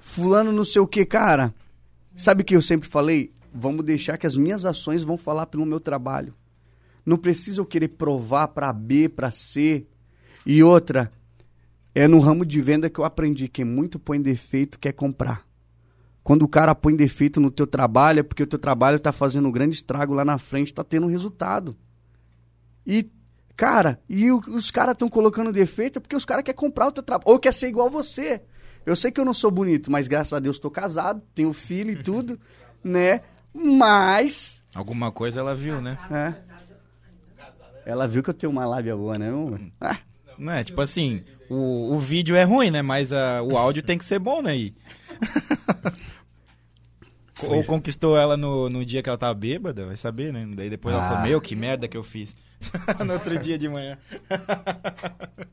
[0.00, 1.54] Fulano não sei o que, cara.
[2.14, 3.32] Sabe o que eu sempre falei?
[3.54, 6.34] Vamos deixar que as minhas ações vão falar pelo meu trabalho.
[7.04, 9.86] Não precisa eu querer provar para B, para C.
[10.44, 11.10] E outra,
[11.94, 15.46] é no ramo de venda que eu aprendi que muito põe defeito quer comprar.
[16.22, 19.48] Quando o cara põe defeito no teu trabalho, é porque o teu trabalho tá fazendo
[19.48, 21.76] um grande estrago lá na frente, tá tendo resultado.
[22.86, 23.10] E,
[23.56, 26.92] cara, e o- os caras estão colocando defeito é porque os caras querem comprar o
[26.92, 28.42] teu trabalho, ou quer ser igual você.
[28.86, 31.90] Eu sei que eu não sou bonito, mas graças a Deus tô casado, tenho filho
[31.92, 32.38] e tudo,
[32.84, 33.20] né?
[33.54, 35.98] Mas, Alguma coisa ela viu, né?
[36.10, 36.52] é.
[37.84, 39.60] Ela viu que eu tenho uma lábia boa, né, amor?
[39.80, 39.98] Ah,
[40.42, 42.82] Não é, tipo assim, o, o vídeo é ruim, né?
[42.82, 44.56] Mas ah, o áudio tem que ser bom, né?
[44.56, 44.74] E...
[47.44, 50.46] Ou conquistou ela no, no dia que ela tava bêbada, vai saber, né?
[50.54, 51.08] Daí depois ela Ah.
[51.10, 52.34] falou, meu, que merda que eu fiz.
[53.04, 53.98] no outro dia de manhã.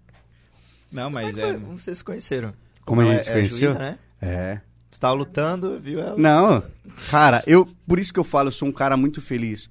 [0.92, 1.54] Não, mas é.
[1.54, 2.52] Como vocês se conheceram?
[2.84, 3.58] Como a ela gente se é conheceu?
[3.70, 4.00] juíza, né?
[4.22, 4.62] é.
[4.90, 6.18] Tu tava lutando, viu ela?
[6.18, 6.64] Não,
[7.12, 9.70] cara, eu por isso que eu falo, eu sou um cara muito feliz.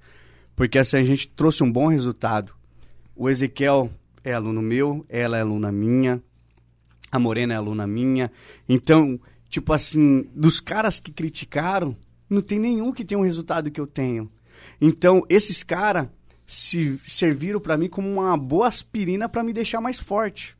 [0.55, 2.53] Porque assim, a gente trouxe um bom resultado.
[3.17, 3.91] O Ezequiel
[4.29, 6.23] é aluno meu, ela é aluna minha,
[7.11, 8.31] a Morena é aluna minha.
[8.69, 9.19] Então,
[9.49, 11.97] tipo assim, dos caras que criticaram,
[12.29, 14.31] não tem nenhum que tenha um resultado que eu tenho.
[14.81, 16.09] Então, esses caras
[16.47, 20.57] se serviram pra mim como uma boa aspirina pra me deixar mais forte.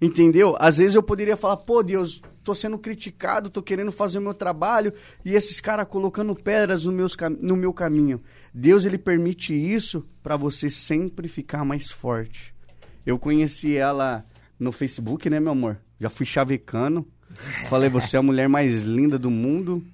[0.00, 0.56] Entendeu?
[0.58, 4.34] Às vezes eu poderia falar, pô, Deus, tô sendo criticado, tô querendo fazer o meu
[4.34, 4.92] trabalho
[5.24, 8.20] e esses caras colocando pedras no, meus, no meu caminho.
[8.52, 12.52] Deus, ele permite isso pra você sempre ficar mais forte.
[13.06, 14.24] Eu conheci ela
[14.58, 15.78] no Facebook, né, meu amor?
[15.98, 17.06] Já fui chavecando.
[17.68, 19.84] Falei, você é a mulher mais linda do mundo.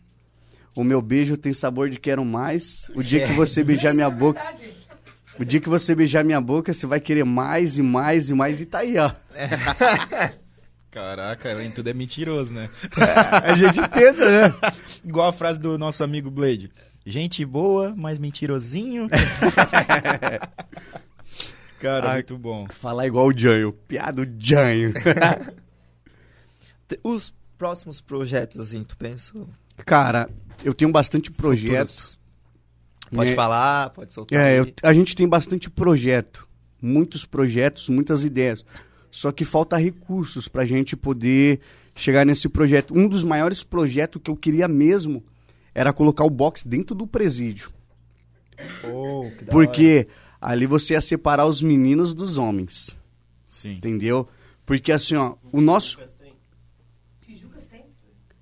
[0.74, 2.88] O meu beijo tem sabor de quero mais.
[2.94, 4.40] O dia que você beijar minha boca,
[5.38, 8.60] o dia que você beijar minha boca, você vai querer mais e mais e mais
[8.60, 9.10] e tá aí, ó.
[10.90, 12.68] Caraca, além de tudo é mentiroso, né?
[13.42, 14.54] A gente tenta, né?
[15.04, 16.70] Igual a frase do nosso amigo Blade.
[17.04, 19.08] Gente boa, mas mentirosinho.
[21.80, 22.14] Cara, Ai.
[22.16, 22.66] muito bom.
[22.70, 24.92] Falar igual o Janho, piada do Janho.
[27.02, 29.32] Os próximos projetos, assim, tu pensa?
[29.84, 30.28] Cara,
[30.64, 32.18] eu tenho bastante projetos.
[33.14, 34.38] Pode É, falar, pode soltar.
[34.38, 36.46] É, eu- a gente tem bastante projeto,
[36.80, 38.64] muitos projetos, muitas ideias.
[39.10, 41.60] Só que falta recursos pra gente poder
[41.94, 42.94] chegar nesse projeto.
[42.96, 45.24] Um dos maiores projetos que eu queria mesmo
[45.74, 47.70] era colocar o box dentro do presídio.
[48.84, 50.08] Oh, que Porque
[50.40, 52.98] ali você ia separar os meninos dos homens,
[53.46, 53.72] Sim.
[53.74, 54.28] entendeu?
[54.66, 55.98] Porque assim, ó, o nosso
[57.20, 57.84] Tijucas tem?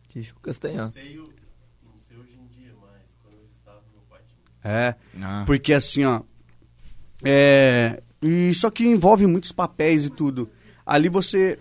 [0.08, 0.88] Tijucas tem, ó.
[0.88, 4.72] sei, não sei hoje em dia, mas quando eu estava, meu pai tinha.
[4.72, 6.22] é, Ah, Porque assim, ó.
[7.24, 8.02] É.
[8.22, 10.48] E só que envolve muitos papéis e tudo.
[10.84, 11.58] Ali você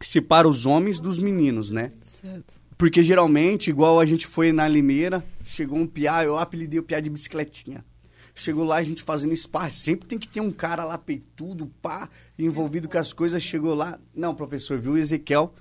[0.00, 1.90] separa os homens dos meninos, né?
[2.04, 2.54] Certo.
[2.76, 7.00] Porque geralmente, igual a gente foi na Limeira, chegou um piá, eu apelidei o piá
[7.00, 7.84] de bicicletinha.
[8.38, 12.06] Chegou lá, a gente fazendo spa, sempre tem que ter um cara lá peitudo, pá,
[12.38, 13.42] envolvido com as coisas.
[13.42, 15.54] Chegou lá, não, professor, viu o Ezequiel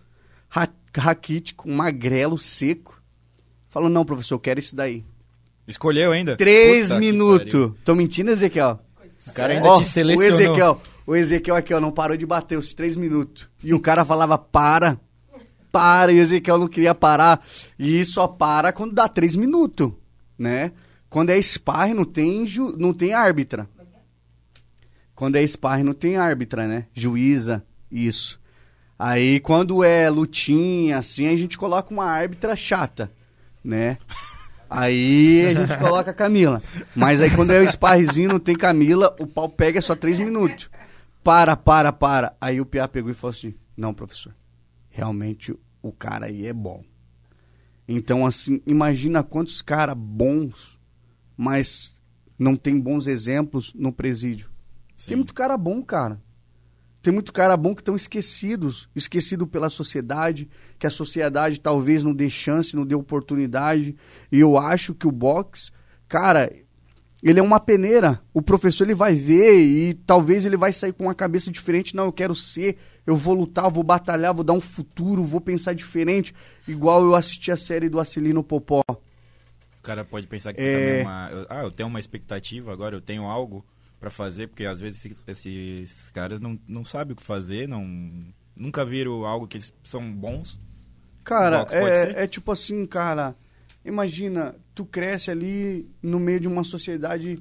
[0.50, 3.02] ra- raquítico, magrelo, seco.
[3.70, 5.06] Falou, não, professor, eu quero esse daí.
[5.66, 6.36] Escolheu ainda?
[6.36, 7.72] Três minutos.
[7.86, 8.80] Tô mentindo, Ezequiel?
[9.26, 10.30] O cara ainda Ó, te selecionou.
[10.30, 13.50] O Ezequiel, o Ezequiel aqui, ó, não parou de bater os três minutos.
[13.64, 15.00] E o cara falava, para,
[15.72, 17.42] para, e o Ezequiel não queria parar.
[17.80, 19.94] E só para quando dá três minutos,
[20.38, 20.74] né?
[21.16, 23.70] Quando é sparring, não tem, ju, não tem árbitra.
[25.16, 26.88] Quando é sparring, não tem árbitra, né?
[26.94, 28.38] Juíza, isso.
[29.00, 33.10] Aí, quando é lutinha, assim, a gente coloca uma árbitra chata,
[33.64, 33.98] né?
[34.70, 36.62] Aí a gente coloca a Camila.
[36.94, 40.70] Mas aí quando é o sparrezinho, não tem Camila, o pau pega só três minutos.
[41.24, 42.36] Para, para, para.
[42.42, 44.36] Aí o Piá pegou e falou assim: Não, professor,
[44.90, 46.84] realmente o cara aí é bom.
[47.88, 50.75] Então, assim, imagina quantos caras bons,
[51.38, 51.96] mas
[52.38, 54.50] não tem bons exemplos no presídio.
[54.96, 55.10] Sim.
[55.10, 56.22] Tem muito cara bom, cara.
[57.02, 60.50] Tem muito cara bom que estão esquecidos, esquecido pela sociedade,
[60.80, 63.96] que a sociedade talvez não dê chance, não dê oportunidade.
[64.32, 65.72] E eu acho que o box,
[66.08, 66.52] cara,
[67.22, 68.22] ele é uma peneira.
[68.34, 71.96] O professor ele vai ver e talvez ele vai sair com uma cabeça diferente.
[71.96, 75.74] Não, eu quero ser, eu vou lutar, vou batalhar, vou dar um futuro, vou pensar
[75.74, 76.34] diferente.
[76.68, 78.82] Igual eu assisti a série do Acelino Popó.
[79.86, 80.74] O cara pode pensar que É.
[80.74, 81.30] também é uma.
[81.32, 83.64] eu- Ah, eu tenho uma expectativa agora, eu tenho algo
[84.00, 87.86] pra fazer, porque às vezes esses, esses caras não, não sabem o que fazer, não
[88.56, 90.60] nunca viram algo que eles são bons.
[91.24, 93.36] Cara, é, é tipo assim, cara.
[93.84, 97.38] Imagina, tu cresce ali no meio de uma sociedade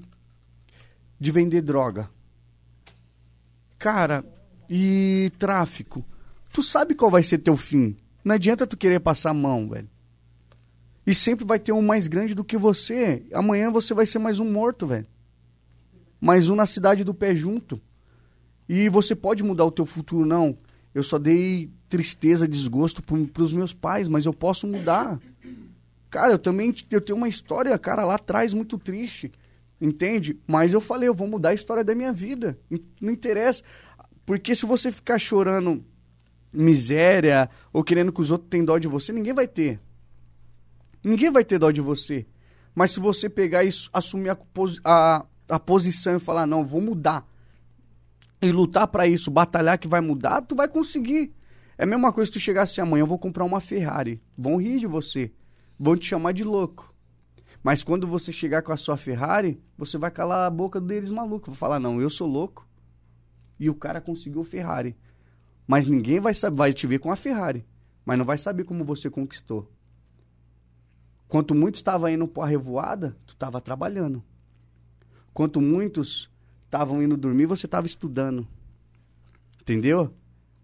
[1.18, 2.10] de vender droga.
[3.78, 4.22] Cara,
[4.68, 6.04] e tráfico.
[6.52, 7.96] Tu sabe qual vai ser teu fim.
[8.22, 9.88] Não adianta tu querer passar a mão, velho.
[11.06, 13.22] E sempre vai ter um mais grande do que você.
[13.32, 15.06] Amanhã você vai ser mais um morto, velho.
[16.20, 17.80] Mais um na cidade do pé junto.
[18.68, 20.56] E você pode mudar o teu futuro, não.
[20.94, 25.20] Eu só dei tristeza, desgosto para os meus pais, mas eu posso mudar.
[26.08, 29.32] Cara, eu também eu tenho uma história, cara, lá atrás muito triste,
[29.80, 30.38] entende?
[30.46, 32.58] Mas eu falei, eu vou mudar a história da minha vida.
[33.00, 33.62] Não interessa.
[34.24, 35.84] Porque se você ficar chorando
[36.52, 39.80] miséria ou querendo que os outros tenham dó de você, ninguém vai ter.
[41.04, 42.26] Ninguém vai ter dó de você.
[42.74, 44.38] Mas se você pegar s- assumir a,
[44.84, 47.26] a, a posição e falar, não, vou mudar.
[48.40, 51.32] E lutar pra isso, batalhar que vai mudar, tu vai conseguir.
[51.78, 54.20] É a mesma coisa se tu chegar assim, amanhã eu vou comprar uma Ferrari.
[54.36, 55.32] Vão rir de você.
[55.78, 56.92] Vão te chamar de louco.
[57.62, 61.50] Mas quando você chegar com a sua Ferrari, você vai calar a boca deles maluco.
[61.50, 62.68] Vai falar, não, eu sou louco.
[63.58, 64.96] E o cara conseguiu a Ferrari.
[65.66, 67.64] Mas ninguém vai saber, vai te ver com a Ferrari.
[68.04, 69.70] Mas não vai saber como você conquistou.
[71.28, 74.22] Quanto muitos estavam indo para a revoada, tu estava trabalhando.
[75.32, 76.30] Quanto muitos
[76.64, 78.46] estavam indo dormir, você estava estudando.
[79.60, 80.14] Entendeu?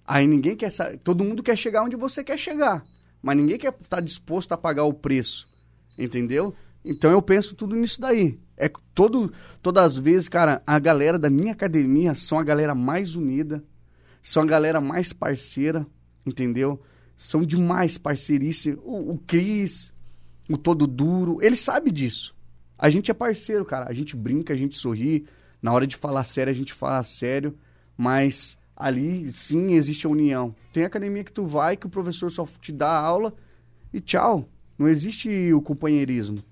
[0.06, 0.98] Aí ninguém quer saber.
[0.98, 2.84] Todo mundo quer chegar onde você quer chegar.
[3.22, 5.48] Mas ninguém quer estar disposto a pagar o preço.
[5.98, 6.54] Entendeu?
[6.84, 8.38] Então eu penso tudo nisso daí.
[8.56, 9.32] É todo,
[9.62, 13.64] todas as vezes, cara, a galera da minha academia são a galera mais unida,
[14.22, 15.86] são a galera mais parceira,
[16.26, 16.80] entendeu?
[17.16, 18.78] São demais parceirice.
[18.82, 19.92] O, o Cris,
[20.50, 22.34] o Todo Duro, ele sabe disso.
[22.78, 23.88] A gente é parceiro, cara.
[23.88, 25.26] A gente brinca, a gente sorri.
[25.62, 27.56] Na hora de falar sério, a gente fala sério.
[27.96, 30.54] Mas Ali, sim, existe a união.
[30.72, 33.34] Tem academia que tu vai, que o professor só te dá aula
[33.92, 34.48] e tchau.
[34.78, 36.42] Não existe o companheirismo.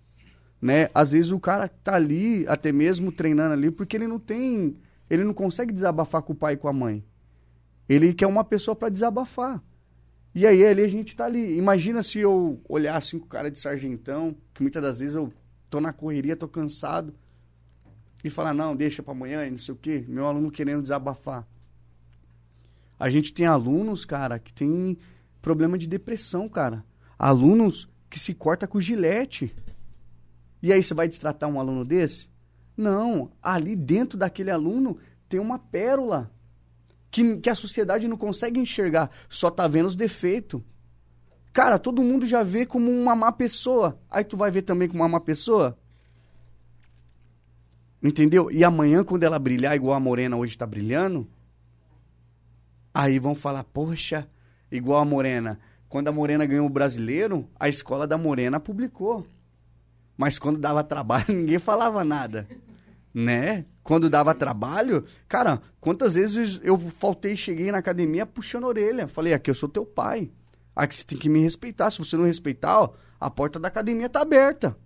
[0.61, 0.91] Né?
[0.95, 4.77] Às vezes o cara tá ali, até mesmo treinando ali, porque ele não tem.
[5.09, 7.03] Ele não consegue desabafar com o pai e com a mãe.
[7.89, 9.62] Ele quer uma pessoa para desabafar.
[10.34, 11.56] E aí ali a gente tá ali.
[11.56, 15.32] Imagina se eu olhasse com o cara de sargentão, que muitas das vezes eu
[15.68, 17.14] tô na correria, tô cansado,
[18.24, 20.05] e falar, não, deixa para amanhã e não sei o quê.
[20.09, 21.46] Meu aluno querendo desabafar.
[22.98, 24.98] A gente tem alunos, cara, que tem
[25.40, 26.84] problema de depressão, cara.
[27.16, 29.55] Alunos que se corta com gilete.
[30.60, 32.28] E aí você vai destratar um aluno desse?
[32.76, 33.30] Não.
[33.40, 34.98] Ali dentro daquele aluno
[35.28, 36.30] tem uma pérola
[37.10, 39.10] que, que a sociedade não consegue enxergar.
[39.28, 40.62] Só tá vendo os defeitos.
[41.52, 43.98] Cara, todo mundo já vê como uma má pessoa.
[44.10, 45.78] Aí tu vai ver também como uma má pessoa?
[48.02, 48.51] Entendeu?
[48.51, 51.28] E amanhã, quando ela brilhar igual a Morena hoje tá brilhando,
[52.94, 54.28] aí vão falar, poxa,
[54.70, 55.59] igual a Morena.
[55.89, 59.26] Quando a Morena ganhou o brasileiro, a escola da Morena publicou.
[60.16, 62.47] Mas quando dava trabalho, ninguém falava nada.
[63.12, 63.64] Né?
[63.89, 69.09] Quando dava trabalho, cara, quantas vezes eu faltei, cheguei na academia puxando a orelha.
[69.09, 70.31] Falei, aqui eu sou teu pai.
[70.77, 71.90] Aqui você tem que me respeitar.
[71.90, 74.77] Se você não respeitar, ó, a porta da academia tá aberta.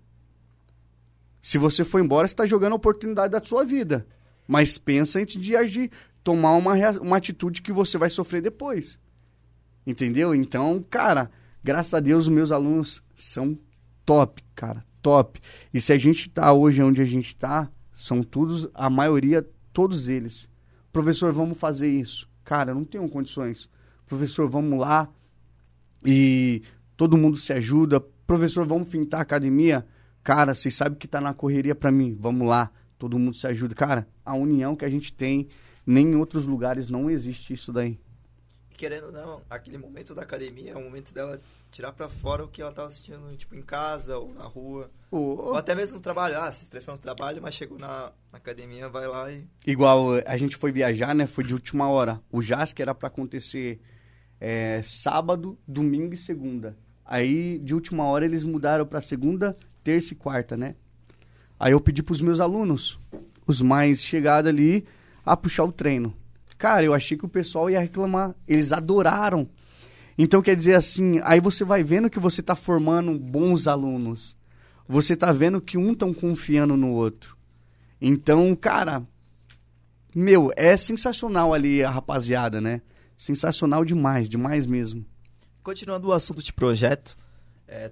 [1.40, 4.06] Se você for embora, você está jogando a oportunidade da sua vida.
[4.46, 5.90] Mas pensa antes de agir,
[6.22, 9.00] tomar uma, uma atitude que você vai sofrer depois.
[9.84, 10.32] Entendeu?
[10.32, 11.28] Então, cara,
[11.60, 13.58] graças a Deus, os meus alunos são
[14.06, 15.40] top, cara, top.
[15.74, 17.68] E se a gente tá hoje onde a gente tá,
[18.02, 20.48] são todos, a maioria, todos eles.
[20.92, 22.28] Professor, vamos fazer isso.
[22.42, 23.70] Cara, não tenho condições.
[24.08, 25.08] Professor, vamos lá
[26.04, 26.62] e
[26.96, 28.00] todo mundo se ajuda.
[28.26, 29.86] Professor, vamos fintar a academia.
[30.24, 32.16] Cara, vocês sabem que tá na correria para mim.
[32.18, 33.72] Vamos lá, todo mundo se ajuda.
[33.72, 35.46] Cara, a união que a gente tem,
[35.86, 38.00] nem em outros lugares não existe isso daí.
[38.82, 41.40] Querendo ou não, aquele momento da academia é o momento dela
[41.70, 44.90] tirar para fora o que ela tava sentindo, tipo, em casa ou na rua.
[45.08, 46.36] Ou até mesmo no trabalho.
[46.36, 49.46] Ah, se estressou no trabalho, mas chegou na, na, academia, vai lá e...
[49.64, 51.26] Igual a gente foi viajar, né?
[51.26, 52.20] Foi de última hora.
[52.28, 53.80] O JASC era para acontecer
[54.40, 56.76] é, sábado, domingo e segunda.
[57.04, 60.74] Aí, de última hora, eles mudaram para segunda, terça e quarta, né?
[61.56, 62.98] Aí eu pedi pros meus alunos,
[63.46, 64.84] os mais chegados ali,
[65.24, 66.12] a puxar o treino.
[66.62, 68.36] Cara, eu achei que o pessoal ia reclamar.
[68.46, 69.50] Eles adoraram.
[70.16, 74.36] Então, quer dizer assim, aí você vai vendo que você está formando bons alunos.
[74.86, 77.36] Você está vendo que um estão confiando no outro.
[78.00, 79.04] Então, cara,
[80.14, 82.80] meu, é sensacional ali a rapaziada, né?
[83.16, 85.04] Sensacional demais, demais mesmo.
[85.64, 87.16] Continuando o assunto de projeto,
[87.66, 87.90] é,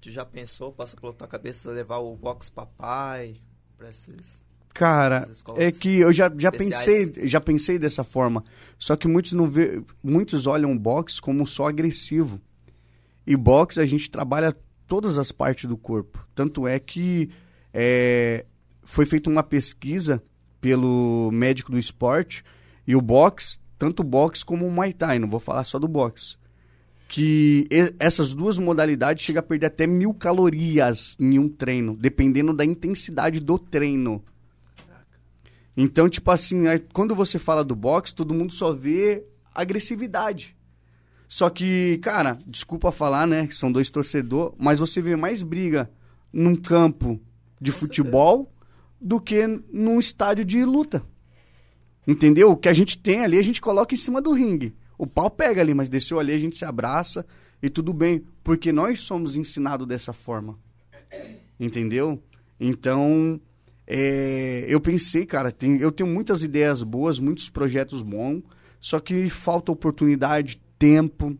[0.00, 3.40] Tu já pensou, passa pela tua cabeça levar o box papai
[3.76, 4.42] para esses
[4.78, 8.44] Cara, é que eu já, já pensei, já pensei dessa forma.
[8.78, 12.40] Só que muitos não vê, muitos olham o box como só agressivo.
[13.26, 14.56] E box a gente trabalha
[14.86, 16.24] todas as partes do corpo.
[16.32, 17.28] Tanto é que
[17.74, 18.46] é,
[18.84, 20.22] foi feita uma pesquisa
[20.60, 22.44] pelo médico do esporte
[22.86, 25.88] e o box, tanto o box como o Muay Thai, não vou falar só do
[25.88, 26.38] box
[27.08, 27.66] que
[27.98, 33.40] essas duas modalidades chegam a perder até mil calorias em um treino, dependendo da intensidade
[33.40, 34.22] do treino.
[35.80, 39.24] Então, tipo assim, quando você fala do boxe, todo mundo só vê
[39.54, 40.56] agressividade.
[41.28, 45.88] Só que, cara, desculpa falar, né, que são dois torcedores, mas você vê mais briga
[46.32, 47.20] num campo
[47.60, 48.52] de futebol
[49.00, 51.00] do que num estádio de luta.
[52.04, 52.50] Entendeu?
[52.50, 54.74] O que a gente tem ali, a gente coloca em cima do ringue.
[54.98, 57.24] O pau pega ali, mas desceu ali, a gente se abraça
[57.62, 60.58] e tudo bem, porque nós somos ensinados dessa forma.
[61.60, 62.20] Entendeu?
[62.58, 63.40] Então,
[63.90, 68.42] é, eu pensei, cara, tem, eu tenho muitas ideias boas, muitos projetos bons,
[68.78, 71.36] só que falta oportunidade, tempo,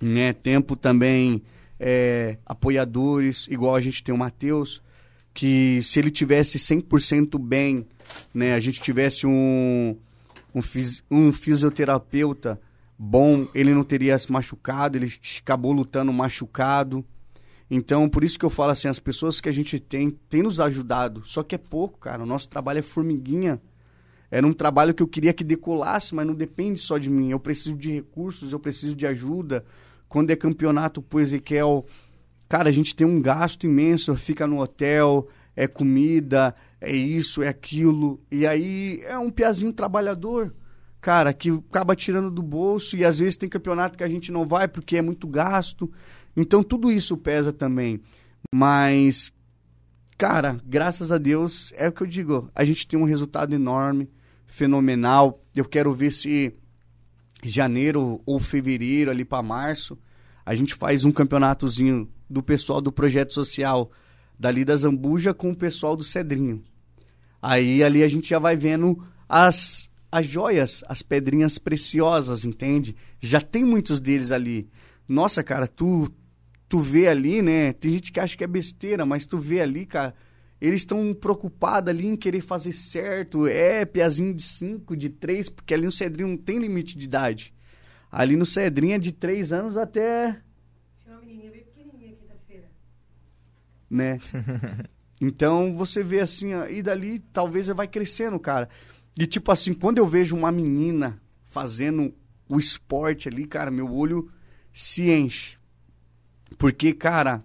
[0.00, 0.32] né?
[0.32, 1.40] Tempo também,
[1.78, 4.82] é, apoiadores, igual a gente tem o Matheus,
[5.32, 7.86] que se ele tivesse 100% bem,
[8.34, 8.54] né?
[8.54, 9.96] A gente tivesse um
[10.54, 12.60] um, fis, um fisioterapeuta
[12.98, 17.04] bom, ele não teria se machucado, ele acabou lutando machucado.
[17.74, 20.60] Então, por isso que eu falo assim, as pessoas que a gente tem, tem nos
[20.60, 21.22] ajudado.
[21.24, 22.22] Só que é pouco, cara.
[22.22, 23.58] O nosso trabalho é formiguinha.
[24.30, 27.30] Era um trabalho que eu queria que decolasse, mas não depende só de mim.
[27.30, 29.64] Eu preciso de recursos, eu preciso de ajuda.
[30.06, 31.86] Quando é campeonato pro Ezequiel,
[32.46, 35.26] cara, a gente tem um gasto imenso, fica no hotel,
[35.56, 38.20] é comida, é isso, é aquilo.
[38.30, 40.54] E aí é um piazinho trabalhador,
[41.00, 44.44] cara, que acaba tirando do bolso e às vezes tem campeonato que a gente não
[44.44, 45.90] vai porque é muito gasto.
[46.36, 48.00] Então tudo isso pesa também.
[48.54, 49.32] Mas,
[50.18, 54.10] cara, graças a Deus, é o que eu digo, a gente tem um resultado enorme.
[54.46, 55.42] fenomenal.
[55.56, 56.54] Eu quero ver se
[57.42, 59.98] janeiro ou fevereiro, ali para março,
[60.44, 63.90] a gente faz um campeonatozinho do pessoal do projeto social
[64.38, 66.62] dali da Zambuja com o pessoal do Cedrinho.
[67.40, 72.94] Aí ali a gente já vai vendo as, as joias, as pedrinhas preciosas, entende?
[73.20, 74.68] Já tem muitos deles ali.
[75.08, 76.08] Nossa, cara, tu
[76.72, 77.74] tu vê ali, né?
[77.74, 80.14] Tem gente que acha que é besteira, mas tu vê ali, cara,
[80.58, 83.46] eles estão preocupados ali em querer fazer certo.
[83.46, 87.52] É, piazinho de 5, de 3, porque ali no Cedrinho não tem limite de idade.
[88.10, 90.40] Ali no Cedrinho é de 3 anos até.
[91.02, 92.70] Tinha uma menininha bem pequenininha quinta-feira.
[93.90, 94.18] né?
[95.20, 98.68] Então você vê assim, ó, e dali talvez vai crescendo, cara.
[99.16, 102.12] E tipo assim, quando eu vejo uma menina fazendo
[102.48, 104.28] o esporte ali, cara, meu olho
[104.72, 105.61] se enche.
[106.58, 107.44] Porque, cara,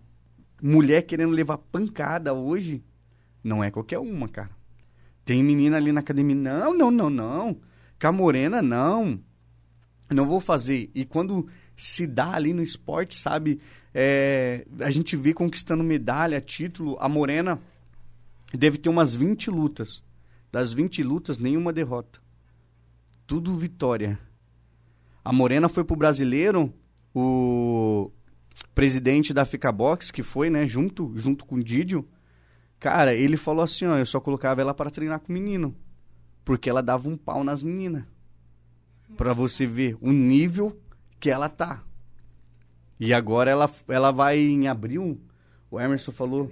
[0.61, 2.83] mulher querendo levar pancada hoje
[3.43, 4.51] não é qualquer uma, cara.
[5.23, 7.57] Tem menina ali na academia, não, não, não, não.
[7.99, 9.19] Com a morena, não.
[10.09, 10.89] Não vou fazer.
[10.95, 13.59] E quando se dá ali no esporte, sabe?
[13.93, 16.97] É, a gente vê conquistando medalha, título.
[16.99, 17.59] A Morena
[18.53, 20.01] deve ter umas 20 lutas.
[20.51, 22.19] Das 20 lutas, nenhuma derrota.
[23.27, 24.17] Tudo vitória.
[25.23, 26.73] A Morena foi pro brasileiro,
[27.13, 28.11] o
[28.73, 32.07] presidente da Fica Box, que foi, né, junto, junto com o Didio,
[32.79, 35.75] cara, ele falou assim, ó, eu só colocava ela para treinar com o menino.
[36.45, 38.03] Porque ela dava um pau nas meninas.
[39.17, 40.79] Pra você ver o nível
[41.19, 41.83] que ela tá.
[42.99, 45.19] E agora ela, ela vai em abril,
[45.69, 46.51] o Emerson falou.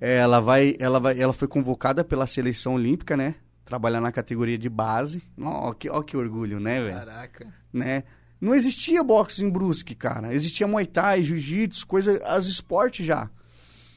[0.00, 3.36] É, ela vai, ela vai, ela foi convocada pela seleção olímpica, né?
[3.64, 5.22] Trabalhar na categoria de base.
[5.40, 6.94] Ó, que, ó que orgulho, né, velho?
[6.94, 7.52] Caraca.
[7.72, 8.04] Né?
[8.40, 10.34] Não existia boxe em Brusque, cara.
[10.34, 13.30] Existia Muay Thai, Jiu-Jitsu, coisa, as esportes já.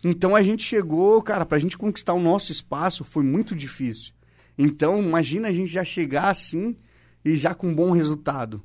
[0.03, 4.13] Então a gente chegou, cara, pra gente conquistar o nosso espaço foi muito difícil.
[4.57, 6.75] Então, imagina a gente já chegar assim
[7.23, 8.63] e já com um bom resultado,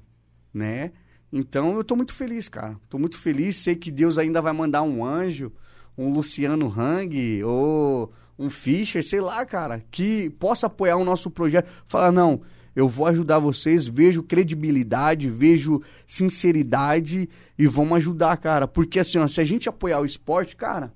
[0.52, 0.92] né?
[1.32, 2.78] Então eu tô muito feliz, cara.
[2.88, 5.52] Tô muito feliz, sei que Deus ainda vai mandar um anjo,
[5.96, 11.70] um Luciano Hang ou um Fischer, sei lá, cara, que possa apoiar o nosso projeto.
[11.86, 12.42] Falar, não,
[12.74, 17.28] eu vou ajudar vocês, vejo credibilidade, vejo sinceridade
[17.58, 18.66] e vamos ajudar, cara.
[18.66, 20.92] Porque assim, ó, se a gente apoiar o esporte, cara,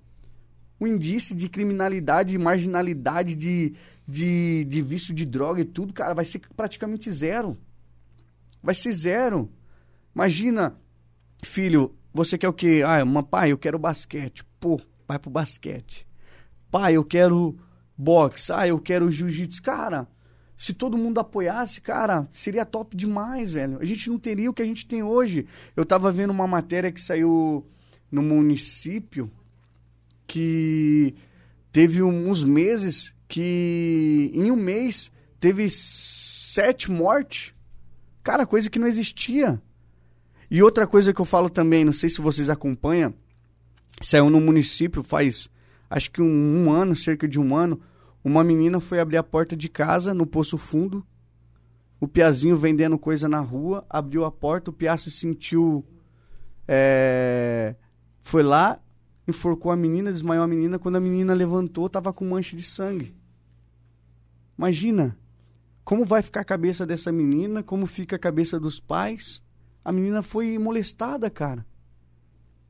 [0.81, 3.75] o índice de criminalidade, de marginalidade, de,
[4.09, 7.59] de, de vício de droga e tudo, cara, vai ser praticamente zero.
[8.63, 9.51] Vai ser zero.
[10.15, 10.75] Imagina,
[11.43, 12.83] filho, você quer o quê?
[12.85, 14.45] Ah, pai, eu quero basquete.
[14.59, 16.07] Pô, vai pro basquete.
[16.71, 17.59] Pai, eu quero
[17.97, 18.51] boxe.
[18.53, 19.63] Ah, eu quero jiu-jitsu.
[19.63, 20.09] Cara,
[20.57, 23.79] se todo mundo apoiasse, cara, seria top demais, velho.
[23.81, 25.47] A gente não teria o que a gente tem hoje.
[25.77, 27.67] Eu tava vendo uma matéria que saiu
[28.11, 29.31] no município
[30.27, 31.15] que
[31.71, 37.55] teve uns meses que em um mês teve sete mortes.
[38.23, 39.61] Cara, coisa que não existia.
[40.51, 43.13] E outra coisa que eu falo também, não sei se vocês acompanham,
[44.01, 45.51] saiu no município faz
[45.89, 47.81] acho que um, um ano, cerca de um ano,
[48.27, 51.07] uma menina foi abrir a porta de casa no Poço Fundo,
[52.01, 55.85] o Piazinho vendendo coisa na rua, abriu a porta, o Pia se sentiu.
[56.67, 57.77] é,
[58.23, 58.81] foi lá,
[59.29, 60.77] enforcou a menina, desmaiou a menina.
[60.77, 63.15] Quando a menina levantou, tava com mancha de sangue.
[64.59, 65.17] Imagina
[65.85, 69.41] como vai ficar a cabeça dessa menina, como fica a cabeça dos pais.
[69.85, 71.65] A menina foi molestada, cara.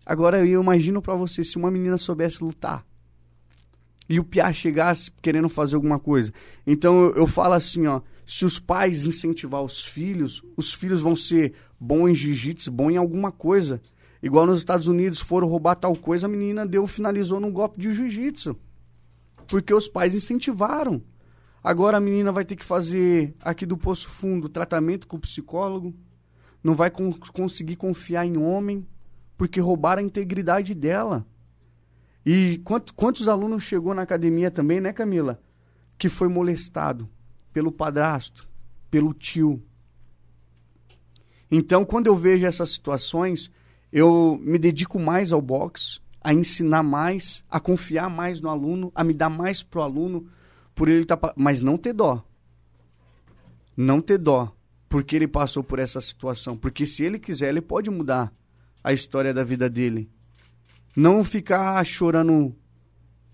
[0.04, 2.84] Agora eu imagino pra você se uma menina soubesse lutar
[4.08, 6.32] e o piá chegasse querendo fazer alguma coisa.
[6.66, 11.54] Então eu, falo assim, ó, se os pais incentivar os filhos, os filhos vão ser
[11.78, 13.80] bons em jiu-jitsu, bons em alguma coisa.
[14.22, 17.92] Igual nos Estados Unidos foram roubar tal coisa, a menina deu, finalizou num golpe de
[17.92, 18.56] jiu-jitsu.
[19.46, 21.02] Porque os pais incentivaram.
[21.62, 25.94] Agora a menina vai ter que fazer aqui do Poço Fundo tratamento com o psicólogo,
[26.62, 28.86] não vai con conseguir confiar em homem,
[29.36, 31.26] porque roubaram a integridade dela.
[32.27, 35.40] E quant, quantos alunos chegou na academia também, né, Camila?
[35.97, 37.09] Que foi molestado
[37.53, 38.48] pelo padrasto,
[38.90, 39.62] pelo tio.
[41.48, 43.48] Então, quando eu vejo essas situações,
[43.93, 49.05] eu me dedico mais ao boxe, a ensinar mais, a confiar mais no aluno, a
[49.05, 50.27] me dar mais pro aluno,
[50.74, 52.27] por ele tá, mas não ter dó.
[53.77, 54.53] Não ter dó,
[54.89, 58.32] porque ele passou por essa situação, porque se ele quiser, ele pode mudar
[58.82, 60.11] a história da vida dele.
[60.97, 62.55] Não ficar chorando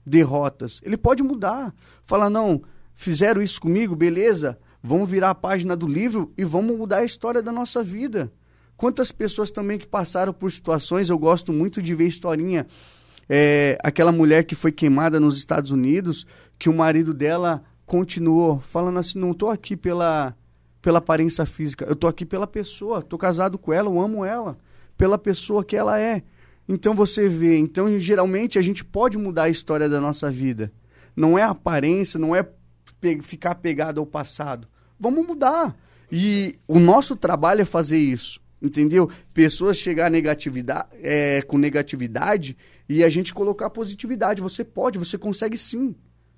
[0.04, 0.80] derrotas.
[0.82, 1.72] Ele pode mudar.
[2.04, 2.62] Falar, não,
[2.94, 4.58] fizeram isso comigo, beleza?
[4.82, 8.32] Vamos virar a página do livro e vamos mudar a história da nossa vida.
[8.76, 12.66] Quantas pessoas também que passaram por situações, eu gosto muito de ver historinha.
[13.28, 16.26] É, aquela mulher que foi queimada nos Estados Unidos,
[16.58, 20.34] que o marido dela continuou falando assim, não tô aqui pela,
[20.80, 24.58] pela aparência física, eu tô aqui pela pessoa, tô casado com ela, eu amo ela,
[24.96, 26.24] pela pessoa que ela é.
[26.68, 30.72] Então você vê, então geralmente a gente pode mudar a história da nossa vida.
[31.14, 32.46] Não é aparência, não é
[33.00, 34.68] pe- ficar pegado ao passado.
[34.98, 35.76] Vamos mudar.
[36.10, 38.40] E o nosso trabalho é fazer isso.
[38.62, 39.10] Entendeu?
[39.34, 42.56] Pessoas chegar negatividade, é, com negatividade
[42.88, 44.40] e a gente colocar positividade.
[44.40, 45.96] Você pode, você consegue sim.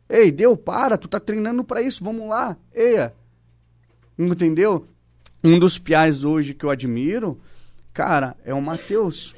[0.09, 2.57] Ei, deu, para, tu tá treinando pra isso, vamos lá.
[2.75, 3.13] Eia.
[4.19, 4.87] Entendeu?
[5.43, 7.39] Um dos piais hoje que eu admiro,
[7.93, 9.35] cara, é o Matheus,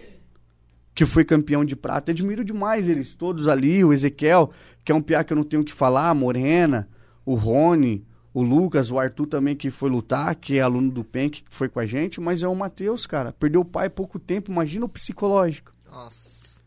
[0.96, 2.10] que foi campeão de prata.
[2.10, 4.50] Admiro demais eles todos ali, o Ezequiel,
[4.82, 6.88] que é um piá que eu não tenho o que falar, a Morena,
[7.22, 8.02] o Rony,
[8.32, 11.68] o Lucas, o Arthur também que foi lutar, que é aluno do PEN, que foi
[11.68, 13.30] com a gente, mas é o Matheus, cara.
[13.30, 15.70] Perdeu o pai há pouco tempo, imagina o psicológico.
[15.84, 16.62] Nossa.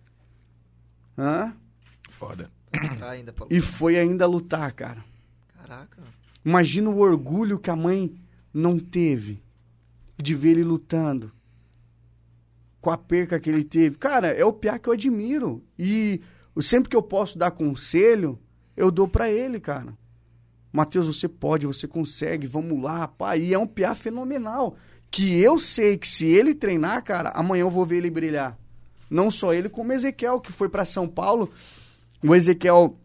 [1.17, 1.55] Hã?
[2.07, 2.51] Foda.
[2.69, 3.47] Pra...
[3.49, 5.03] E foi ainda lutar, cara.
[5.57, 6.03] Caraca.
[6.45, 8.13] Imagina o orgulho que a mãe
[8.53, 9.41] não teve
[10.15, 11.31] de ver ele lutando.
[12.81, 13.97] Com a perca que ele teve.
[13.97, 15.63] Cara, é o piá que eu admiro.
[15.77, 16.21] E
[16.61, 18.39] sempre que eu posso dar conselho,
[18.75, 19.93] eu dou pra ele, cara.
[20.71, 23.35] Matheus, você pode, você consegue, vamos lá, pá.
[23.35, 24.75] E é um piá fenomenal.
[25.11, 28.57] Que eu sei que se ele treinar, cara, amanhã eu vou ver ele brilhar.
[29.09, 31.51] Não só ele, como Ezequiel, que foi pra São Paulo.
[32.23, 32.97] O Ezequiel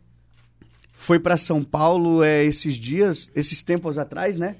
[0.92, 4.56] foi para São Paulo é, esses dias, esses tempos atrás, né?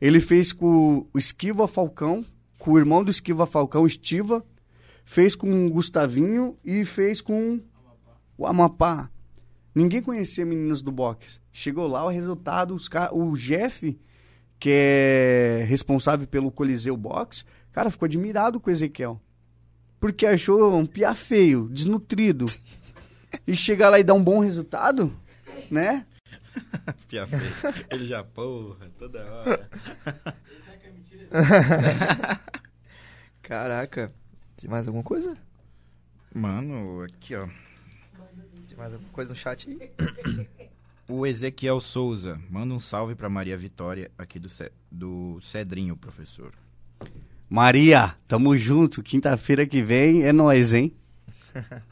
[0.00, 2.24] Ele fez com o Esquiva Falcão,
[2.66, 4.44] com o irmão do Esquiva Falcão, Estiva,
[5.04, 7.60] fez com o Gustavinho e fez com
[8.36, 9.08] o Amapá.
[9.72, 11.38] Ninguém conhecia meninas do boxe.
[11.52, 13.96] Chegou lá, o resultado, os ca- o Jeff,
[14.58, 19.20] que é responsável pelo Coliseu Boxe, cara, ficou admirado com o Ezequiel.
[20.00, 22.46] Porque achou um piá feio, desnutrido.
[23.46, 25.14] E chegar lá e dar um bom resultado,
[25.70, 26.04] né?
[27.06, 27.74] Pia feia.
[27.92, 29.70] Ele já, porra, toda hora.
[33.46, 34.12] Caraca.
[34.56, 35.36] Tem mais alguma coisa?
[36.34, 37.46] Mano, aqui ó.
[38.66, 39.90] Tem mais alguma coisa no chat aí?
[41.08, 46.52] O Ezequiel Souza, manda um salve pra Maria Vitória aqui do, Ce- do Cedrinho, professor.
[47.48, 49.04] Maria, tamo junto.
[49.04, 50.92] Quinta-feira que vem é nós, hein?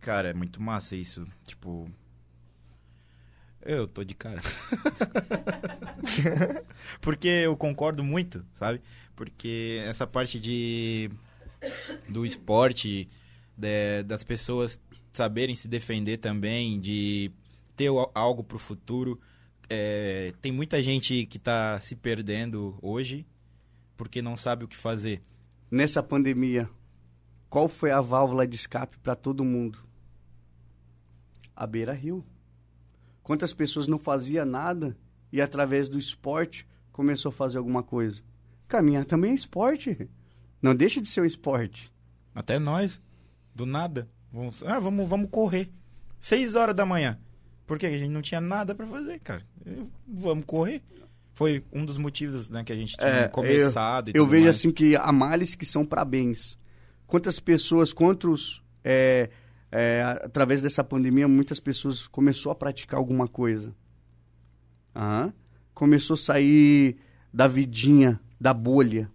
[0.00, 1.26] Cara, é muito massa isso.
[1.44, 1.90] Tipo.
[3.62, 4.40] Eu tô de cara.
[7.02, 8.80] Porque eu concordo muito, sabe?
[9.18, 11.10] Porque essa parte de.
[12.08, 13.08] do esporte,
[13.56, 14.80] de- das pessoas
[15.10, 17.32] saberem se defender também, de
[17.74, 19.20] ter o- algo pro futuro.
[19.68, 23.26] É, tem muita gente que tá se perdendo hoje
[23.96, 25.20] porque não sabe o que fazer.
[25.68, 26.70] Nessa pandemia,
[27.50, 29.80] qual foi a válvula de escape para todo mundo?
[31.56, 32.24] A Beira Rio.
[33.20, 34.96] Quantas pessoas não fazia nada
[35.32, 38.22] e através do esporte começou a fazer alguma coisa?
[38.68, 40.08] Caminhar também é esporte.
[40.62, 41.92] Não deixa de ser um esporte.
[42.34, 43.00] Até nós,
[43.54, 44.08] do nada.
[44.32, 45.70] Vamos, ah, vamos, vamos correr.
[46.20, 47.18] Seis horas da manhã.
[47.66, 49.42] Porque a gente não tinha nada pra fazer, cara.
[49.64, 50.82] Eu- Vamos correr.
[51.32, 54.08] Foi um dos motivos né, que a gente tinha É, começado.
[54.08, 54.56] e Eu tudo vejo mais.
[54.56, 56.58] assim que há males que são para bens.
[57.06, 59.30] Quantas pessoas, quantos, é,
[59.70, 63.72] é, através dessa pandemia, muitas pessoas começou a praticar alguma coisa.
[64.94, 65.32] Aham.
[65.74, 66.96] Começou a sair
[67.32, 69.10] da vidinha, da bolha.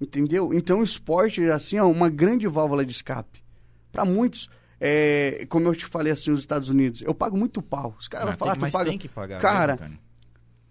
[0.00, 0.54] Entendeu?
[0.54, 3.42] Então o esporte é assim, ó, uma grande válvula de escape.
[3.90, 4.48] Para muitos,
[4.80, 7.96] é, como eu te falei assim nos Estados Unidos, eu pago muito pau.
[7.98, 8.90] Os caras vão falar, tem, tu mas paga.
[8.90, 9.40] tem que pagar.
[9.40, 10.08] Cara, mesmo, cara.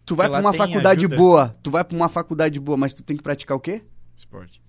[0.05, 1.17] Tu vai lá uma faculdade ajuda.
[1.17, 3.83] boa, tu vai pra uma faculdade boa, mas tu tem que praticar o quê?
[4.15, 4.61] Esporte.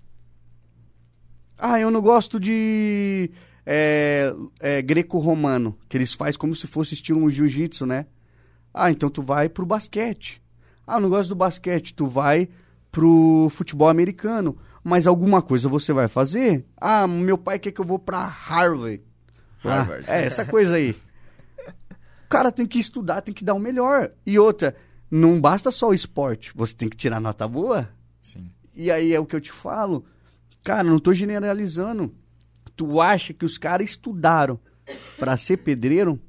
[1.57, 3.31] Ah, eu não gosto de
[3.65, 8.07] é, é, greco-romano, que eles fazem como se fosse estilo um jiu-jitsu, né?
[8.75, 10.43] Ah, então tu vai pro basquete.
[10.85, 12.49] Ah, eu não gosto do basquete, tu vai
[12.91, 14.57] pro futebol americano.
[14.83, 16.65] Mas alguma coisa você vai fazer?
[16.77, 19.03] Ah, meu pai quer que eu vou pra Harvard.
[19.65, 20.05] Ah, Harvard.
[20.09, 20.97] é, essa coisa aí.
[22.25, 24.11] O cara tem que estudar, tem que dar o melhor.
[24.25, 24.77] E outra,
[25.11, 27.89] não basta só o esporte, você tem que tirar nota boa.
[28.23, 28.51] Sim.
[28.75, 30.05] E aí é o que eu te falo.
[30.63, 32.15] Cara, não tô generalizando.
[32.77, 34.61] Tu acha que os caras estudaram
[35.19, 36.21] pra ser pedreiro?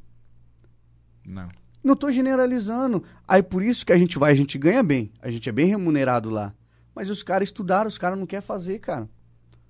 [1.25, 1.47] Não.
[1.83, 3.03] Não tô generalizando.
[3.27, 5.11] Aí por isso que a gente vai, a gente ganha bem.
[5.21, 6.53] A gente é bem remunerado lá.
[6.93, 9.09] Mas os caras estudaram, os caras não querem fazer, cara.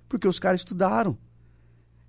[0.08, 1.16] Porque os caras estudaram.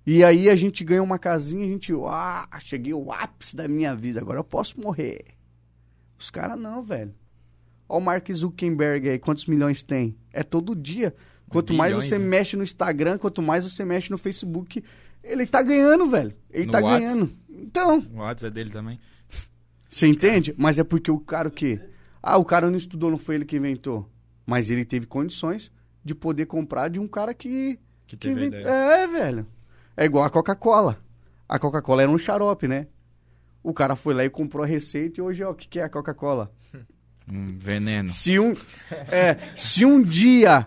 [0.04, 3.94] E aí a gente ganha uma casinha, a gente, ah, cheguei ao ápice da minha
[3.94, 5.24] vida, agora eu posso morrer.
[6.18, 7.14] Os caras não, velho.
[7.88, 10.16] Olha o Mark Zuckerberg aí, quantos milhões tem?
[10.32, 11.14] É todo dia.
[11.48, 12.24] Quanto mais Bilhões, você né?
[12.24, 14.82] mexe no Instagram, quanto mais você mexe no Facebook,
[15.22, 16.34] ele tá ganhando, velho.
[16.50, 16.98] Ele No tá Whats?
[16.98, 17.32] ganhando.
[17.50, 18.98] Então, O WhatsApp é dele também.
[19.92, 20.54] Você entende?
[20.56, 21.78] Mas é porque o cara o quê?
[22.22, 24.10] Ah, o cara não estudou, não foi ele que inventou.
[24.46, 25.70] Mas ele teve condições
[26.02, 27.78] de poder comprar de um cara que.
[28.06, 28.64] Que que teve invent-.
[28.66, 29.46] É, velho.
[29.94, 30.98] É igual a Coca-Cola.
[31.46, 32.86] A Coca-Cola era um xarope, né?
[33.62, 35.84] O cara foi lá e comprou a receita e hoje, ó, o que, que é
[35.84, 36.50] a Coca-Cola?
[37.30, 38.10] Um veneno.
[38.10, 38.52] Se um,
[39.08, 40.66] é, se um dia,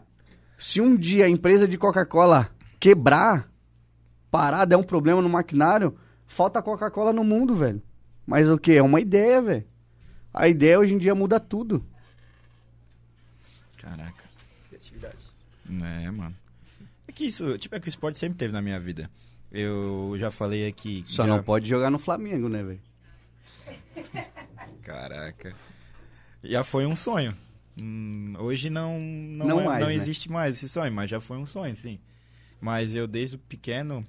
[0.58, 2.50] se um dia a empresa de Coca-Cola
[2.80, 3.52] quebrar,
[4.32, 7.82] parar, der um problema no maquinário, falta Coca-Cola no mundo, velho.
[8.26, 8.74] Mas o que?
[8.74, 9.66] É uma ideia, velho.
[10.34, 11.86] A ideia hoje em dia muda tudo.
[13.78, 14.24] Caraca.
[14.70, 15.18] Criatividade.
[16.04, 16.36] É, mano.
[17.08, 19.10] É que isso, tipo, é que o esporte sempre teve na minha vida.
[19.52, 21.04] Eu já falei aqui.
[21.06, 22.82] Só já- não pode jogar no Flamengo, né, velho?
[24.84, 25.54] Caraca.
[26.44, 27.36] Já foi um sonho.
[27.82, 29.96] Hum, hoje não não, Não é- mais, não né?
[29.96, 32.00] existe mais esse sonho, mas já foi um sonho, sim.
[32.62, 34.06] Mas eu desde pequeno,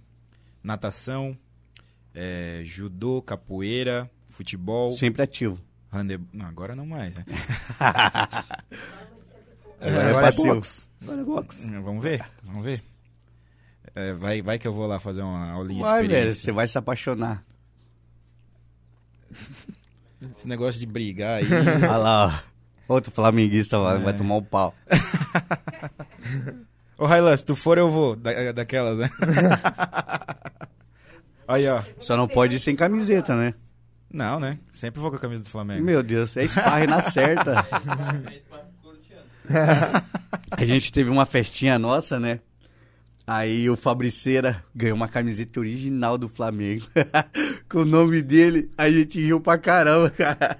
[0.62, 1.36] natação,
[2.16, 5.60] é, judô, capoeira, futebol, Sempre ativo.
[5.92, 6.26] handebol.
[6.32, 7.24] Não, agora não mais, né?
[9.78, 10.88] Agora é Agora é boxe.
[11.02, 11.66] Agora é boxe.
[11.66, 12.82] Hum, Vamos ver, vamos ver.
[13.94, 16.42] É, vai, vai que eu vou lá fazer uma aulinha de Vai, velho, experiência.
[16.44, 17.44] você vai se apaixonar.
[20.36, 21.44] Esse negócio de brigar aí.
[21.84, 22.26] Olha lá,
[22.88, 22.94] ó.
[22.94, 23.98] Outro flamenguista vai, É.
[24.00, 24.74] vai tomar um pau.
[26.96, 28.16] Ô, Railan, se tu for, eu vou.
[28.16, 29.10] Da, daquelas, né?
[31.48, 31.82] Aí, ó.
[31.98, 33.54] Só não pode ir sem camiseta, né?
[34.12, 34.58] Não, né?
[34.70, 35.84] Sempre vou com a camisa do Flamengo.
[35.84, 37.66] Meu Deus, é sparring na certa.
[39.48, 40.16] É.
[40.50, 42.40] A gente teve uma festinha nossa, né?
[43.26, 46.86] Aí o Fabriceira ganhou uma camiseta original do Flamengo.
[47.68, 50.56] Com o nome dele, a gente riu pra caramba, cara.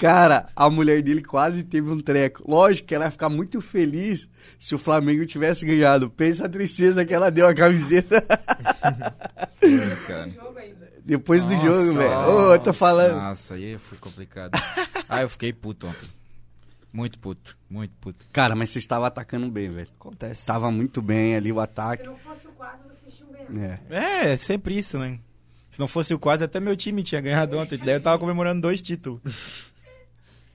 [0.00, 2.44] Cara, a mulher dele quase teve um treco.
[2.48, 6.08] Lógico que ela ia ficar muito feliz se o Flamengo tivesse ganhado.
[6.08, 8.24] Pensa a tristeza que ela deu a camiseta
[8.82, 10.30] Ai, cara.
[10.30, 10.92] jogo ainda.
[11.04, 12.18] depois do Nossa, jogo, velho.
[12.30, 13.16] Ô, eu tô falando.
[13.16, 14.52] Nossa, aí foi complicado.
[15.08, 16.08] ah, eu fiquei puto ontem.
[16.92, 18.24] Muito puto, muito puto.
[18.32, 19.88] Cara, mas você estava atacando bem, velho.
[20.00, 20.46] Acontece.
[20.46, 22.04] Tava muito bem ali o Se ataque.
[22.04, 23.92] não fosse o quase, vocês tinham ganhado.
[23.92, 24.26] É.
[24.26, 25.18] É, é sempre isso, né?
[25.68, 27.76] Se não fosse o quase, até meu time tinha ganhado ontem.
[27.76, 29.20] Daí eu tava comemorando dois títulos.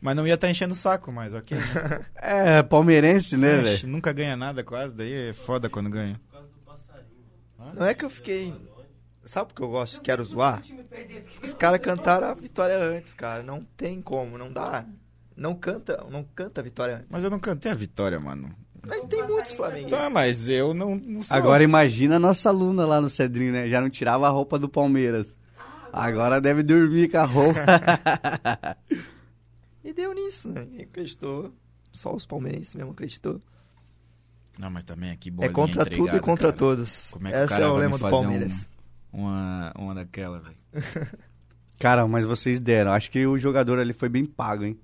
[0.03, 1.57] Mas não ia estar enchendo o saco, mas ok.
[1.57, 2.05] né?
[2.21, 3.87] É, palmeirense, né, velho?
[3.87, 6.19] Nunca ganha nada quase, daí é foda quando ganha.
[6.25, 7.73] Por causa do passarinho.
[7.73, 8.53] Não é que eu fiquei.
[9.23, 10.01] Sabe o que eu gosto?
[10.01, 10.61] Quero zoar?
[11.41, 13.41] Os caras cantaram a vitória antes, cara.
[13.43, 14.85] Não tem como, não dá.
[15.37, 17.07] Não canta, não canta a vitória antes.
[17.09, 18.53] Mas eu não cantei a vitória, mano.
[18.85, 19.97] Mas tem muitos flamenguistas.
[19.97, 21.37] Tá, mas eu não, não sou.
[21.37, 23.69] Agora imagina a nossa aluna lá no Cedrinho, né?
[23.69, 25.37] Já não tirava a roupa do Palmeiras.
[25.93, 27.61] Agora deve dormir com a roupa.
[29.83, 30.63] E deu nisso, né?
[30.65, 31.53] Ninguém acreditou.
[31.91, 33.41] Só os palmeirenses mesmo acreditou.
[34.57, 36.57] Não, mas também aqui É bolinha contra tudo e contra cara.
[36.57, 37.09] todos.
[37.11, 38.69] Como é que o Esse cara é o lema do fazer um- Palmeiras.
[39.11, 40.57] Uma, uma daquela, velho.
[41.79, 42.91] Cara, mas vocês deram.
[42.91, 44.79] Acho que o jogador ali foi bem pago, hein?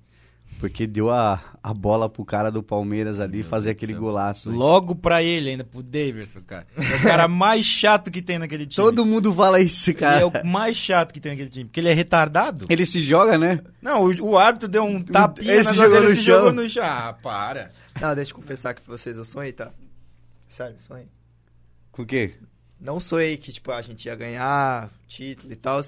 [0.60, 4.02] Porque deu a, a bola pro cara do Palmeiras ali fazer aquele céu.
[4.02, 4.50] golaço.
[4.50, 4.56] hein?
[4.58, 6.68] Logo pra ele ainda, pro Davidson, cara.
[6.78, 8.86] É o cara mais chato que tem naquele time.
[8.86, 10.20] Todo mundo fala isso, Ele cara.
[10.20, 11.64] é o mais chato que tem naquele time.
[11.64, 12.66] Porque ele é retardado.
[12.68, 13.62] Ele se joga, né?
[13.82, 16.26] Não, o, o árbitro deu um tapinha Ele na se jogou jogou ele no se
[16.26, 16.36] chão.
[16.36, 16.84] jogou no chão.
[16.84, 17.72] Ah, para.
[18.02, 19.72] Não, deixa eu confessar que vocês eu sonhei, tá?
[20.46, 21.06] Sério, sonhei.
[21.92, 22.34] Com o quê?
[22.82, 25.80] Não sonhei que, tipo, a gente ia ganhar título e tal,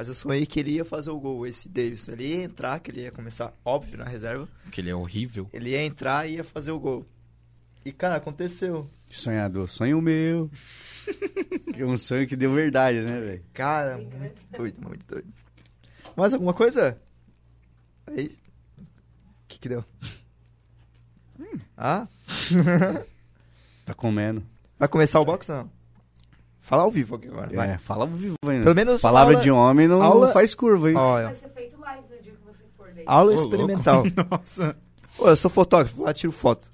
[0.00, 2.12] mas eu sonhei que ele ia fazer o gol, esse Davidson.
[2.12, 4.48] Ele ia entrar, que ele ia começar, óbvio, na reserva.
[4.62, 5.46] Porque ele é horrível.
[5.52, 7.06] Ele ia entrar e ia fazer o gol.
[7.84, 8.88] E, cara, aconteceu.
[9.06, 9.68] Sonhador.
[9.68, 10.50] Sonho meu.
[11.76, 13.44] é um sonho que deu verdade, né, velho?
[13.52, 15.28] Cara, muito doido, muito doido.
[16.16, 16.98] Mais alguma coisa?
[18.06, 18.38] Aí.
[18.78, 19.84] O que que deu?
[21.76, 22.08] Ah?
[23.84, 24.42] Tá comendo.
[24.78, 25.79] Vai começar o box ou não?
[26.70, 27.70] Fala ao vivo aqui agora, vai.
[27.72, 28.62] É, fala ao vivo ainda.
[28.62, 30.96] Pelo menos Palavra aula- de homem não, aula- não faz curva, hein?
[30.96, 33.04] Olha, Vai ser feito live no dia que você for daí.
[33.06, 34.04] aula Ô, experimental.
[34.30, 34.76] Nossa.
[35.16, 36.70] Pô, eu sou fotógrafo, lá tiro foto.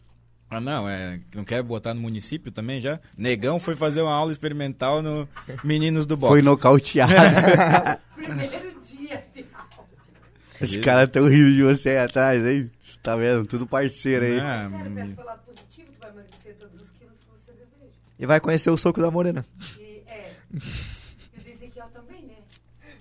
[0.50, 1.18] Ah, não, é.
[1.34, 3.00] Não quer botar no município também já?
[3.18, 5.26] Negão foi fazer uma aula experimental no
[5.64, 6.30] Meninos do Box.
[6.30, 7.12] Foi nocauteado.
[8.14, 9.88] Primeiro dia de aula.
[10.60, 12.70] Esse cara tão rindo de você aí atrás, hein?
[13.02, 13.46] Tá vendo?
[13.46, 14.38] Tudo parceiro aí.
[14.38, 17.92] Ah, Sério, hum, pelo lado positivo, tu vai emagrecer todos os quilos que você deseja.
[18.18, 19.44] E vai conhecer o soco da morena.
[19.80, 19.85] E.
[20.56, 22.34] E o Ezequiel também, né?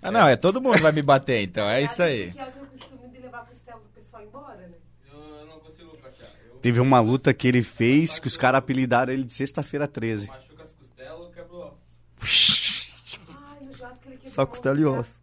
[0.01, 2.21] ah, não, é todo mundo vai me bater, então é isso O aí.
[2.23, 4.75] Ezequiel tem o costume de levar a costela do pessoal embora, né?
[5.11, 6.29] Eu, não consigo fatiar.
[6.51, 10.27] Eu Teve uma luta que ele fez que os caras apelidaram ele de sexta-feira 13.
[10.27, 12.95] machuco as costelas, eu quebro o osso.
[13.29, 15.21] Ai, no Jasco ele quebrou Só a mão costela e osso.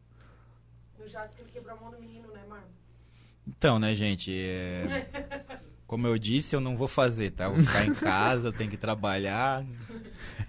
[0.99, 2.67] No Jasco ele quebrou a mão do menino, né, Marmo?
[3.47, 4.33] Então, né, gente?
[4.35, 5.07] é,
[5.87, 7.45] Como eu disse, eu não vou fazer, tá?
[7.45, 9.65] Eu vou ficar em casa, eu tenho que trabalhar.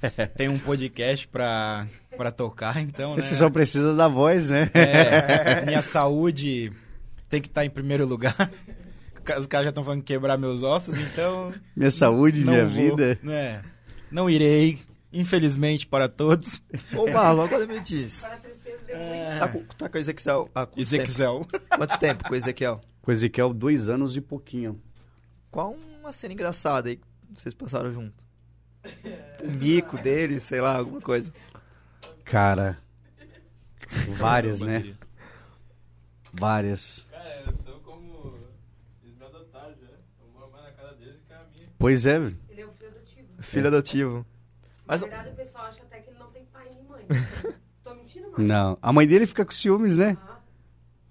[0.36, 3.22] Tem um podcast pra pra tocar, então, né?
[3.22, 4.70] Você só precisa da voz, né?
[4.74, 6.72] É, minha saúde
[7.28, 8.36] tem que estar em primeiro lugar.
[9.40, 11.54] Os caras já estão falando quebrar meus ossos, então.
[11.76, 13.18] Minha saúde, não minha vou, vida.
[13.24, 13.64] né?
[14.12, 14.80] Não irei,
[15.12, 16.62] infelizmente, para todos.
[16.94, 18.22] Ô, Marlon, agora me diz.
[18.22, 19.32] Para muito.
[19.32, 21.04] Você tá com, tá com o Ezequiel há quanto tempo?
[21.04, 21.48] Ezequiel.
[21.70, 22.82] Quanto tempo com o Ezequiel?
[23.02, 24.80] Com o Ezequiel, dois anos e pouquinho.
[25.50, 27.04] Qual uma cena engraçada aí que
[27.34, 28.23] vocês passaram junto?
[29.44, 31.34] O mico dele, sei lá, alguma coisa.
[32.26, 32.78] Cara,
[34.10, 34.94] várias, né?
[36.34, 37.06] Várias.
[37.12, 38.36] Cara, eu sou como.
[39.04, 39.88] Eles me adotaram já.
[39.88, 41.70] Eu moro mais na casa deles que a minha.
[41.78, 42.38] Pois é, velho.
[42.50, 43.28] Ele é um filho adotivo.
[43.40, 44.26] Filho adotivo.
[44.86, 47.06] Mas Na verdade, o pessoal acha até que ele não tem pai nem mãe.
[47.84, 48.48] Tô mentindo, mãe?
[48.48, 48.78] Não.
[48.82, 50.18] A mãe dele fica com ciúmes, né?
[50.22, 50.40] Ah,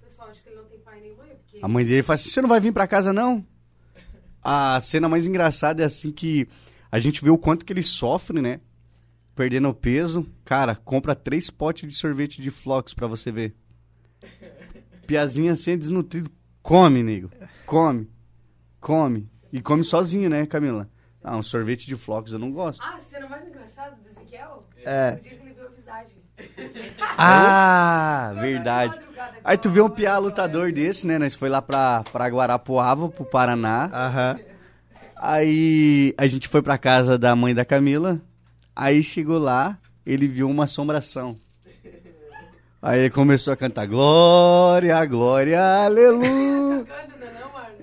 [0.00, 1.58] o pessoal acha que ele não tem pai nem mãe, porque...
[1.62, 3.46] A mãe dele fala assim: você não vai vir pra casa, não?
[4.42, 6.48] A cena mais engraçada é assim que
[6.92, 8.60] a gente vê o quanto que ele sofre, né?
[9.34, 10.30] Perdendo peso.
[10.44, 13.56] Cara, compra três potes de sorvete de flocos pra você ver.
[15.06, 16.30] Piazinha assim, desnutrido.
[16.62, 17.30] Come, nego.
[17.64, 18.10] Come.
[18.78, 19.26] Come.
[19.50, 20.86] E come sozinho, né, Camila?
[21.24, 22.82] Ah, um sorvete de flocos eu não gosto.
[22.82, 24.60] Ah, a cena mais engraçada do Ezequiel?
[24.84, 25.16] É.
[25.16, 26.22] O dia que ele viu a visagem.
[27.16, 29.00] Ah, verdade.
[29.42, 31.18] Aí tu vê um piá lutador desse, né?
[31.18, 33.88] Nós foi lá pra, pra Guarapuava, pro Paraná.
[33.90, 34.51] Aham.
[35.24, 38.20] Aí a gente foi pra casa da mãe da Camila.
[38.74, 41.36] Aí chegou lá, ele viu uma assombração.
[42.82, 46.26] Aí ele começou a cantar Glória, Glória, Aleluia.
[46.26, 47.06] Não é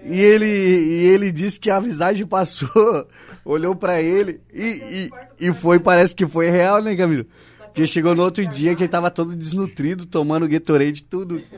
[0.04, 0.14] não?
[0.14, 3.08] E ele, e ele disse que a visagem passou,
[3.46, 5.10] olhou pra ele e,
[5.40, 7.26] e, e foi, parece que foi real, né, Camila?
[7.60, 11.42] Porque chegou no outro dia que ele tava todo desnutrido, tomando Gatorade, tudo.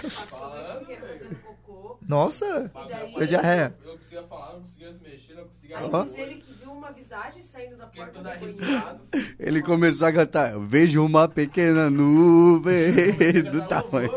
[0.00, 1.96] Fazendo cocô.
[2.08, 3.72] Nossa, E daí,
[4.18, 5.78] conseguia falar, não conseguia se mexer, não conseguia.
[5.78, 9.00] aí diz ele que viu uma visagem saindo da Fiquei porta do banheiro.
[9.38, 14.10] Ele começou a cantar, eu vejo uma pequena nuvem do tamanho.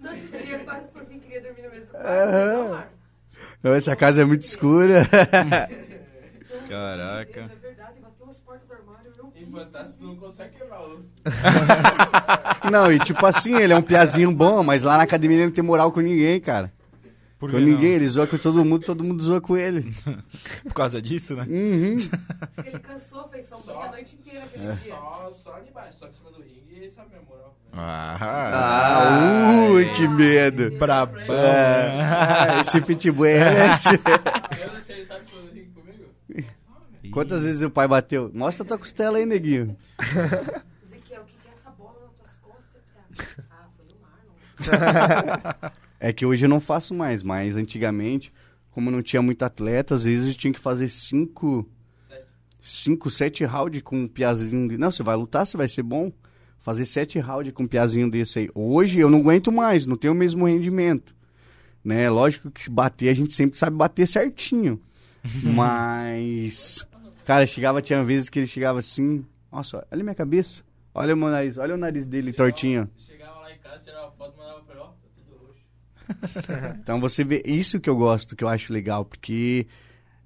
[0.00, 2.06] No outro dia, quase por fim, queria dormir no mesmo quarto.
[2.32, 2.84] Não?
[3.62, 5.06] Não, Essa casa é muito escura.
[6.68, 7.40] Caraca.
[7.40, 9.32] É verdade, bateu as portas do armário, eu não.
[9.34, 11.00] Em Fantástico não consegue quebrar o.
[12.70, 15.52] Não, e tipo assim, ele é um piazinho bom, mas lá na academia ele não
[15.52, 16.72] tem moral com ninguém, cara.
[17.38, 17.96] Por com ninguém, não?
[17.96, 19.94] ele zoa com todo mundo, todo mundo zoa com ele.
[20.64, 21.46] Por causa disso, né?
[21.48, 21.94] Uhum.
[21.96, 24.72] Diz que ele cansou, fez sombrinha a noite inteira aquele É.
[24.74, 24.94] dia.
[24.94, 27.56] Só, só de baixo, só de cima do ringue e essa é a minha moral.
[27.72, 30.70] Ah, ui, que medo.
[30.78, 31.20] Brabão.
[31.32, 33.90] É, ah, esse pitbull é esse.
[34.60, 36.04] Eu não sei, ele sabe cima do ringue comigo?
[37.12, 38.30] Quantas vezes o pai bateu?
[38.34, 39.76] Mostra tua costela aí, neguinho.
[40.82, 42.82] Ezequiel, o que é essa bola nas tuas costas?
[43.48, 45.70] Ah, foi o Marlon.
[46.00, 48.32] É que hoje eu não faço mais, mas antigamente,
[48.70, 51.68] como não tinha muito atleta, às vezes eu tinha que fazer cinco,
[52.60, 54.78] cinco, sete rounds com um piazinho.
[54.78, 56.12] Não, você vai lutar, você vai ser bom.
[56.58, 58.50] Fazer sete rounds com um piazinho desse aí.
[58.54, 61.16] Hoje eu não aguento mais, não tenho o mesmo rendimento.
[61.84, 62.08] Né?
[62.10, 64.80] Lógico que se bater, a gente sempre sabe bater certinho.
[65.42, 66.86] mas,
[67.24, 70.62] cara, chegava, tinha vezes que ele chegava assim, nossa, olha minha cabeça.
[70.94, 72.90] Olha o meu nariz, olha o nariz dele tortinho.
[72.96, 75.60] Chegava lá em casa, tirava foto, mandava pra ele, ó, tá tudo roxo.
[76.80, 79.66] Então você vê isso que eu gosto, que eu acho legal, porque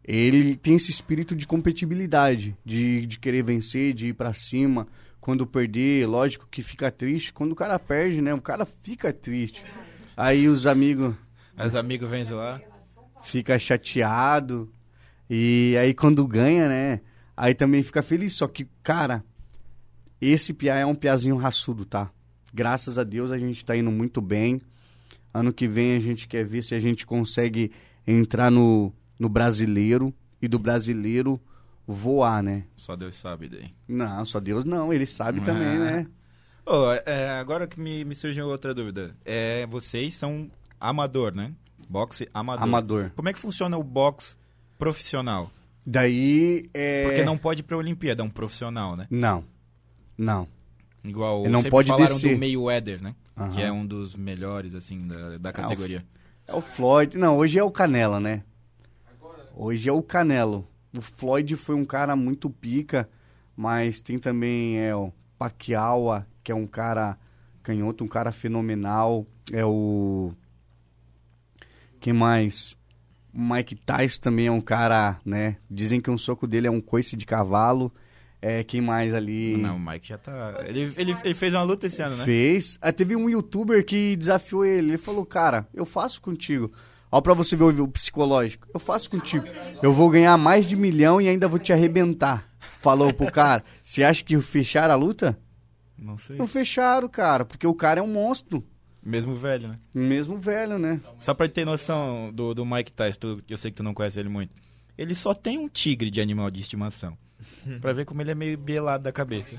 [0.05, 4.87] ele tem esse espírito de competitividade, de, de querer vencer, de ir pra cima.
[5.21, 7.33] Quando perder, lógico que fica triste.
[7.33, 8.35] Quando o cara perde, né?
[8.35, 9.63] O cara fica triste.
[10.17, 11.15] Aí os amigos
[11.57, 12.61] Os amigos vêm lá.
[13.23, 14.73] fica chateado.
[15.31, 17.01] E aí quando ganha, né?
[17.37, 18.33] Aí também fica feliz.
[18.35, 19.25] Só que, cara,
[20.21, 22.11] esse piá é um piazinho raçudo, tá?
[22.53, 24.61] Graças a Deus a gente tá indo muito bem.
[25.35, 27.71] Ano que vem a gente quer ver se a gente consegue
[28.07, 31.41] entrar no, no brasileiro e do brasileiro
[31.87, 32.65] voar, né?
[32.77, 33.71] Só Deus sabe daí.
[33.89, 35.45] Não, só Deus não, ele sabe Ah.
[35.45, 36.07] também, né?
[36.67, 39.17] Ô, é, agora que me, me surgiu outra dúvida.
[39.25, 40.51] É, vocês são
[40.81, 41.53] amador, né?
[41.89, 42.63] Boxe amador.
[42.63, 43.11] Amador.
[43.17, 44.37] Como é que funciona o boxe
[44.79, 45.51] profissional?
[45.87, 47.05] Daí é.
[47.07, 49.07] Porque não pode ir pra Olimpíada, é um profissional, né?
[49.11, 49.45] Não.
[50.17, 50.47] Não.
[51.05, 52.35] Igual Ele não pode falaram descer.
[52.35, 53.15] do Mayweather, né?
[53.37, 53.53] Aham.
[53.53, 56.05] Que é um dos melhores, assim, da, da categoria.
[56.47, 57.17] É o Floyd.
[57.17, 58.43] Não, hoje é o Canela, né?
[59.55, 60.67] Hoje é o Canelo.
[60.97, 63.09] O Floyd foi um cara muito pica,
[63.57, 67.19] mas tem também é, o Pacquiao, que é um cara
[67.63, 69.27] canhoto, um cara fenomenal.
[69.53, 70.33] É o.
[72.01, 72.77] Quem mais?
[73.33, 75.57] O Mike Tyson também é um cara, né?
[75.71, 77.93] Dizem que um soco dele é um coice de cavalo.
[78.45, 79.57] É, quem mais ali?
[79.57, 80.65] Não, o Mike já tá.
[80.67, 82.25] Ele, ele, ele fez uma luta esse ano, né?
[82.25, 82.77] Fez.
[82.83, 84.89] Ah, teve um youtuber que desafiou ele.
[84.91, 86.73] Ele falou, cara, eu faço contigo.
[87.11, 88.67] Ó, pra você ver o, psicológico.
[88.75, 89.47] Eu faço contigo.
[89.81, 92.49] Eu vou ganhar mais de milhão e ainda vou te arrebentar.
[92.81, 93.63] falou pro cara.
[93.85, 95.39] Você acha que fecharam a luta?
[95.97, 96.35] Não sei.
[96.37, 98.65] Não fecharam, cara, porque o cara é um monstro.
[99.05, 99.79] Mesmo velho, né?
[99.95, 101.01] Mesmo velho, né?
[101.21, 104.19] Só pra ter noção do, do Mike Tyson, tu- eu sei que tu não conhece
[104.19, 104.51] ele muito.
[104.99, 107.17] Ele só tem um tigre de animal de estimação.
[107.81, 109.57] Pra ver como ele é meio belado da cabeça.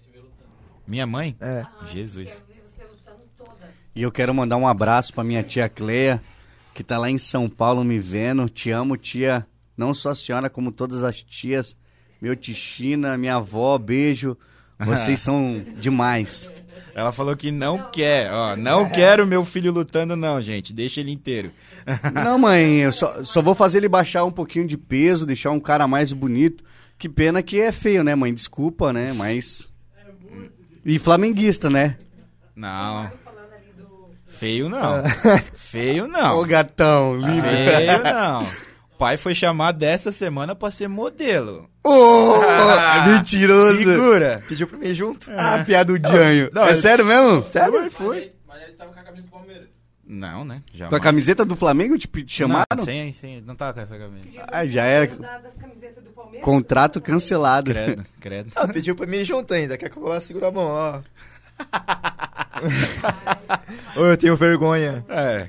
[0.00, 0.50] Te ver lutando.
[0.86, 1.36] Minha mãe?
[1.40, 1.66] É.
[1.86, 2.42] Jesus.
[3.94, 6.22] E eu quero mandar um abraço pra minha tia Cleia,
[6.72, 8.48] que tá lá em São Paulo me vendo.
[8.48, 9.46] Te amo, tia.
[9.76, 11.76] Não só a senhora, como todas as tias.
[12.20, 14.36] Meu Tichina, minha avó, beijo.
[14.78, 16.50] Vocês são demais.
[16.98, 18.56] Ela falou que não quer, ó.
[18.56, 20.72] Não quero meu filho lutando, não, gente.
[20.72, 21.52] Deixa ele inteiro.
[22.12, 25.60] Não, mãe, eu só, só vou fazer ele baixar um pouquinho de peso, deixar um
[25.60, 26.64] cara mais bonito.
[26.98, 28.34] Que pena que é feio, né, mãe?
[28.34, 29.12] Desculpa, né?
[29.12, 29.70] Mas.
[30.84, 31.98] E flamenguista, né?
[32.56, 33.08] Não,
[34.26, 35.04] feio não.
[35.54, 36.42] Feio Ô, não.
[36.46, 37.42] gatão, lindo.
[37.42, 38.42] Feio não.
[38.42, 41.67] O pai foi chamado dessa semana pra ser modelo.
[41.88, 42.40] Ô,
[43.08, 43.78] mentiroso.
[43.78, 44.42] Segura.
[44.48, 45.30] Pediu pra mim junto.
[45.34, 46.50] Ah, piada do Janho.
[46.52, 47.42] Não, é sério mesmo?
[47.42, 47.72] Sério?
[47.72, 48.16] Foi, Mas foi.
[48.18, 49.68] ele, mas ele tava com a camisa do Palmeiras.
[50.06, 50.62] Não, né?
[50.72, 50.88] Já.
[50.88, 52.64] Com a camiseta do Flamengo te te chamaram?
[52.76, 54.24] Não, sem, sem, não tava com essa camisa.
[54.50, 55.08] Ah, já era.
[56.42, 57.70] Contrato cancelado.
[57.72, 58.52] Credo, credo.
[58.56, 59.76] Ah, pediu pra mim junto ainda.
[59.76, 61.00] Quer que eu vou lá segurar a mão, ó.
[63.96, 65.04] Ô, eu tenho vergonha.
[65.08, 65.48] É.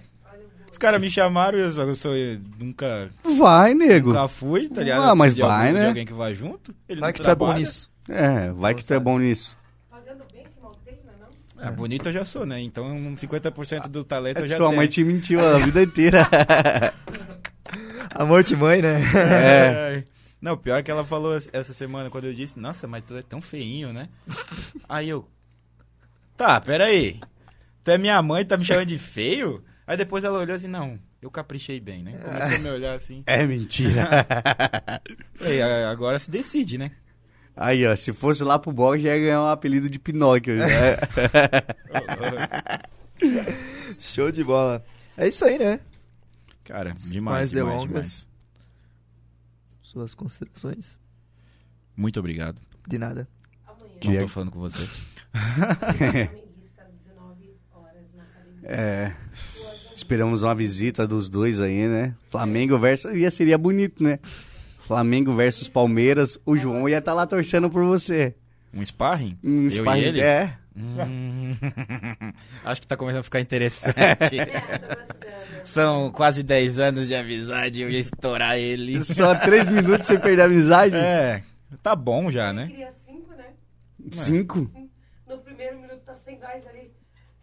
[0.79, 4.07] Os caras me chamaram e eu, só- eu sou, eu nunca, Vai, nego.
[4.13, 5.01] nunca fui, tá ligado?
[5.09, 5.87] Ah, mas vai, algum- né?
[5.89, 6.73] alguém que vá junto.
[6.87, 7.59] Ele Vai que tu é bom trabalha.
[7.59, 7.89] nisso.
[8.07, 9.57] É, vai que tu é bom nisso.
[9.91, 11.17] Pagando bem, que mal tem, não é
[11.63, 11.67] não?
[11.67, 12.61] Ah, bonito eu já sou, né?
[12.61, 14.77] Então 50% do talento eu já Sua tenho.
[14.77, 16.25] mãe te mentiu a vida inteira.
[18.15, 19.01] Amor de mãe, né?
[19.15, 20.03] É.
[20.41, 23.41] Não, pior que ela falou essa semana quando eu disse, nossa, mas tu é tão
[23.41, 24.07] feinho, né?
[24.87, 25.27] Aí eu.
[26.37, 27.19] Tá, peraí.
[27.83, 29.61] Tu é minha mãe, tá me chamando de feio?
[29.89, 32.11] Aí depois ela olhou assim, não, eu caprichei bem, né?
[32.19, 33.23] Começou a me olhar assim.
[33.25, 34.07] É mentira.
[35.41, 36.91] Aí, a- agora se decide, né?
[37.57, 40.55] Aí, ó, se fosse lá pro box, já ia ganhar um apelido de Pinóquio.
[40.57, 40.67] né?
[43.99, 44.85] Show de bola.
[45.17, 45.79] É isso aí, né?
[46.63, 47.87] Cara, demais, Mais demais, delongas.
[47.87, 48.27] demais.
[49.81, 50.99] Suas considerações?
[51.97, 52.61] Muito obrigado.
[52.87, 53.27] De nada.
[53.67, 53.89] Amanhã.
[54.05, 54.85] Não tô falando com você.
[55.33, 58.69] Flamenguista às 19 horas na academia.
[58.69, 59.15] É.
[59.99, 62.15] Esperamos uma visita dos dois aí, né?
[62.29, 63.13] Flamengo versus.
[63.15, 64.17] Ia, seria bonito, né?
[64.79, 66.39] Flamengo versus Palmeiras.
[66.45, 68.33] O João ia estar lá torcendo por você.
[68.73, 69.37] Um sparring?
[69.43, 70.21] Um eu sparring- e ele?
[70.21, 70.57] É.
[70.75, 71.53] Hum,
[72.63, 74.39] Acho que tá começando a ficar interessante.
[74.39, 74.63] É.
[75.65, 79.03] São quase 10 anos de amizade, eu ia estourar ele.
[79.03, 80.95] Só três minutos sem perder a amizade?
[80.95, 81.43] É,
[81.83, 82.67] tá bom já, Eu né?
[82.67, 83.47] queria cinco, né?
[84.13, 84.71] Cinco?
[85.27, 86.89] No primeiro minuto tá sem gás ali.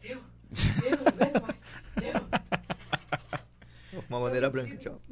[0.02, 0.18] Deu,
[0.50, 1.56] deu, não aguento mais.
[2.00, 2.05] Deu.
[4.08, 4.96] Uma maneira branca aqui, ó.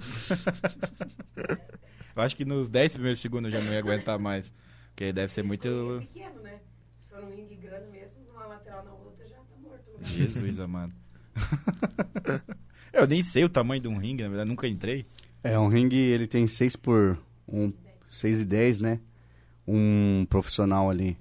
[2.17, 4.53] Eu acho que nos 10 primeiros segundos eu já não ia aguentar mais.
[4.91, 5.67] Porque deve ser Se muito.
[5.99, 6.61] ringue pequeno, né?
[7.01, 9.91] Se for um ringue grande mesmo, uma lateral na outra já tá morto.
[9.99, 9.99] né?
[10.05, 10.93] Jesus amado.
[12.93, 15.05] eu nem sei o tamanho de um ringue, na verdade, nunca entrei.
[15.43, 17.19] É, um ringue, ele tem seis por...
[17.49, 17.73] Um,
[18.09, 19.01] seis e dez, né?
[19.67, 21.19] Um profissional ali.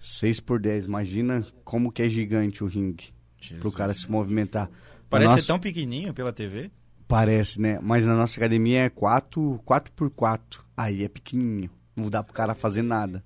[0.00, 0.86] Seis por dez.
[0.86, 3.12] Imagina como que é gigante o ringue.
[3.40, 3.60] Jesus.
[3.60, 4.70] Pro cara se movimentar.
[5.08, 6.70] Parece Nossa, ser tão pequenininho pela TV.
[7.06, 7.78] Parece, né?
[7.82, 11.70] Mas na nossa academia é 4, 4 por 4 Aí é pequenininho.
[11.96, 13.24] Não dá pro cara fazer nada.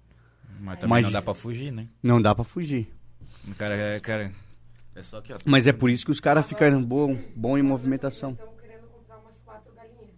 [0.60, 1.88] Mas também Mas- não dá pra fugir, né?
[2.02, 2.88] Não dá pra fugir.
[3.48, 4.30] O cara, é- cara.
[4.94, 5.38] É só que, ó.
[5.44, 8.32] Mas é por isso que os caras ficam bom, bom em movimentação.
[8.32, 10.14] Estamos querendo comprar umas quatro galinhas.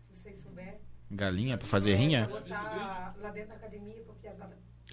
[0.00, 0.74] Se vocês souberem.
[1.10, 2.26] Galinha pra fazer rinha?
[3.20, 4.36] Lá dentro da academia, porque as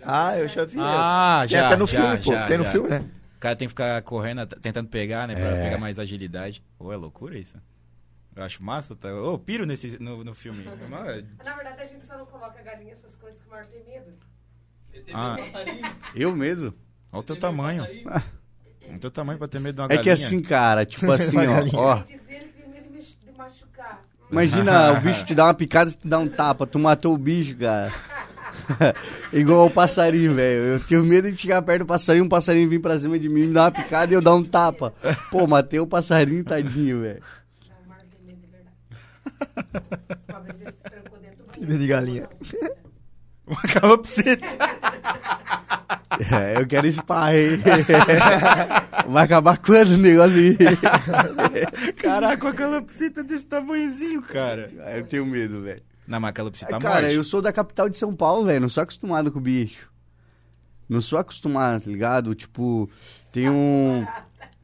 [0.06, 0.78] Ah, eu já vi.
[0.80, 1.68] Ah, Tem já.
[1.68, 2.32] até no já, filme, pô.
[2.34, 2.72] já, Tem no já.
[2.72, 3.06] filme, né?
[3.44, 5.36] O cara tem que ficar correndo, tentando pegar, né?
[5.36, 5.64] Pra É.
[5.66, 6.64] pegar mais agilidade.
[6.80, 7.58] Ô, é loucura isso.
[8.34, 9.14] Eu acho massa, tá?
[9.14, 10.64] Ô, piro nesse, no, no filme.
[10.90, 13.84] Mas- Na verdade, a gente só não coloca galinha, essas coisas que o maior tem
[13.84, 14.14] medo.
[14.94, 15.34] Ele tem Ah.
[15.34, 15.82] medo do passarinho.
[16.16, 16.74] Eu mesmo.
[17.12, 17.84] Olha o teu medo tamanho.
[17.84, 20.14] Olha o teu tamanho pra ter medo de uma É que galinha.
[20.14, 21.96] assim, cara, tipo assim, ó, ó.
[21.98, 24.06] Dizer que tem medo de me- de machucar.
[24.32, 26.66] Imagina o bicho te dá uma picada e te dá um tapa.
[26.66, 27.92] Tu matou o bicho, cara.
[29.32, 30.62] Igual ao passarinho, velho.
[30.74, 33.48] Eu tenho medo de chegar perto do passarinho, um passarinho vir pra cima de mim,
[33.48, 34.94] me dar uma picada e eu dar um tapa.
[35.32, 37.22] Pô, matei o passarinho, tadinho, velho.
[38.26, 38.76] Medo de verdade.
[40.30, 41.68] Uma vez ele se trancou dentro do banheiro.
[41.68, 42.30] medo de galinha.
[43.46, 44.48] Uma calopsita.
[46.32, 47.60] É, eu quero spa, hein?
[49.10, 50.58] Vai acabar quando o negócio aí?
[52.02, 54.72] Caraca, uma calopsita desse tamanhozinho, cara.
[54.96, 55.82] Eu tenho medo, velho.
[56.08, 57.16] Não, mas a calopsita Cara, morte.
[57.16, 58.62] eu sou da capital de São Paulo, velho.
[58.62, 59.90] Não sou acostumado com o bicho.
[60.90, 62.36] Não sou acostumado, tá ligado?
[62.36, 62.90] Tipo,
[63.32, 64.06] tem um.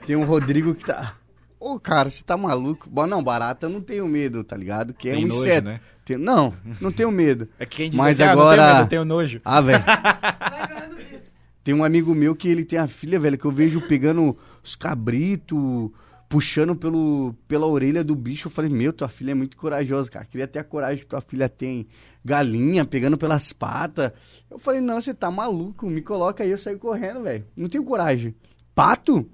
[0.06, 1.14] Tem um Rodrigo que tá.
[1.60, 2.90] Ô, Ô, cara, você tá maluco?
[2.90, 4.94] Bom, não, barata eu não tenho medo, tá ligado?
[4.94, 5.68] Que é Tem um nojo, inseto.
[5.70, 5.80] né?
[6.06, 7.48] Tem- Não, não tenho medo.
[7.60, 9.42] É que quem diz Mas assim, agora- ah, não tenho medo, eu tenho nojo.
[9.46, 9.84] Ah, velho.
[11.64, 14.76] Tem um amigo meu que ele tem a filha, velho, que eu vejo pegando os
[14.76, 15.92] cabritos,
[16.30, 18.48] puxando pelo, pela orelha do bicho.
[18.48, 20.26] Eu falei, meu, tua filha é muito corajosa, cara.
[20.26, 21.88] Queria ter a coragem que tua filha tem.
[22.24, 24.12] Galinha pegando pelas patas.
[24.50, 25.90] Eu falei, não, você tá maluco.
[25.90, 27.46] Me coloca aí, eu saio correndo, velho.
[27.58, 28.36] Não tenho coragem.
[28.76, 29.28] Pato?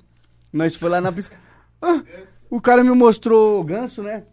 [0.54, 1.36] Nós foi lá na pista.
[1.82, 2.02] Ah,
[2.50, 4.24] o cara me mostrou o ganso, né?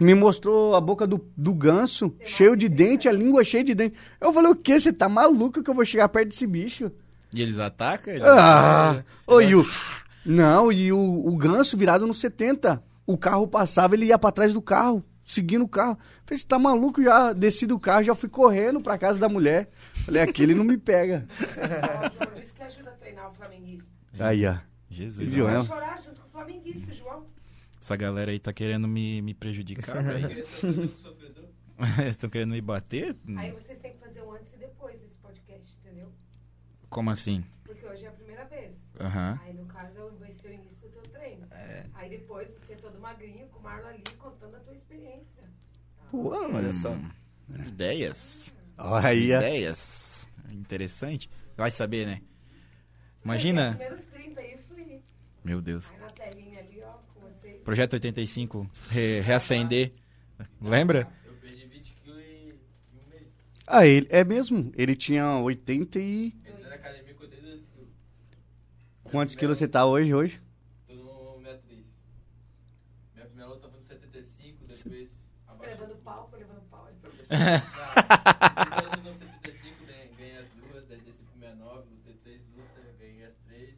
[0.00, 3.94] Me mostrou a boca do, do ganso, cheio de dente, a língua cheia de dente.
[4.18, 4.80] Eu falei, o quê?
[4.80, 6.90] Você tá maluco que eu vou chegar perto desse bicho?
[7.30, 8.14] E eles atacam?
[8.14, 8.26] Eles...
[8.26, 9.04] Ah!
[9.26, 9.66] Ô, o...
[10.24, 12.82] Não, e o, o ganso virado no 70.
[13.06, 15.98] O carro passava, ele ia pra trás do carro, seguindo o carro.
[16.24, 17.02] Falei, você tá maluco?
[17.02, 19.70] Já desci do carro, já fui correndo pra casa da mulher.
[20.04, 21.26] Falei, aquele não me pega.
[21.30, 23.90] O João disse que ajuda a treinar o flamenguista.
[24.18, 24.56] Aí, ó.
[24.88, 25.64] Jesus, Viu, Vai né?
[25.64, 27.24] chorar junto com o flamenguista, João.
[27.80, 30.44] essa galera aí tá querendo me, me prejudicar, velho.
[32.08, 33.16] Estão querendo me bater?
[33.36, 36.12] Aí vocês têm que fazer um antes e depois desse podcast, entendeu?
[36.88, 37.44] Como assim?
[37.64, 38.76] Porque hoje é a primeira vez.
[39.00, 39.38] Aham.
[39.44, 41.46] Aí no caso vai ser o início do teu treino.
[41.94, 45.42] Aí depois você todo magrinho, com o Marlon ali, contando a tua experiência.
[46.10, 46.90] Pô, olha só.
[46.92, 47.10] Hum,
[47.68, 48.52] Ideias.
[48.78, 49.32] Ó, Aí.
[49.32, 50.28] Ideias.
[50.50, 51.30] Interessante.
[51.56, 52.20] Vai saber, né?
[52.22, 53.74] É, Imagina.
[53.74, 55.02] menos 30, isso aí.
[55.44, 55.90] Meu Deus.
[55.90, 57.62] Aí na telinha ali, ó, com vocês.
[57.62, 58.68] Projeto 85.
[58.88, 59.92] Re reacender.
[60.60, 61.06] Lembra?
[61.24, 63.28] Eu perdi 20 quilos em em um mês.
[63.66, 64.72] Ah, ele é mesmo.
[64.76, 66.26] Ele tinha 80 e.
[66.28, 67.88] Entrei na academia com 82 quilos.
[69.04, 70.40] Quantos quilos você tá hoje, hoje?
[70.86, 71.84] Tô no 63.
[73.14, 75.08] Minha primeira luta foi no 75, depois Foi
[75.46, 75.74] abaixei.
[75.78, 76.88] levando pau, foi levando pau.
[76.92, 77.19] Depois eu no 75, ganhei- ganhei as duas, daí desci pro 69, lutei três lutas,
[77.19, 77.19] ganhei as três.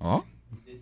[0.00, 0.22] Ó.
[0.50, 0.72] E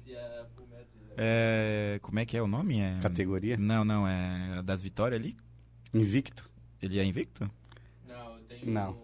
[0.66, 1.14] metro.
[1.16, 2.80] É, como é que é o nome?
[2.80, 2.98] É...
[3.02, 3.56] Categoria?
[3.56, 4.06] Não, não.
[4.08, 5.36] É a das vitórias ali?
[5.92, 6.48] Invicto.
[6.82, 7.50] Ele é invicto?
[8.08, 8.96] Não, eu tenho Não.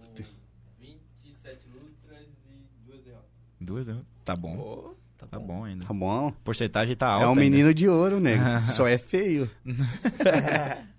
[0.80, 3.28] 27 lutas e duas derrotas.
[3.60, 4.00] Duas, né?
[4.24, 4.56] Tá bom.
[4.56, 5.46] Pô, tá Tá bom.
[5.46, 5.86] bom ainda.
[5.86, 6.30] Tá bom.
[6.42, 7.24] Porcentagem tá alta.
[7.24, 7.40] É um ainda.
[7.42, 8.42] menino de ouro, nego.
[8.64, 9.50] Só é feio.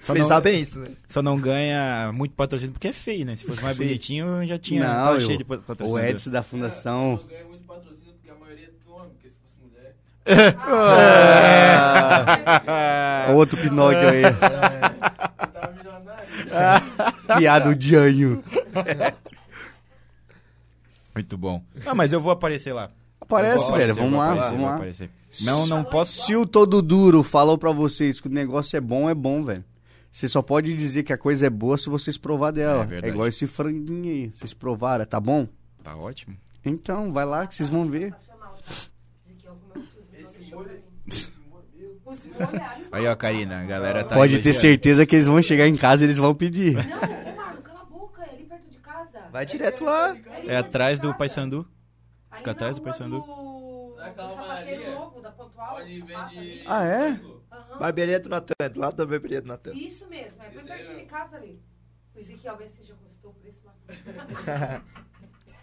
[0.00, 0.86] Só Fez não, bem isso, né?
[1.08, 3.34] só não ganha muito patrocínio porque é feio, né?
[3.36, 4.86] Se fosse mais bonitinho, já tinha.
[4.86, 6.04] Não, tava eu- cheio de O patrocínio.
[6.04, 7.16] Edson da Eu Fundação.
[7.16, 9.94] não ganho muito patrocínio porque a maioria é tudo homem, porque se fosse mulher.
[11.50, 14.22] Ah, Outro Pinóquio aí.
[14.22, 14.34] Eu
[15.52, 16.28] tava milionário.
[17.38, 18.42] Piado de anho.
[21.14, 21.62] Muito bom.
[21.84, 22.90] Não, mas eu vou aparecer lá.
[23.20, 23.94] Aparece, Eu velho.
[23.94, 24.74] Vamos eu lá, aparecer, vamos lá.
[24.74, 25.10] aparecer.
[25.42, 26.24] Não, não posso.
[26.24, 29.64] Se o todo duro falou pra vocês que o negócio é bom, é bom, velho.
[30.18, 32.80] Você só pode dizer que a coisa é boa se vocês provar dela.
[32.80, 33.12] É É, verdade.
[33.14, 34.30] igual esse franguinho aí.
[34.34, 35.46] Vocês provaram, tá bom?
[35.80, 36.36] Tá ótimo.
[36.64, 38.12] Então, vai lá que vocês vão ver.
[40.12, 40.82] Esse molho.
[42.04, 42.50] molho.
[42.90, 44.16] Aí, ó, Karina, a galera tá.
[44.16, 46.74] Pode ter certeza que eles vão chegar em casa e eles vão pedir.
[46.74, 49.20] Não, ô Marlon, cala a boca, é ali perto de casa.
[49.30, 50.16] Vai direto lá.
[50.48, 51.14] É atrás do.
[51.14, 51.64] Paysandu.
[52.32, 53.20] Fica atrás do Paysandu.
[53.20, 53.94] Do...
[53.96, 55.78] Sapateiro novo, da Pontual.
[56.66, 57.20] Ah, é?
[57.58, 57.78] Aham.
[57.78, 59.72] Barbearia do Natan, do lado da barbearia do Natan.
[59.72, 61.60] Isso mesmo, é bem Esse pertinho de casa ali.
[62.14, 63.74] O Ezequiel vê se já gostou por isso lá.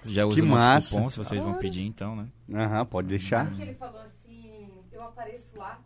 [0.04, 0.96] Já usa Que o nosso massa.
[0.96, 2.28] cupom, se vocês vão pedir, então, né?
[2.54, 3.48] Aham, pode deixar.
[3.48, 5.82] Porque ele falou assim, eu apareço lá,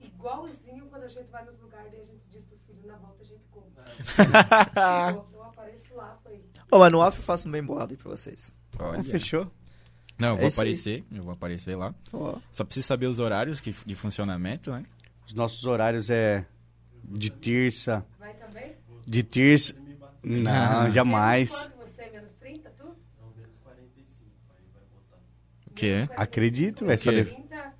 [0.00, 3.22] igualzinho quando a gente vai nos lugares, daí a gente diz pro filho, na volta
[3.22, 3.84] a gente compra.
[5.32, 6.38] eu apareço lá, foi.
[6.70, 8.52] Ô, mas no off eu faço um bem bolado aí pra vocês.
[8.78, 9.00] Olha.
[9.00, 9.50] Ah, fechou?
[10.18, 10.52] Não, eu É vou aí.
[10.52, 11.04] aparecer.
[11.10, 11.92] Eu vou aparecer lá.
[12.12, 12.38] Ó.
[12.52, 14.84] Só preciso saber os horários que, de funcionamento, né?
[15.26, 16.44] Os nossos horários é
[17.04, 18.04] de terça.
[18.18, 18.72] Vai também?
[19.06, 19.74] De terça.
[20.22, 21.50] Não, jamais.
[21.50, 22.10] Menos quanto você?
[22.10, 22.84] Menos 30, tu?
[23.20, 24.30] Não, menos 45.
[24.50, 25.22] Aí vai botar.
[25.66, 26.08] O quê?
[26.16, 26.98] Acredito, velho.
[27.00, 27.74] 30,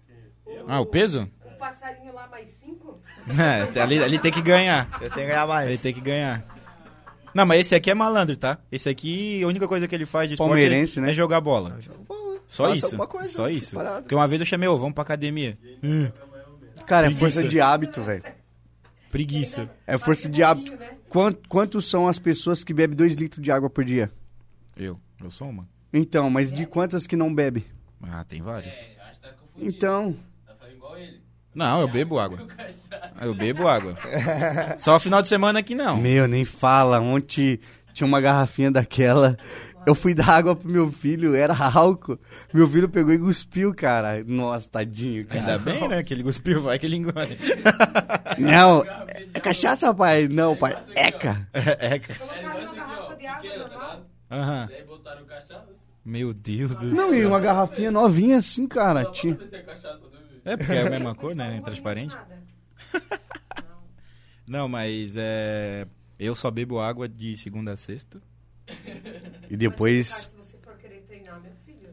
[0.66, 1.31] Ah, o peso?
[1.45, 3.01] O passarinho lá mais 5?
[3.77, 4.89] É, ali, ali tem que ganhar.
[5.01, 5.69] Eu tenho que ganhar mais.
[5.71, 6.45] Ele tem que ganhar.
[7.35, 8.59] Não, mas esse aqui é malandro, tá?
[8.71, 11.11] Esse aqui, a única coisa que ele faz de esporte Palmeirense, é, né?
[11.11, 11.71] é jogar bola.
[11.77, 12.41] Eu jogo bola.
[12.47, 12.99] Só Faço isso.
[13.09, 13.75] coisa, Só isso.
[13.75, 14.03] parado.
[14.03, 15.59] Porque uma vez eu chamei, ô, vamos pra academia.
[15.83, 16.09] Hum,
[16.87, 17.19] Cara, é Preguiça.
[17.41, 18.23] força de hábito, velho.
[19.11, 19.71] preguiça.
[19.87, 20.73] É força de hábito.
[20.77, 20.91] Né?
[21.09, 24.11] Quant- quantos são as pessoas que bebem 2 litros de água por dia?
[24.77, 25.69] Eu, eu sou uma.
[25.93, 27.65] Então, mas de quantas que não bebe?
[28.03, 28.75] Ah, tem vários.
[28.75, 29.35] É, acho que tá.
[29.59, 31.21] Então, Tá falando igual ele.
[31.55, 32.39] Não, eu bebo água.
[33.21, 33.97] Eu bebo água.
[34.77, 35.97] Só final de semana aqui não.
[35.97, 36.99] meu, nem fala.
[37.01, 37.61] Ontem
[37.93, 39.39] tinha uma garrafinha daquela.
[39.86, 42.19] Eu fui dar água pro meu filho, era álcool.
[42.52, 44.24] Meu filho pegou e cuspiu, cara.
[44.24, 45.40] Nossa, tadinho, cara.
[45.40, 46.02] Ainda bem, né?
[46.02, 47.36] Que ele cuspiu, vai que ele engole.
[48.39, 48.82] Não,
[49.35, 50.28] é cachaça, pai.
[50.28, 50.74] Não, pai.
[50.97, 51.47] Eca.
[51.52, 51.98] É,
[53.24, 54.06] ligado?
[54.31, 54.69] aham.
[54.70, 55.66] E aí botaram o cachaça.
[56.05, 57.19] Meu Deus do Não, céu.
[57.19, 59.05] e uma garrafinha novinha assim, cara.
[59.11, 59.39] Tinha...
[60.44, 60.52] é?
[60.52, 61.61] É, porque é a mesma cor, né?
[61.62, 62.15] Transparente.
[62.15, 62.43] nada.
[63.62, 63.82] Não.
[64.61, 65.86] Não, mas é.
[66.19, 68.20] Eu só bebo água de segunda a sexta.
[69.51, 70.11] E depois.
[70.11, 71.91] Mas, se você for querer treinar, meu filho,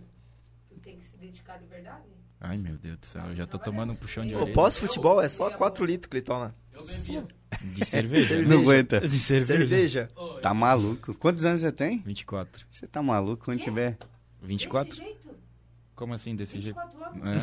[0.69, 2.06] tu tem que se dedicar de verdade.
[2.39, 4.53] Ai, meu Deus do céu, eu já tô tomando um puxão de orelha.
[4.53, 6.56] pós-futebol é só 4 litros que ele toma.
[6.73, 7.27] Eu bebia.
[7.61, 8.41] De cerveja.
[8.41, 8.99] Não aguenta.
[9.02, 9.57] De cerveja.
[9.57, 10.10] Cerveja.
[10.41, 11.14] Tá maluco.
[11.14, 11.99] Quantos anos você tem?
[11.99, 12.65] 24.
[12.72, 13.98] Você tá maluco quando tiver
[14.41, 14.89] 24?
[14.89, 15.30] Desse jeito?
[15.93, 16.80] Como assim, desse jeito?
[16.80, 17.38] 24 anos?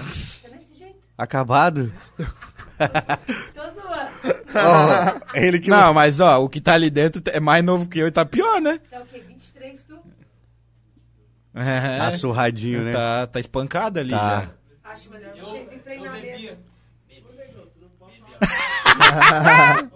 [0.44, 0.48] É.
[0.48, 0.98] Tá desse jeito?
[1.16, 1.92] acabado?
[3.54, 4.10] Tô zoando.
[4.54, 5.68] Ó, ele que.
[5.70, 8.24] Não, mas ó, o que tá ali dentro é mais novo que eu e tá
[8.24, 8.80] pior, né?
[8.90, 9.20] Tá o quê?
[9.26, 9.98] 23 tu?
[11.54, 11.98] É.
[11.98, 12.92] Tá surradinho, né?
[12.92, 14.40] Tá, tá espancado ali Tá.
[14.84, 14.90] já.
[14.92, 16.30] Acho melhor eu, vocês treinar mesmo.
[16.30, 16.58] bebia.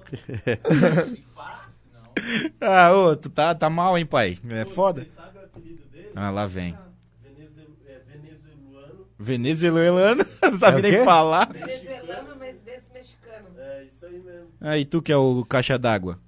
[2.60, 4.38] Ah, ô, tu tá, tá mal, hein, pai?
[4.50, 5.02] É foda.
[5.02, 6.10] Você sabe o apelido dele?
[6.14, 6.76] Ah, lá vem.
[7.22, 9.06] Venezu- é, venezuelano.
[9.18, 11.48] Venezuelano, não sabe É o nem falar.
[11.52, 13.48] Venezuelano, mas vezes mexicano.
[13.59, 14.51] É isso aí mesmo.
[14.62, 16.18] Ah, e tu que é o caixa d'água?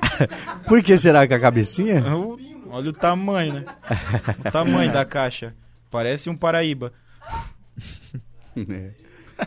[0.66, 2.02] Por que será que a cabecinha?
[2.16, 2.38] O-
[2.70, 3.64] Olha o tamanho, né?
[4.44, 5.54] O tamanho da caixa.
[5.90, 6.92] Parece um Paraíba.
[8.56, 8.92] É.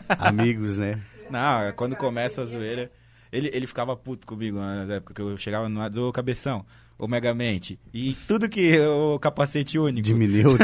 [0.08, 1.00] Amigos, né?
[1.28, 2.88] Não, é quando começa a zoeira.
[3.32, 6.64] Ele, ele ficava puto comigo nas épocas que eu chegava no lado, ô cabeção,
[6.96, 7.76] ô Megamente.
[7.92, 10.00] E tudo que o capacete único.
[10.02, 10.50] Diminuiu.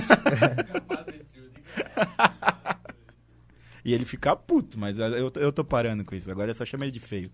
[3.86, 6.28] E ele fica puto, mas eu, eu tô parando com isso.
[6.28, 7.30] Agora eu só chamo ele de feio.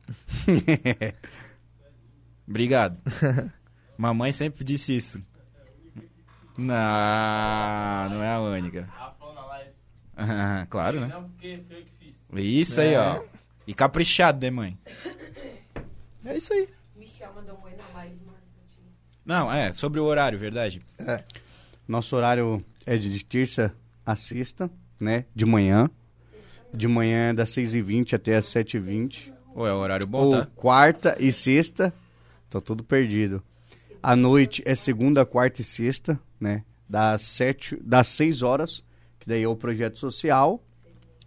[2.47, 3.01] Obrigado.
[3.97, 5.25] Mamãe sempre disse isso.
[6.59, 6.67] Não,
[8.11, 8.83] não é a única.
[8.83, 9.71] Rafão na live.
[10.15, 11.07] Ah, claro, né?
[11.07, 12.69] Não, porque foi eu que fiz.
[12.69, 13.25] Isso aí, ó.
[13.67, 14.79] E caprichado, né, mãe?
[16.23, 16.69] É isso aí.
[16.95, 18.21] Michel mandou um oi na live.
[19.25, 20.83] Não, é, sobre o horário, verdade.
[21.89, 23.75] Nosso horário é de terça
[24.05, 24.71] a sexta,
[25.01, 25.25] né?
[25.35, 25.89] De manhã.
[26.73, 29.33] De manhã é das 6h20 até as 7h20.
[29.55, 30.47] Ou é horário bom, Ou tá?
[30.57, 31.93] quarta e sexta.
[32.49, 33.43] Tô tudo perdido.
[34.03, 36.65] À noite é segunda, quarta e sexta, né?
[36.89, 38.85] Das, sete, das 6 horas,
[39.19, 40.63] que daí é o projeto social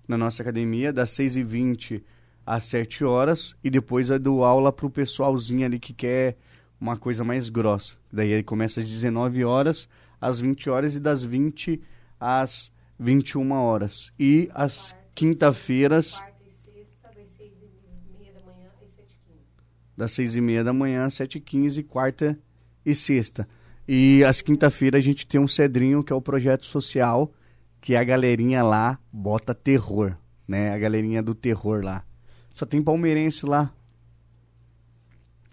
[0.07, 2.03] na nossa academia, das 6h20
[2.45, 3.55] às 7 horas.
[3.63, 6.37] E depois eu dou aula pro pessoalzinho ali que quer
[6.79, 7.93] uma coisa mais grossa.
[8.11, 9.87] Daí ele começa às 19 horas,
[10.19, 11.81] às 20 horas e das 20
[12.19, 14.11] às 21 horas.
[14.19, 19.19] E às quinta-feiras, Quarta e sexta, das seis e meia da manhã às sete e
[19.25, 19.51] quinze.
[19.97, 22.37] das seis e meia da manhã às sete e quinze, quarta
[22.85, 23.47] e sexta.
[23.87, 27.31] E às quinta-feira a gente tem um Cedrinho, que é o projeto social,
[27.79, 30.17] que a galerinha lá bota terror,
[30.47, 30.73] né?
[30.73, 32.03] A galerinha do terror lá.
[32.53, 33.71] Só tem palmeirense lá.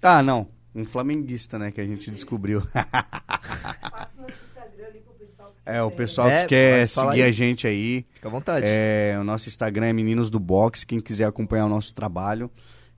[0.00, 0.48] Ah, não.
[0.74, 1.70] Um flamenguista, né?
[1.70, 2.62] Que a gente descobriu.
[2.72, 7.08] Passa o nosso Instagram ali pro pessoal que É, o pessoal É, que quer seguir
[7.10, 7.22] aí.
[7.22, 8.04] a gente aí.
[8.14, 8.66] Fica à vontade.
[8.68, 12.50] É, o nosso Instagram é Meninos do Box, quem quiser acompanhar o nosso trabalho.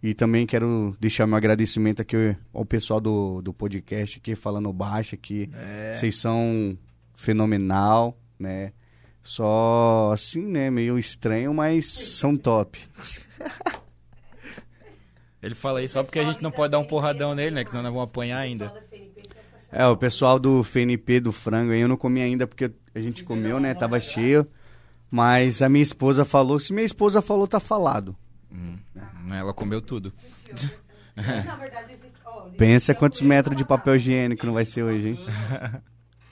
[0.03, 5.15] E também quero deixar meu agradecimento aqui ao pessoal do, do podcast aqui, falando baixo
[5.15, 5.51] aqui.
[5.55, 5.95] É.
[5.95, 6.77] Vocês são
[7.15, 8.73] fenomenal, né?
[9.23, 10.71] Só assim, né?
[10.71, 12.79] Meio estranho, mas são top.
[15.43, 17.65] Ele fala isso só porque a gente não pode dar um porradão nele, né?
[17.65, 18.73] Que senão nós vamos apanhar ainda.
[19.75, 23.25] É o pessoal do FNP do frango aí eu não comi ainda porque a gente
[23.25, 23.75] comeu, né?
[23.75, 24.47] Tava cheio.
[25.11, 28.17] Mas a minha esposa falou, se minha esposa falou, tá falado.
[28.51, 28.77] Hum,
[29.33, 30.13] ela comeu tudo.
[31.17, 35.11] Na verdade, a gente, ó, Pensa quantos metros de papel higiênico não vai ser hoje,
[35.11, 35.17] hein?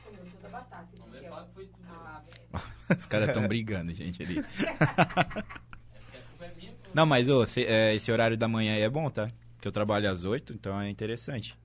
[0.04, 2.56] Comeu toda a batata, esse aqui, ó.
[2.88, 2.96] Ah.
[2.98, 4.44] Os caras estão brigando, gente, ali.
[6.94, 9.26] Não, mas ô, se- é, esse horário da manhã aí é bom, tá?
[9.54, 11.56] Porque eu trabalho às 8, então é interessante.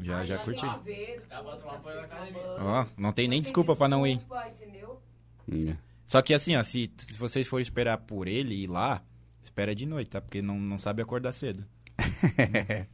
[0.00, 0.60] Já, já Aí, curti.
[0.66, 2.42] chuveiro, Dá pra tudo, tomar banho na pra você academia.
[2.56, 4.16] tomar Ó, não tem nem Não desculpa pra não ir.
[4.18, 5.02] desculpa, entendeu?
[5.70, 5.76] É.
[6.06, 9.02] Só que assim, ó, se, se vocês forem esperar por ele ir lá,
[9.42, 10.20] espera de noite, tá?
[10.20, 11.64] Porque não, não sabe acordar cedo.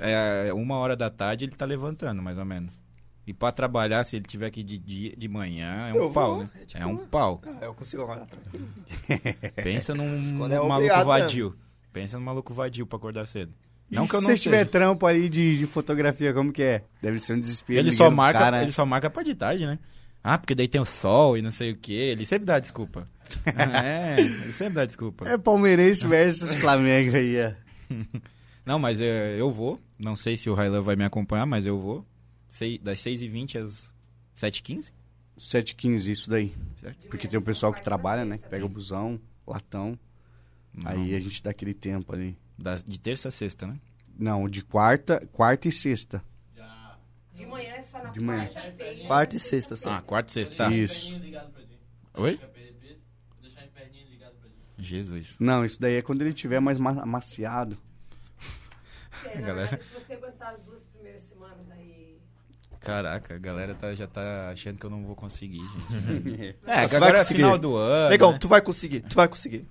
[0.00, 2.80] É, uma hora da tarde ele tá levantando, mais ou menos.
[3.26, 6.34] E pra trabalhar, se ele tiver ir de, dia, de manhã, é um Eu pau,
[6.36, 6.50] vou, né?
[6.60, 7.40] é tipo É um pau.
[7.44, 8.68] Ah, eu consigo olhar tranquilo.
[9.56, 11.58] Pensa num Quando é maluco obrigado vadio.
[11.92, 13.52] Pensa num maluco vadio pra acordar cedo.
[13.90, 16.62] Não e que eu se não você tiver trampo ali de, de fotografia, como que
[16.62, 16.84] é?
[17.02, 17.78] Deve ser um desespero.
[17.78, 19.78] Ele só, marca, cara, ele só marca pra de tarde, né?
[20.22, 21.92] Ah, porque daí tem o sol e não sei o que.
[21.92, 23.08] Ele sempre dá desculpa.
[23.44, 25.28] é, ele sempre dá desculpa.
[25.28, 27.52] É palmeirense versus Flamengo aí, ó.
[28.64, 29.78] Não, mas é, eu vou.
[29.98, 32.06] Não sei se o Railan vai me acompanhar, mas eu vou.
[32.48, 33.94] Sei, das 6h20 às
[34.34, 34.90] 7h15.
[35.38, 36.54] 7h15, isso daí.
[36.80, 37.08] Certo.
[37.08, 38.38] Porque tem o pessoal que trabalha, né?
[38.38, 39.98] Pega o busão, latão.
[40.72, 42.36] Não, Aí a gente dá aquele tempo ali.
[42.58, 43.76] Das- de terça a sexta, né?
[44.18, 46.22] Não, de quarta, quarta e sexta.
[46.56, 46.96] Já.
[47.32, 48.44] De manhã é só na De manhã.
[48.46, 49.06] quarta-feira.
[49.06, 49.90] Quarta e sexta só.
[49.90, 50.56] Ah, quarta e sexta.
[50.56, 50.70] Tá.
[50.70, 51.08] Isso.
[51.08, 51.38] Ti.
[52.14, 52.32] Oi?
[52.32, 52.98] Fica PDPs,
[53.32, 54.34] Vou deixar o inferninho ligado
[54.78, 55.36] Jesus.
[55.40, 57.76] Não, isso daí é quando ele tiver mais ma- amaciado.
[59.26, 59.68] É, na Galera.
[59.70, 62.18] verdade, se você aguentar as duas primeiras semanas, daí.
[62.80, 66.56] Caraca, a galera tá- já tá achando que eu não vou conseguir, gente.
[66.66, 68.10] É, É, agora é final do ano.
[68.10, 68.38] Negão, né?
[68.38, 69.66] tu vai conseguir, tu vai conseguir.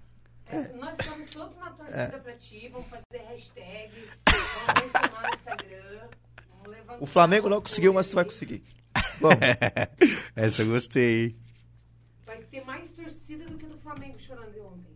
[0.53, 2.07] É, nós estamos todos na torcida É.
[2.19, 3.91] pra ti, vamos fazer hashtag,
[4.27, 6.09] vamos mencionar no Instagram.
[6.99, 8.63] O Flamengo não conseguiu, mas tu vai conseguir.
[9.19, 9.39] Vamos.
[10.35, 11.35] Essa eu gostei.
[12.25, 14.93] Vai ter mais torcida do que do Flamengo chorando de ontem.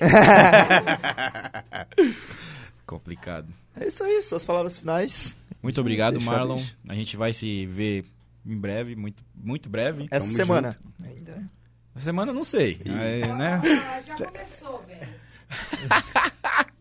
[2.86, 3.48] Complicado.
[3.76, 5.36] É isso aí, suas palavras finais.
[5.62, 6.56] Muito obrigado, Deixa, Marlon.
[6.56, 6.76] deixa.
[6.88, 8.04] A gente vai se ver
[8.44, 10.06] em breve, muito, muito breve.
[10.10, 10.76] Essa Tamo semana.
[11.02, 11.48] Ainda, né?
[11.94, 12.80] Essa semana eu não sei.
[12.84, 13.60] É, né?
[13.94, 15.12] Ah, já começou, velho.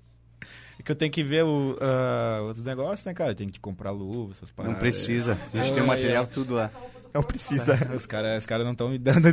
[0.79, 3.35] É que eu tenho que ver o, ah, outros negócios, né, cara?
[3.35, 4.73] Tem que comprar luva, essas paradas.
[4.77, 5.38] Não precisa.
[5.53, 6.71] A gente tem o material tudo lá.
[7.13, 7.75] Não precisa.
[7.95, 9.27] Os caras os cara não estão me dando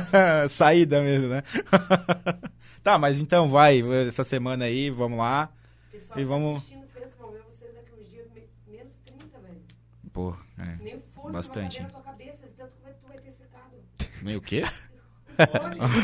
[0.48, 1.42] saída mesmo, né?
[2.82, 5.50] tá, mas então vai, essa semana aí, vamos lá.
[5.92, 9.38] Pessoal E que vamos- assistindo, pensa, vão ver vocês daqui uns dias me- menos 30,
[9.40, 9.60] velho.
[10.12, 10.76] Pô, é.
[10.82, 11.82] Nem o fone Bastante.
[12.04, 13.74] cabeça, tanto que tu vai ter secado.
[14.22, 14.62] Meio o quê?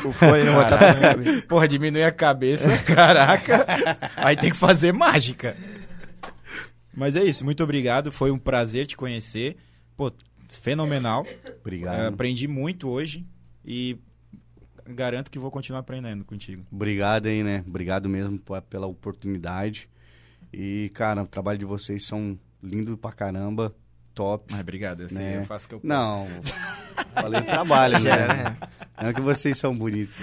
[0.04, 1.42] O fone não vai.
[1.48, 3.66] Porra, diminui a cabeça, caraca.
[4.16, 5.56] Aí tem que fazer mágica.
[6.94, 8.12] Mas é isso, muito obrigado.
[8.12, 9.56] Foi um prazer te conhecer.
[9.96, 10.12] Pô,
[10.48, 11.26] fenomenal.
[11.26, 12.12] É, Obrigado.
[12.12, 13.22] aprendi muito hoje
[13.64, 13.98] e
[14.86, 16.62] garanto que vou continuar aprendendo contigo.
[16.70, 17.64] Obrigado aí, né?
[17.66, 18.38] Obrigado mesmo
[18.68, 19.88] pela oportunidade.
[20.52, 23.74] E, cara, o trabalho de vocês são lindo pra caramba.
[24.14, 24.46] Top.
[24.50, 25.38] Mas obrigado, assim Né?
[25.38, 25.88] eu faço o que eu posso.
[25.88, 26.28] Não,
[27.14, 28.10] falei trabalho, né?
[28.10, 28.56] né?
[29.00, 30.16] Não é que vocês são bonitos.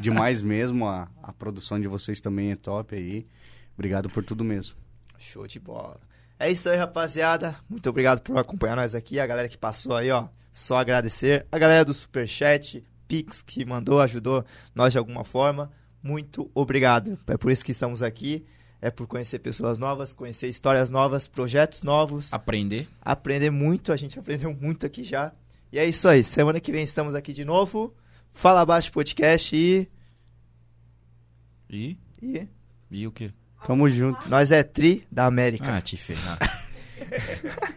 [0.00, 3.26] Demais mesmo, a, a produção de vocês também é top aí.
[3.74, 4.76] Obrigado por tudo mesmo.
[5.18, 5.98] Show de bola.
[6.38, 7.56] É isso aí, rapaziada.
[7.68, 9.18] Muito obrigado por acompanhar nós aqui.
[9.20, 10.28] A galera que passou aí, ó.
[10.52, 11.46] Só agradecer.
[11.52, 14.44] A galera do Superchat, Pix, que mandou, ajudou
[14.74, 15.70] nós de alguma forma.
[16.02, 17.18] Muito obrigado.
[17.26, 18.44] É por isso que estamos aqui.
[18.82, 22.32] É por conhecer pessoas novas, conhecer histórias novas, projetos novos.
[22.32, 22.88] Aprender.
[23.00, 23.92] Aprender muito.
[23.92, 25.32] A gente aprendeu muito aqui já.
[25.70, 26.24] E é isso aí.
[26.24, 27.94] Semana que vem estamos aqui de novo.
[28.32, 29.88] Fala Abaixo Podcast e.
[31.68, 31.98] E?
[32.22, 32.48] E.
[32.90, 33.30] E o quê?
[33.66, 34.30] Tamo junto.
[34.30, 35.76] Nós é Tri da América.
[35.76, 36.38] Ah, te ferrar.